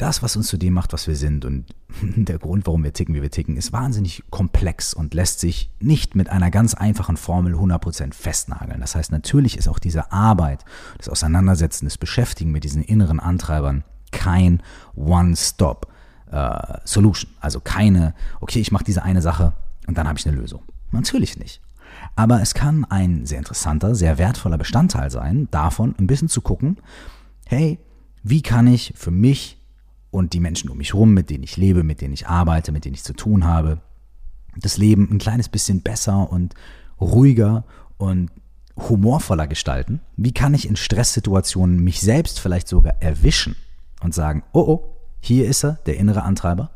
das, 0.00 0.22
was 0.22 0.36
uns 0.36 0.46
zu 0.46 0.56
dem 0.56 0.72
macht, 0.72 0.92
was 0.92 1.06
wir 1.06 1.16
sind 1.16 1.44
und 1.44 1.66
der 2.02 2.38
Grund, 2.38 2.66
warum 2.66 2.82
wir 2.82 2.92
ticken, 2.92 3.14
wie 3.14 3.22
wir 3.22 3.30
ticken, 3.30 3.56
ist 3.56 3.72
wahnsinnig 3.72 4.24
komplex 4.30 4.94
und 4.94 5.14
lässt 5.14 5.40
sich 5.40 5.70
nicht 5.80 6.14
mit 6.14 6.30
einer 6.30 6.50
ganz 6.50 6.74
einfachen 6.74 7.16
Formel 7.16 7.54
100% 7.54 8.14
festnageln. 8.14 8.80
Das 8.80 8.94
heißt, 8.94 9.12
natürlich 9.12 9.58
ist 9.58 9.68
auch 9.68 9.78
diese 9.78 10.12
Arbeit, 10.12 10.64
das 10.98 11.08
Auseinandersetzen, 11.08 11.86
das 11.86 11.98
Beschäftigen 11.98 12.50
mit 12.50 12.64
diesen 12.64 12.82
inneren 12.82 13.20
Antreibern 13.20 13.84
kein 14.10 14.62
One-Stop-Solution. 14.96 17.30
Äh, 17.30 17.34
also 17.40 17.60
keine, 17.60 18.14
okay, 18.40 18.60
ich 18.60 18.72
mache 18.72 18.84
diese 18.84 19.02
eine 19.02 19.22
Sache 19.22 19.52
und 19.86 19.98
dann 19.98 20.08
habe 20.08 20.18
ich 20.18 20.26
eine 20.26 20.36
Lösung. 20.36 20.62
Natürlich 20.92 21.38
nicht. 21.38 21.60
Aber 22.16 22.40
es 22.40 22.54
kann 22.54 22.84
ein 22.86 23.26
sehr 23.26 23.38
interessanter, 23.38 23.94
sehr 23.94 24.18
wertvoller 24.18 24.58
Bestandteil 24.58 25.10
sein, 25.10 25.48
davon 25.50 25.94
ein 25.98 26.06
bisschen 26.06 26.28
zu 26.28 26.40
gucken, 26.40 26.78
hey, 27.46 27.78
wie 28.22 28.42
kann 28.42 28.66
ich 28.66 28.92
für 28.96 29.10
mich 29.10 29.59
und 30.10 30.32
die 30.32 30.40
Menschen 30.40 30.70
um 30.70 30.78
mich 30.78 30.92
herum, 30.92 31.14
mit 31.14 31.30
denen 31.30 31.44
ich 31.44 31.56
lebe, 31.56 31.82
mit 31.82 32.00
denen 32.00 32.14
ich 32.14 32.26
arbeite, 32.26 32.72
mit 32.72 32.84
denen 32.84 32.94
ich 32.94 33.04
zu 33.04 33.12
tun 33.12 33.44
habe, 33.44 33.80
das 34.56 34.76
Leben 34.76 35.08
ein 35.10 35.18
kleines 35.18 35.48
bisschen 35.48 35.82
besser 35.82 36.30
und 36.30 36.54
ruhiger 37.00 37.64
und 37.96 38.30
humorvoller 38.76 39.46
gestalten? 39.46 40.00
Wie 40.16 40.32
kann 40.32 40.54
ich 40.54 40.68
in 40.68 40.76
Stresssituationen 40.76 41.80
mich 41.80 42.00
selbst 42.00 42.40
vielleicht 42.40 42.68
sogar 42.68 42.94
erwischen 43.00 43.56
und 44.02 44.14
sagen, 44.14 44.42
oh 44.52 44.60
oh, 44.60 44.96
hier 45.20 45.46
ist 45.46 45.64
er, 45.64 45.78
der 45.86 45.96
innere 45.96 46.22
Antreiber. 46.22 46.70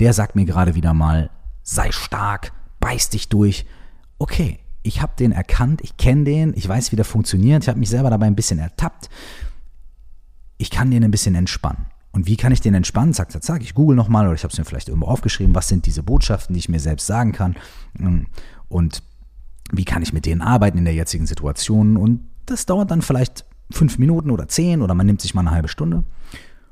Der 0.00 0.12
sagt 0.12 0.34
mir 0.34 0.44
gerade 0.44 0.74
wieder 0.74 0.94
mal, 0.94 1.30
sei 1.62 1.92
stark, 1.92 2.52
beiß 2.80 3.10
dich 3.10 3.28
durch. 3.28 3.66
Okay, 4.18 4.58
ich 4.82 5.00
habe 5.00 5.12
den 5.18 5.32
erkannt, 5.32 5.80
ich 5.82 5.96
kenne 5.96 6.24
den, 6.24 6.54
ich 6.56 6.68
weiß, 6.68 6.90
wie 6.90 6.96
der 6.96 7.04
funktioniert, 7.04 7.62
ich 7.62 7.68
habe 7.68 7.78
mich 7.78 7.90
selber 7.90 8.10
dabei 8.10 8.26
ein 8.26 8.36
bisschen 8.36 8.58
ertappt. 8.58 9.08
Ich 10.58 10.70
kann 10.70 10.90
den 10.90 11.04
ein 11.04 11.10
bisschen 11.10 11.34
entspannen. 11.34 11.86
Und 12.12 12.26
wie 12.26 12.36
kann 12.36 12.52
ich 12.52 12.60
den 12.60 12.74
entspannen? 12.74 13.14
Zack, 13.14 13.30
zack, 13.30 13.44
zack. 13.44 13.62
Ich 13.62 13.74
google 13.74 13.96
nochmal 13.96 14.26
oder 14.26 14.34
ich 14.34 14.42
habe 14.42 14.52
es 14.52 14.58
mir 14.58 14.64
vielleicht 14.64 14.88
irgendwo 14.88 15.06
aufgeschrieben. 15.06 15.54
Was 15.54 15.68
sind 15.68 15.86
diese 15.86 16.02
Botschaften, 16.02 16.54
die 16.54 16.58
ich 16.58 16.68
mir 16.68 16.80
selbst 16.80 17.06
sagen 17.06 17.32
kann? 17.32 17.56
Und 18.68 19.02
wie 19.70 19.84
kann 19.84 20.02
ich 20.02 20.12
mit 20.12 20.26
denen 20.26 20.42
arbeiten 20.42 20.78
in 20.78 20.84
der 20.84 20.94
jetzigen 20.94 21.26
Situation? 21.26 21.96
Und 21.96 22.28
das 22.46 22.66
dauert 22.66 22.90
dann 22.90 23.02
vielleicht 23.02 23.44
fünf 23.70 23.98
Minuten 23.98 24.30
oder 24.30 24.48
zehn 24.48 24.82
oder 24.82 24.94
man 24.94 25.06
nimmt 25.06 25.20
sich 25.20 25.34
mal 25.34 25.42
eine 25.42 25.52
halbe 25.52 25.68
Stunde. 25.68 25.98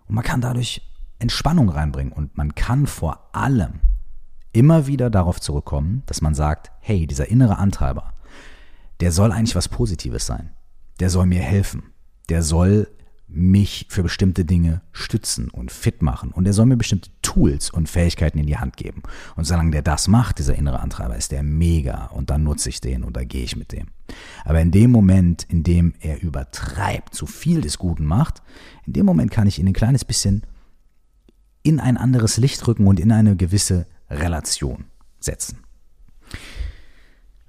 Und 0.06 0.14
man 0.14 0.24
kann 0.24 0.40
dadurch 0.40 0.82
Entspannung 1.20 1.68
reinbringen. 1.68 2.12
Und 2.12 2.36
man 2.36 2.56
kann 2.56 2.86
vor 2.88 3.30
allem 3.32 3.80
immer 4.52 4.88
wieder 4.88 5.10
darauf 5.10 5.40
zurückkommen, 5.40 6.02
dass 6.06 6.20
man 6.20 6.34
sagt, 6.34 6.72
hey, 6.80 7.06
dieser 7.06 7.28
innere 7.28 7.58
Antreiber, 7.58 8.12
der 8.98 9.12
soll 9.12 9.30
eigentlich 9.30 9.54
was 9.54 9.68
Positives 9.68 10.26
sein. 10.26 10.50
Der 10.98 11.10
soll 11.10 11.26
mir 11.26 11.42
helfen. 11.42 11.92
Der 12.28 12.42
soll 12.42 12.88
mich 13.28 13.86
für 13.90 14.02
bestimmte 14.02 14.44
Dinge 14.44 14.80
stützen 14.92 15.50
und 15.50 15.70
fit 15.70 16.02
machen. 16.02 16.30
Und 16.30 16.46
er 16.46 16.52
soll 16.52 16.66
mir 16.66 16.76
bestimmte 16.76 17.10
Tools 17.22 17.70
und 17.70 17.88
Fähigkeiten 17.88 18.38
in 18.38 18.46
die 18.46 18.56
Hand 18.56 18.76
geben. 18.76 19.02
Und 19.36 19.44
solange 19.44 19.70
der 19.70 19.82
das 19.82 20.08
macht, 20.08 20.38
dieser 20.38 20.56
innere 20.56 20.80
Antreiber, 20.80 21.16
ist 21.16 21.32
der 21.32 21.42
mega. 21.42 22.06
Und 22.06 22.30
dann 22.30 22.42
nutze 22.42 22.70
ich 22.70 22.80
den 22.80 23.04
und 23.04 23.16
da 23.16 23.24
gehe 23.24 23.44
ich 23.44 23.56
mit 23.56 23.72
dem. 23.72 23.88
Aber 24.44 24.60
in 24.60 24.70
dem 24.70 24.90
Moment, 24.90 25.44
in 25.48 25.62
dem 25.62 25.94
er 26.00 26.22
übertreibt, 26.22 27.14
zu 27.14 27.26
viel 27.26 27.60
des 27.60 27.78
Guten 27.78 28.04
macht, 28.04 28.42
in 28.86 28.94
dem 28.94 29.04
Moment 29.04 29.30
kann 29.30 29.46
ich 29.46 29.58
ihn 29.58 29.68
ein 29.68 29.74
kleines 29.74 30.04
bisschen 30.04 30.44
in 31.62 31.80
ein 31.80 31.98
anderes 31.98 32.38
Licht 32.38 32.66
rücken 32.66 32.86
und 32.86 32.98
in 32.98 33.12
eine 33.12 33.36
gewisse 33.36 33.86
Relation 34.08 34.84
setzen. 35.20 35.58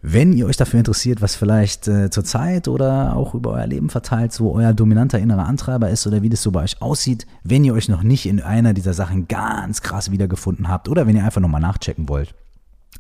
Wenn 0.01 0.31
ihr 0.31 0.45
euch 0.45 0.55
dafür 0.55 0.79
interessiert, 0.79 1.21
was 1.21 1.35
vielleicht 1.35 1.89
äh, 1.89 2.09
zur 2.09 2.23
Zeit 2.23 2.69
oder 2.69 3.17
auch 3.17 3.33
über 3.33 3.51
euer 3.51 3.67
Leben 3.67 3.89
verteilt, 3.89 4.31
so 4.31 4.53
euer 4.53 4.73
dominanter 4.73 5.19
innerer 5.19 5.45
Antreiber 5.45 5.89
ist 5.89 6.07
oder 6.07 6.21
wie 6.21 6.29
das 6.29 6.41
so 6.41 6.51
bei 6.51 6.63
euch 6.63 6.81
aussieht, 6.81 7.27
wenn 7.43 7.65
ihr 7.65 7.73
euch 7.73 7.89
noch 7.89 8.01
nicht 8.01 8.25
in 8.25 8.41
einer 8.41 8.73
dieser 8.73 8.93
Sachen 8.93 9.27
ganz 9.27 9.81
krass 9.81 10.09
wiedergefunden 10.09 10.69
habt 10.69 10.87
oder 10.87 11.05
wenn 11.05 11.17
ihr 11.17 11.25
einfach 11.25 11.41
nochmal 11.41 11.59
nachchecken 11.59 12.07
wollt, 12.07 12.33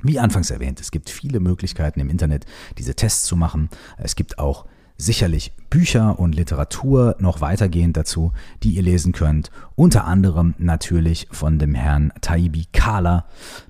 wie 0.01 0.19
anfangs 0.19 0.51
erwähnt, 0.51 0.81
es 0.81 0.91
gibt 0.91 1.09
viele 1.09 1.39
Möglichkeiten 1.39 2.01
im 2.01 2.09
Internet, 2.09 2.45
diese 2.77 2.95
Tests 2.95 3.23
zu 3.23 3.37
machen. 3.37 3.69
Es 3.97 4.15
gibt 4.15 4.37
auch 4.37 4.65
sicherlich 4.99 5.53
Bücher 5.69 6.19
und 6.19 6.35
Literatur 6.35 7.15
noch 7.19 7.41
weitergehend 7.41 7.95
dazu, 7.97 8.33
die 8.61 8.75
ihr 8.75 8.83
lesen 8.83 9.13
könnt. 9.13 9.49
Unter 9.75 10.05
anderem 10.05 10.53
natürlich 10.57 11.27
von 11.31 11.57
dem 11.57 11.73
Herrn 11.73 12.11
Taibi 12.21 12.67
Kala, 12.73 13.25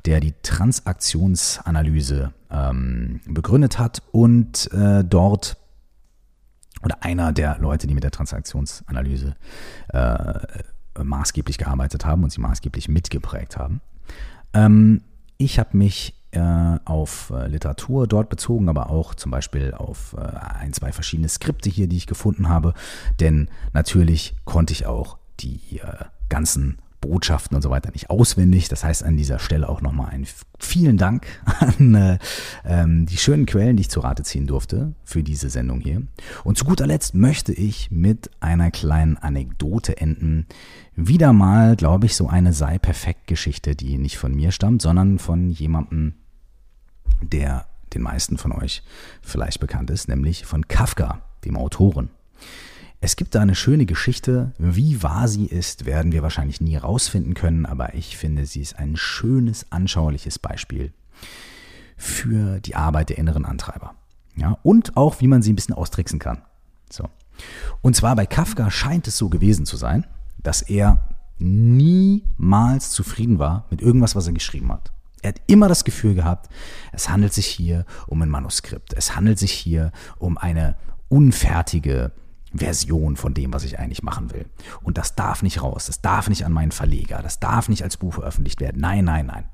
der 0.05 0.19
die 0.19 0.33
Transaktionsanalyse 0.41 2.33
ähm, 2.49 3.21
begründet 3.27 3.77
hat 3.77 4.01
und 4.11 4.71
äh, 4.73 5.03
dort 5.03 5.57
oder 6.81 7.03
einer 7.03 7.31
der 7.31 7.57
Leute, 7.59 7.87
die 7.87 7.93
mit 7.93 8.03
der 8.03 8.11
Transaktionsanalyse 8.11 9.35
äh, 9.89 10.33
maßgeblich 11.01 11.57
gearbeitet 11.57 12.05
haben 12.05 12.23
und 12.23 12.31
sie 12.31 12.41
maßgeblich 12.41 12.89
mitgeprägt 12.89 13.57
haben. 13.57 13.81
Ähm, 14.53 15.01
ich 15.37 15.59
habe 15.59 15.77
mich 15.77 16.18
auf 16.85 17.31
äh, 17.35 17.47
Literatur 17.47 18.07
dort 18.07 18.29
bezogen, 18.29 18.69
aber 18.69 18.89
auch 18.89 19.15
zum 19.15 19.31
Beispiel 19.31 19.73
auf 19.73 20.15
äh, 20.17 20.21
ein, 20.21 20.73
zwei 20.73 20.91
verschiedene 20.91 21.29
Skripte 21.29 21.69
hier, 21.69 21.87
die 21.87 21.97
ich 21.97 22.07
gefunden 22.07 22.49
habe. 22.49 22.73
Denn 23.19 23.49
natürlich 23.73 24.35
konnte 24.45 24.73
ich 24.73 24.85
auch 24.85 25.17
die 25.39 25.79
äh, 25.83 26.05
ganzen 26.29 26.77
Botschaften 27.01 27.55
und 27.55 27.61
so 27.61 27.69
weiter 27.69 27.91
nicht 27.91 28.09
auswendig. 28.09 28.67
Das 28.67 28.83
heißt 28.83 29.03
an 29.03 29.17
dieser 29.17 29.39
Stelle 29.39 29.69
auch 29.69 29.81
nochmal 29.81 30.09
einen 30.09 30.27
vielen 30.59 30.97
Dank 30.97 31.25
an 31.59 31.95
äh, 31.95 32.17
ähm, 32.65 33.05
die 33.05 33.17
schönen 33.17 33.45
Quellen, 33.45 33.77
die 33.77 33.81
ich 33.81 33.89
zu 33.89 34.01
Rate 34.01 34.23
ziehen 34.23 34.47
durfte 34.47 34.93
für 35.03 35.23
diese 35.23 35.49
Sendung 35.49 35.79
hier. 35.79 36.03
Und 36.43 36.57
zu 36.57 36.65
guter 36.65 36.87
Letzt 36.87 37.15
möchte 37.15 37.53
ich 37.53 37.91
mit 37.91 38.29
einer 38.39 38.71
kleinen 38.71 39.17
Anekdote 39.17 39.97
enden. 39.97 40.45
Wieder 40.95 41.33
mal, 41.33 41.75
glaube 41.75 42.05
ich, 42.05 42.15
so 42.15 42.27
eine 42.27 42.53
sei 42.53 42.77
perfekt 42.77 43.27
Geschichte, 43.27 43.75
die 43.75 43.97
nicht 43.97 44.17
von 44.17 44.35
mir 44.35 44.51
stammt, 44.51 44.81
sondern 44.81 45.19
von 45.19 45.49
jemandem, 45.49 46.15
der 47.21 47.65
den 47.93 48.01
meisten 48.01 48.37
von 48.37 48.51
euch 48.51 48.83
vielleicht 49.21 49.59
bekannt 49.59 49.89
ist, 49.89 50.07
nämlich 50.07 50.45
von 50.45 50.67
Kafka, 50.67 51.21
dem 51.45 51.57
Autoren. 51.57 52.09
Es 53.01 53.15
gibt 53.15 53.33
da 53.33 53.41
eine 53.41 53.55
schöne 53.55 53.85
Geschichte. 53.85 54.51
Wie 54.57 55.01
wahr 55.01 55.27
sie 55.27 55.45
ist, 55.45 55.85
werden 55.85 56.11
wir 56.11 56.21
wahrscheinlich 56.21 56.59
nie 56.59 56.75
rausfinden 56.75 57.33
können, 57.33 57.65
aber 57.65 57.93
ich 57.93 58.17
finde, 58.17 58.45
sie 58.45 58.61
ist 58.61 58.77
ein 58.77 58.97
schönes, 58.97 59.71
anschauliches 59.71 60.37
Beispiel 60.37 60.91
für 61.95 62.59
die 62.59 62.75
Arbeit 62.75 63.09
der 63.09 63.17
inneren 63.17 63.45
Antreiber. 63.45 63.95
Ja, 64.35 64.57
und 64.63 64.95
auch, 64.97 65.21
wie 65.21 65.27
man 65.27 65.41
sie 65.41 65.53
ein 65.53 65.55
bisschen 65.55 65.75
austricksen 65.75 66.19
kann. 66.19 66.41
So. 66.89 67.09
Und 67.81 67.95
zwar 67.95 68.15
bei 68.15 68.25
Kafka 68.25 68.69
scheint 68.69 69.07
es 69.07 69.17
so 69.17 69.29
gewesen 69.29 69.65
zu 69.65 69.77
sein, 69.77 70.05
dass 70.37 70.61
er 70.61 71.09
niemals 71.39 72.91
zufrieden 72.91 73.39
war 73.39 73.65
mit 73.69 73.81
irgendwas, 73.81 74.15
was 74.15 74.27
er 74.27 74.33
geschrieben 74.33 74.71
hat. 74.71 74.91
Er 75.21 75.29
hat 75.29 75.41
immer 75.47 75.67
das 75.67 75.83
Gefühl 75.83 76.15
gehabt, 76.15 76.49
es 76.91 77.09
handelt 77.09 77.33
sich 77.33 77.47
hier 77.47 77.85
um 78.07 78.21
ein 78.21 78.29
Manuskript. 78.29 78.93
Es 78.93 79.15
handelt 79.15 79.39
sich 79.39 79.51
hier 79.51 79.91
um 80.17 80.37
eine 80.37 80.77
unfertige 81.09 82.11
Version 82.53 83.15
von 83.15 83.33
dem, 83.33 83.53
was 83.53 83.63
ich 83.63 83.79
eigentlich 83.79 84.03
machen 84.03 84.31
will. 84.31 84.45
Und 84.81 84.97
das 84.97 85.15
darf 85.15 85.43
nicht 85.43 85.61
raus, 85.61 85.85
das 85.85 86.01
darf 86.01 86.29
nicht 86.29 86.45
an 86.45 86.51
meinen 86.51 86.71
Verleger, 86.71 87.21
das 87.21 87.39
darf 87.39 87.69
nicht 87.69 87.83
als 87.83 87.97
Buch 87.97 88.13
veröffentlicht 88.13 88.59
werden. 88.59 88.81
Nein, 88.81 89.05
nein, 89.05 89.27
nein. 89.27 89.45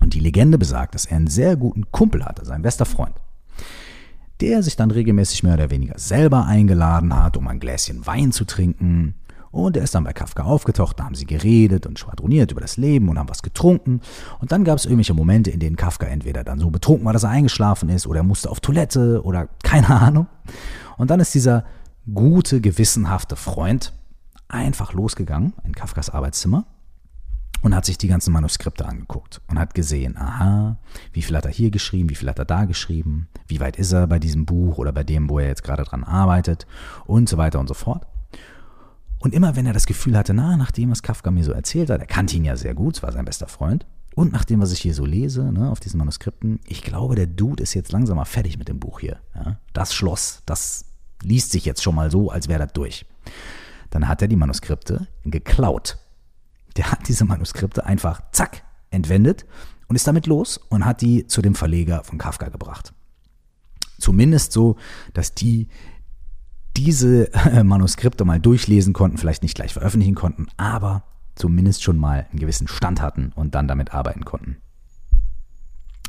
Und 0.00 0.14
die 0.14 0.20
Legende 0.20 0.58
besagt, 0.58 0.94
dass 0.94 1.06
er 1.06 1.16
einen 1.16 1.26
sehr 1.26 1.56
guten 1.56 1.90
Kumpel 1.90 2.24
hatte, 2.24 2.44
sein 2.44 2.62
bester 2.62 2.86
Freund, 2.86 3.14
der 4.40 4.62
sich 4.62 4.76
dann 4.76 4.90
regelmäßig 4.90 5.42
mehr 5.42 5.54
oder 5.54 5.70
weniger 5.70 5.98
selber 5.98 6.46
eingeladen 6.46 7.14
hat, 7.14 7.36
um 7.36 7.48
ein 7.48 7.60
Gläschen 7.60 8.06
Wein 8.06 8.32
zu 8.32 8.44
trinken. 8.44 9.14
Und 9.54 9.76
er 9.76 9.84
ist 9.84 9.94
dann 9.94 10.02
bei 10.02 10.12
Kafka 10.12 10.42
aufgetaucht, 10.42 10.98
da 10.98 11.04
haben 11.04 11.14
sie 11.14 11.26
geredet 11.26 11.86
und 11.86 11.96
schwadroniert 11.96 12.50
über 12.50 12.60
das 12.60 12.76
Leben 12.76 13.08
und 13.08 13.20
haben 13.20 13.28
was 13.28 13.40
getrunken. 13.40 14.00
Und 14.40 14.50
dann 14.50 14.64
gab 14.64 14.78
es 14.78 14.84
irgendwelche 14.84 15.14
Momente, 15.14 15.52
in 15.52 15.60
denen 15.60 15.76
Kafka 15.76 16.06
entweder 16.06 16.42
dann 16.42 16.58
so 16.58 16.70
betrunken 16.70 17.06
war, 17.06 17.12
dass 17.12 17.22
er 17.22 17.30
eingeschlafen 17.30 17.88
ist, 17.88 18.08
oder 18.08 18.20
er 18.20 18.24
musste 18.24 18.50
auf 18.50 18.58
Toilette 18.58 19.22
oder 19.22 19.48
keine 19.62 19.90
Ahnung. 19.90 20.26
Und 20.96 21.10
dann 21.10 21.20
ist 21.20 21.34
dieser 21.36 21.64
gute, 22.12 22.60
gewissenhafte 22.60 23.36
Freund 23.36 23.92
einfach 24.48 24.92
losgegangen 24.92 25.52
in 25.62 25.72
Kafkas 25.72 26.10
Arbeitszimmer 26.10 26.66
und 27.62 27.76
hat 27.76 27.84
sich 27.84 27.96
die 27.96 28.08
ganzen 28.08 28.32
Manuskripte 28.32 28.84
angeguckt 28.84 29.40
und 29.46 29.60
hat 29.60 29.72
gesehen, 29.72 30.16
aha, 30.18 30.78
wie 31.12 31.22
viel 31.22 31.36
hat 31.36 31.44
er 31.44 31.52
hier 31.52 31.70
geschrieben, 31.70 32.10
wie 32.10 32.16
viel 32.16 32.28
hat 32.28 32.40
er 32.40 32.44
da 32.44 32.64
geschrieben, 32.64 33.28
wie 33.46 33.60
weit 33.60 33.76
ist 33.76 33.92
er 33.92 34.08
bei 34.08 34.18
diesem 34.18 34.46
Buch 34.46 34.78
oder 34.78 34.90
bei 34.90 35.04
dem, 35.04 35.30
wo 35.30 35.38
er 35.38 35.46
jetzt 35.46 35.62
gerade 35.62 35.84
dran 35.84 36.02
arbeitet 36.02 36.66
und 37.06 37.28
so 37.28 37.36
weiter 37.36 37.60
und 37.60 37.68
so 37.68 37.74
fort. 37.74 38.04
Und 39.24 39.32
immer 39.32 39.56
wenn 39.56 39.64
er 39.64 39.72
das 39.72 39.86
Gefühl 39.86 40.18
hatte, 40.18 40.34
na, 40.34 40.54
nach 40.58 40.70
dem, 40.70 40.90
was 40.90 41.02
Kafka 41.02 41.30
mir 41.30 41.44
so 41.44 41.52
erzählt 41.52 41.88
hat, 41.88 41.98
er 41.98 42.06
kannte 42.06 42.36
ihn 42.36 42.44
ja 42.44 42.56
sehr 42.56 42.74
gut, 42.74 42.96
es 42.96 43.02
war 43.02 43.10
sein 43.10 43.24
bester 43.24 43.48
Freund, 43.48 43.86
und 44.14 44.34
nach 44.34 44.44
dem, 44.44 44.60
was 44.60 44.70
ich 44.70 44.80
hier 44.80 44.92
so 44.92 45.06
lese, 45.06 45.50
ne, 45.50 45.70
auf 45.70 45.80
diesen 45.80 45.96
Manuskripten, 45.96 46.60
ich 46.66 46.82
glaube, 46.82 47.14
der 47.14 47.26
Dude 47.26 47.62
ist 47.62 47.72
jetzt 47.72 47.90
langsam 47.90 48.18
mal 48.18 48.26
fertig 48.26 48.58
mit 48.58 48.68
dem 48.68 48.78
Buch 48.78 49.00
hier. 49.00 49.20
Ja? 49.34 49.58
Das 49.72 49.94
Schloss, 49.94 50.42
das 50.44 50.84
liest 51.22 51.52
sich 51.52 51.64
jetzt 51.64 51.82
schon 51.82 51.94
mal 51.94 52.10
so, 52.10 52.30
als 52.30 52.48
wäre 52.48 52.58
das 52.58 52.74
durch. 52.74 53.06
Dann 53.88 54.08
hat 54.08 54.20
er 54.20 54.28
die 54.28 54.36
Manuskripte 54.36 55.08
geklaut. 55.24 55.96
Der 56.76 56.92
hat 56.92 57.08
diese 57.08 57.24
Manuskripte 57.24 57.86
einfach 57.86 58.20
zack 58.32 58.62
entwendet 58.90 59.46
und 59.88 59.96
ist 59.96 60.06
damit 60.06 60.26
los 60.26 60.58
und 60.68 60.84
hat 60.84 61.00
die 61.00 61.26
zu 61.28 61.40
dem 61.40 61.54
Verleger 61.54 62.04
von 62.04 62.18
Kafka 62.18 62.50
gebracht. 62.50 62.92
Zumindest 63.98 64.52
so, 64.52 64.76
dass 65.14 65.34
die 65.34 65.68
diese 66.76 67.30
Manuskripte 67.62 68.24
mal 68.24 68.40
durchlesen 68.40 68.92
konnten, 68.92 69.18
vielleicht 69.18 69.42
nicht 69.42 69.54
gleich 69.54 69.72
veröffentlichen 69.72 70.14
konnten, 70.14 70.46
aber 70.56 71.04
zumindest 71.34 71.82
schon 71.82 71.98
mal 71.98 72.26
einen 72.30 72.40
gewissen 72.40 72.68
Stand 72.68 73.00
hatten 73.00 73.32
und 73.34 73.54
dann 73.54 73.68
damit 73.68 73.92
arbeiten 73.92 74.24
konnten. 74.24 74.58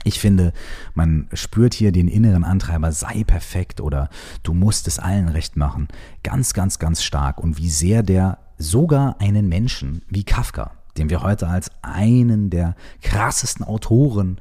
Ich 0.04 0.20
finde, 0.20 0.54
man 0.94 1.28
spürt 1.34 1.74
hier 1.74 1.92
den 1.92 2.08
inneren 2.08 2.44
Antreiber, 2.44 2.92
sei 2.92 3.24
perfekt 3.24 3.82
oder 3.82 4.10
du 4.44 4.54
musst 4.54 4.88
es 4.88 5.00
allen 5.00 5.30
recht 5.30 5.58
machen, 5.58 5.88
ganz, 6.22 6.54
ganz, 6.54 6.78
ganz 6.78 7.02
stark 7.02 7.40
und 7.40 7.58
wie 7.58 7.72
sehr 7.72 8.04
der 8.04 8.38
sogar 8.60 9.20
einen 9.20 9.50
Menschen 9.50 10.04
wie 10.08 10.24
Kafka, 10.24 10.72
den 10.98 11.10
wir 11.10 11.24
heute 11.24 11.48
als 11.48 11.72
einen 11.82 12.52
der 12.52 12.76
krassesten 13.02 13.66
Autoren 13.66 14.40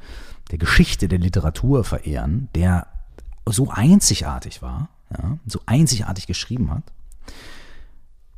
der 0.50 0.58
Geschichte 0.58 1.08
der 1.08 1.18
Literatur 1.18 1.82
verehren, 1.82 2.50
der 2.54 2.86
so 3.46 3.70
einzigartig 3.70 4.60
war, 4.60 4.90
ja, 5.16 5.38
so 5.46 5.60
einzigartig 5.66 6.26
geschrieben 6.26 6.70
hat, 6.70 6.84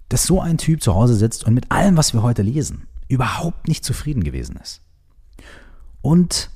dass 0.08 0.24
so 0.24 0.40
ein 0.40 0.58
Typ 0.58 0.82
zu 0.82 0.94
Hause 0.94 1.14
sitzt 1.14 1.44
und 1.44 1.54
mit 1.54 1.70
allem, 1.72 1.96
was 1.96 2.14
wir 2.14 2.22
heute 2.22 2.42
lesen, 2.42 2.86
überhaupt 3.08 3.68
nicht 3.68 3.84
zufrieden 3.84 4.24
gewesen 4.24 4.56
ist. 4.62 4.80
Und 6.02 6.50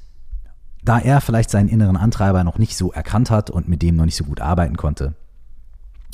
da 0.82 0.98
er 0.98 1.20
vielleicht 1.20 1.50
seinen 1.50 1.68
inneren 1.68 1.96
Antreiber 1.96 2.44
noch 2.44 2.58
nicht 2.58 2.76
so 2.76 2.92
erkannt 2.92 3.30
hat 3.30 3.50
und 3.50 3.68
mit 3.68 3.82
dem 3.82 3.96
noch 3.96 4.04
nicht 4.04 4.16
so 4.16 4.24
gut 4.24 4.40
arbeiten 4.40 4.76
konnte, 4.76 5.14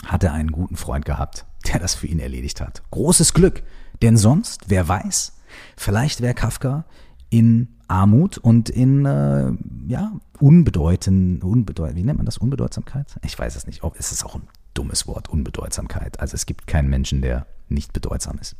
hat 0.05 0.25
er 0.25 0.33
einen 0.33 0.53
guten 0.53 0.77
Freund 0.77 1.05
gehabt, 1.05 1.47
der 1.67 1.79
das 1.79 1.95
für 1.95 2.07
ihn 2.07 2.19
erledigt 2.19 2.61
hat. 2.61 2.83
Großes 2.91 3.35
Glück, 3.35 3.63
denn 4.03 4.17
sonst, 4.17 4.69
wer 4.69 4.87
weiß, 4.89 5.33
vielleicht 5.77 6.21
wäre 6.21 6.35
Kafka 6.35 6.85
in 7.31 7.68
Armut 7.89 8.39
und 8.39 8.68
in 8.68 9.07
äh, 9.07 9.53
ja, 9.87 10.12
unbedeutend, 10.41 11.45
unbedeutend, 11.45 11.97
wie 11.97 12.03
nennt 12.03 12.18
man 12.18 12.27
das? 12.27 12.39
Unbedeutsamkeit? 12.39 13.16
Ich 13.24 13.39
weiß 13.39 13.57
es 13.57 13.66
nicht. 13.66 13.85
Oh, 13.85 13.93
es 13.99 14.12
ist 14.12 14.24
auch 14.24 14.35
ein 14.35 14.43
dummes 14.74 15.07
Wort, 15.07 15.29
Unbedeutsamkeit. 15.29 16.20
Also 16.20 16.35
es 16.35 16.47
gibt 16.47 16.66
keinen 16.66 16.89
Menschen, 16.89 17.22
der 17.22 17.47
nicht 17.68 17.93
bedeutsam 17.93 18.39
ist. 18.41 18.57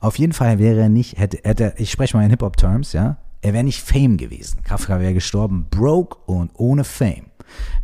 Auf 0.00 0.18
jeden 0.18 0.32
Fall 0.32 0.58
wäre 0.58 0.80
er 0.80 0.88
nicht, 0.88 1.18
hätte, 1.18 1.40
hätte 1.42 1.74
ich 1.76 1.90
spreche 1.90 2.16
mal 2.16 2.24
in 2.24 2.30
Hip-Hop-Terms, 2.30 2.92
ja, 2.92 3.18
er 3.42 3.52
wäre 3.52 3.64
nicht 3.64 3.82
Fame 3.82 4.16
gewesen. 4.16 4.62
Kafka 4.62 5.00
wäre 5.00 5.14
gestorben, 5.14 5.66
broke 5.70 6.16
und 6.26 6.50
ohne 6.54 6.84
Fame, 6.84 7.26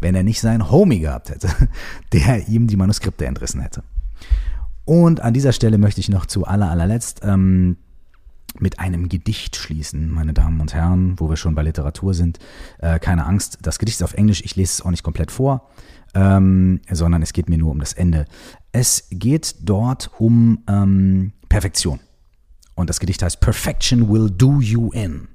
wenn 0.00 0.14
er 0.14 0.22
nicht 0.22 0.40
seinen 0.40 0.70
Homie 0.70 1.00
gehabt 1.00 1.30
hätte, 1.30 1.48
der 2.12 2.48
ihm 2.48 2.66
die 2.66 2.76
Manuskripte 2.76 3.26
entrissen 3.26 3.60
hätte. 3.60 3.82
Und 4.84 5.20
an 5.20 5.34
dieser 5.34 5.52
Stelle 5.52 5.78
möchte 5.78 6.00
ich 6.00 6.08
noch 6.08 6.26
zu 6.26 6.46
aller, 6.46 6.70
allerletzt 6.70 7.20
ähm, 7.24 7.76
mit 8.60 8.78
einem 8.78 9.08
Gedicht 9.08 9.56
schließen, 9.56 10.10
meine 10.10 10.32
Damen 10.32 10.60
und 10.60 10.74
Herren, 10.74 11.18
wo 11.18 11.28
wir 11.28 11.36
schon 11.36 11.54
bei 11.54 11.62
Literatur 11.62 12.14
sind. 12.14 12.38
Äh, 12.78 12.98
keine 12.98 13.26
Angst, 13.26 13.58
das 13.62 13.78
Gedicht 13.78 13.98
ist 13.98 14.02
auf 14.02 14.14
Englisch, 14.14 14.42
ich 14.44 14.56
lese 14.56 14.72
es 14.72 14.82
auch 14.82 14.90
nicht 14.90 15.02
komplett 15.02 15.30
vor, 15.30 15.68
ähm, 16.14 16.80
sondern 16.90 17.22
es 17.22 17.32
geht 17.32 17.48
mir 17.48 17.58
nur 17.58 17.70
um 17.70 17.78
das 17.78 17.92
Ende. 17.92 18.26
Es 18.72 19.08
geht 19.10 19.56
dort 19.60 20.10
um 20.18 20.60
ähm, 20.68 21.32
Perfektion. 21.48 22.00
Und 22.74 22.90
das 22.90 23.00
Gedicht 23.00 23.22
heißt 23.22 23.40
Perfection 23.40 24.10
will 24.10 24.30
do 24.30 24.60
you 24.60 24.90
in. 24.92 25.28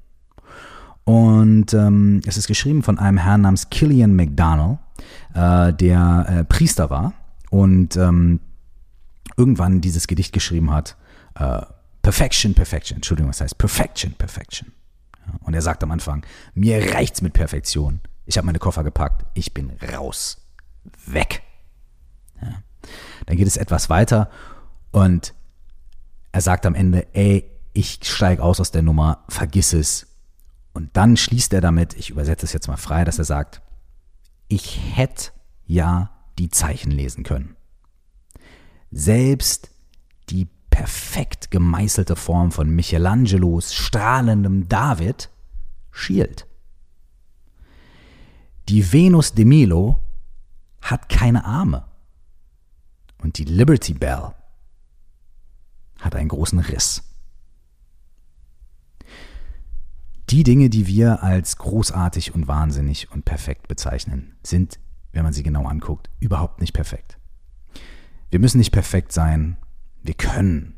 Und 1.04 1.74
ähm, 1.74 2.20
es 2.26 2.36
ist 2.36 2.46
geschrieben 2.46 2.82
von 2.82 2.98
einem 2.98 3.18
Herrn 3.18 3.40
namens 3.40 3.70
Killian 3.70 4.14
McDonald, 4.14 4.78
äh, 5.34 5.72
der 5.72 6.26
äh, 6.28 6.44
Priester 6.44 6.90
war 6.90 7.12
und 7.50 7.96
ähm, 7.96 8.40
irgendwann 9.36 9.80
dieses 9.80 10.06
Gedicht 10.06 10.32
geschrieben 10.32 10.70
hat. 10.70 10.96
Perfection, 12.02 12.54
Perfection. 12.54 12.96
Entschuldigung, 12.96 13.30
was 13.30 13.40
heißt 13.40 13.58
Perfection, 13.58 14.12
Perfection. 14.14 14.72
Und 15.40 15.54
er 15.54 15.62
sagt 15.62 15.82
am 15.82 15.90
Anfang, 15.92 16.26
mir 16.54 16.94
reicht's 16.94 17.22
mit 17.22 17.32
Perfektion. 17.32 18.00
Ich 18.26 18.36
habe 18.36 18.46
meine 18.46 18.58
Koffer 18.58 18.84
gepackt, 18.84 19.24
ich 19.34 19.54
bin 19.54 19.70
raus. 19.94 20.38
Weg. 21.06 21.42
Ja. 22.40 22.62
Dann 23.26 23.36
geht 23.36 23.46
es 23.46 23.56
etwas 23.56 23.88
weiter 23.88 24.30
und 24.90 25.34
er 26.32 26.40
sagt 26.40 26.66
am 26.66 26.74
Ende, 26.74 27.06
ey, 27.14 27.48
ich 27.72 28.00
steige 28.02 28.42
aus 28.42 28.60
aus 28.60 28.70
der 28.70 28.82
Nummer, 28.82 29.24
vergiss 29.28 29.72
es. 29.72 30.08
Und 30.72 30.96
dann 30.96 31.16
schließt 31.16 31.52
er 31.52 31.60
damit, 31.60 31.94
ich 31.94 32.10
übersetze 32.10 32.46
es 32.46 32.52
jetzt 32.52 32.68
mal 32.68 32.76
frei, 32.76 33.04
dass 33.04 33.18
er 33.18 33.24
sagt, 33.24 33.62
ich 34.48 34.80
hätte 34.96 35.30
ja 35.66 36.10
die 36.38 36.48
Zeichen 36.48 36.90
lesen 36.90 37.24
können. 37.24 37.56
Selbst 38.90 39.70
die 40.30 40.48
perfekt 40.72 41.50
gemeißelte 41.50 42.16
Form 42.16 42.50
von 42.50 42.68
Michelangelos 42.68 43.74
strahlendem 43.74 44.68
David 44.68 45.30
schielt. 45.92 46.48
Die 48.68 48.92
Venus 48.92 49.34
de 49.34 49.44
Milo 49.44 50.00
hat 50.80 51.08
keine 51.08 51.44
Arme. 51.44 51.84
Und 53.18 53.38
die 53.38 53.44
Liberty 53.44 53.92
Bell 53.92 54.32
hat 56.00 56.16
einen 56.16 56.30
großen 56.30 56.58
Riss. 56.58 57.04
Die 60.30 60.42
Dinge, 60.42 60.70
die 60.70 60.86
wir 60.86 61.22
als 61.22 61.58
großartig 61.58 62.34
und 62.34 62.48
wahnsinnig 62.48 63.12
und 63.12 63.26
perfekt 63.26 63.68
bezeichnen, 63.68 64.34
sind, 64.42 64.80
wenn 65.12 65.22
man 65.22 65.34
sie 65.34 65.42
genau 65.42 65.66
anguckt, 65.66 66.08
überhaupt 66.18 66.60
nicht 66.60 66.72
perfekt. 66.72 67.18
Wir 68.30 68.38
müssen 68.38 68.58
nicht 68.58 68.72
perfekt 68.72 69.12
sein, 69.12 69.58
wir 70.02 70.14
können 70.14 70.74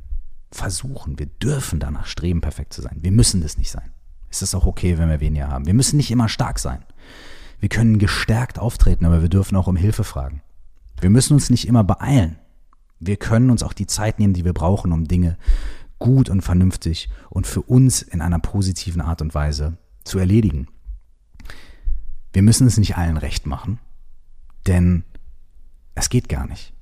versuchen, 0.51 1.19
wir 1.19 1.27
dürfen 1.27 1.81
danach 1.81 2.07
streben, 2.07 2.41
perfekt 2.41 2.73
zu 2.73 2.83
sein. 2.83 2.99
Wir 3.01 3.13
müssen 3.13 3.41
das 3.41 3.59
nicht 3.59 3.71
sein. 3.71 3.93
Es 4.31 4.43
ist 4.43 4.55
auch 4.55 4.67
okay, 4.67 4.99
wenn 4.99 5.09
wir 5.09 5.21
weniger 5.21 5.49
haben. 5.49 5.67
Wir 5.67 5.75
müssen 5.75 5.97
nicht 5.97 6.11
immer 6.11 6.29
stark 6.29 6.59
sein. 6.59 6.85
Wir 7.61 7.69
können 7.69 7.99
gestärkt 7.99 8.59
auftreten, 8.59 9.05
aber 9.05 9.23
wir 9.23 9.29
dürfen 9.29 9.57
auch 9.57 9.67
um 9.67 9.77
Hilfe 9.77 10.05
fragen. 10.05 10.43
Wir 11.01 11.11
müssen 11.11 11.35
uns 11.35 11.51
nicht 11.51 11.67
immer 11.67 11.85
beeilen. 11.85 12.39
Wir 13.01 13.17
können 13.17 13.51
uns 13.51 13.63
auch 13.63 13.73
die 13.73 13.87
Zeit 13.87 14.19
nehmen, 14.19 14.35
die 14.35 14.45
wir 14.45 14.53
brauchen, 14.53 14.93
um 14.93 15.07
Dinge 15.07 15.37
gut 15.99 16.29
und 16.29 16.43
vernünftig 16.43 17.09
und 17.31 17.47
für 17.47 17.63
uns 17.63 18.03
in 18.03 18.21
einer 18.21 18.39
positiven 18.39 19.01
Art 19.01 19.23
und 19.23 19.35
Weise 19.35 19.79
zu 20.05 20.19
erledigen. 20.19 20.69
Wir 22.33 22.43
müssen 22.43 22.67
es 22.67 22.77
nicht 22.77 22.97
allen 22.97 23.17
recht 23.17 23.47
machen, 23.47 23.79
denn 24.67 25.05
es 25.95 26.11
geht 26.11 26.29
gar 26.29 26.47
nicht. 26.47 26.74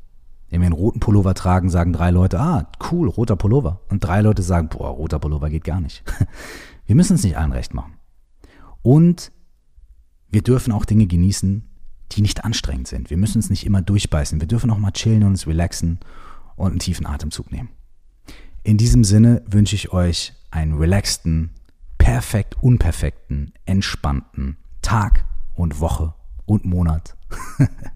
Wenn 0.53 0.61
wir 0.61 0.67
einen 0.67 0.75
roten 0.75 1.01
Pullover 1.01 1.33
tragen, 1.33 1.71
sagen 1.71 1.95
drei 1.95 2.11
Leute, 2.11 2.39
ah, 2.39 2.69
cool, 2.91 3.09
roter 3.09 3.37
Pullover. 3.37 3.81
Und 3.89 4.05
drei 4.05 4.21
Leute 4.21 4.43
sagen, 4.43 4.69
boah, 4.69 4.91
roter 4.91 5.19
Pullover 5.19 5.49
geht 5.49 5.65
gar 5.65 5.81
nicht. 5.81 6.05
Wir 6.87 6.95
müssen 6.95 7.15
es 7.15 7.25
nicht 7.25 7.39
allen 7.39 7.53
recht 7.53 7.73
machen. 7.73 7.95
Und 8.83 9.33
wir 10.29 10.43
dürfen 10.43 10.73
auch 10.73 10.85
Dinge 10.85 11.07
genießen, 11.07 11.71
die 12.11 12.21
nicht 12.21 12.45
anstrengend 12.45 12.89
sind. 12.89 13.09
Wir 13.09 13.17
müssen 13.17 13.39
uns 13.39 13.49
nicht 13.49 13.65
immer 13.65 13.81
durchbeißen. 13.81 14.41
Wir 14.41 14.49
dürfen 14.49 14.71
auch 14.71 14.77
mal 14.77 14.91
chillen 14.91 15.23
und 15.23 15.31
uns 15.31 15.47
relaxen 15.47 16.01
und 16.57 16.73
einen 16.73 16.81
tiefen 16.81 17.07
Atemzug 17.07 17.51
nehmen. 17.51 17.71
In 18.63 18.77
diesem 18.77 19.05
Sinne 19.05 19.43
wünsche 19.47 19.77
ich 19.77 19.93
euch 19.93 20.35
einen 20.51 20.75
relaxten, 20.75 21.51
perfekt 21.97 22.57
unperfekten, 22.61 23.55
entspannten 23.65 24.59
Tag 24.83 25.25
und 25.55 25.81
Woche 25.81 26.13
und 26.45 26.65
Monat. 26.65 27.17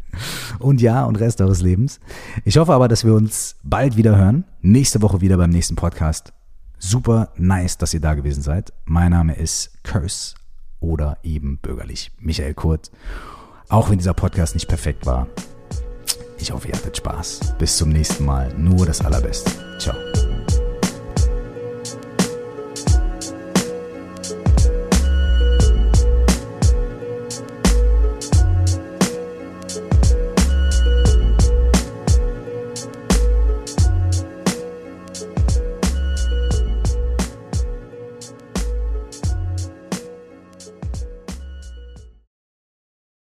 und 0.59 0.81
Jahr 0.81 1.07
und 1.07 1.17
Rest 1.17 1.41
eures 1.41 1.63
Lebens. 1.63 2.01
Ich 2.45 2.57
hoffe 2.59 2.73
aber, 2.73 2.89
dass 2.89 3.05
wir 3.05 3.15
uns 3.15 3.57
bald 3.63 3.97
wieder 3.97 4.17
hören. 4.17 4.45
Nächste 4.61 5.03
Woche 5.03 5.21
wieder 5.21 5.37
beim 5.37 5.51
nächsten 5.51 5.77
Podcast. 5.77 6.33
Super 6.79 7.31
nice, 7.37 7.79
dass 7.79 7.95
ihr 7.95 8.01
da 8.01 8.15
gewesen 8.15 8.43
seid. 8.43 8.73
Mein 8.85 9.13
Name 9.13 9.35
ist 9.35 9.83
Curse 9.83 10.35
oder 10.81 11.19
eben 11.23 11.59
bürgerlich 11.59 12.13
Michael 12.19 12.55
Kurt. 12.55 12.91
Auch 13.69 13.91
wenn 13.91 13.99
dieser 13.99 14.15
Podcast 14.15 14.55
nicht 14.55 14.69
perfekt 14.69 15.07
war. 15.07 15.27
Ich 16.39 16.53
hoffe, 16.53 16.69
ihr 16.69 16.75
hattet 16.75 16.97
Spaß. 16.97 17.55
Bis 17.59 17.77
zum 17.77 17.89
nächsten 17.89 18.25
Mal. 18.25 18.53
Nur 18.57 18.87
das 18.87 19.01
Allerbeste. 19.01 19.51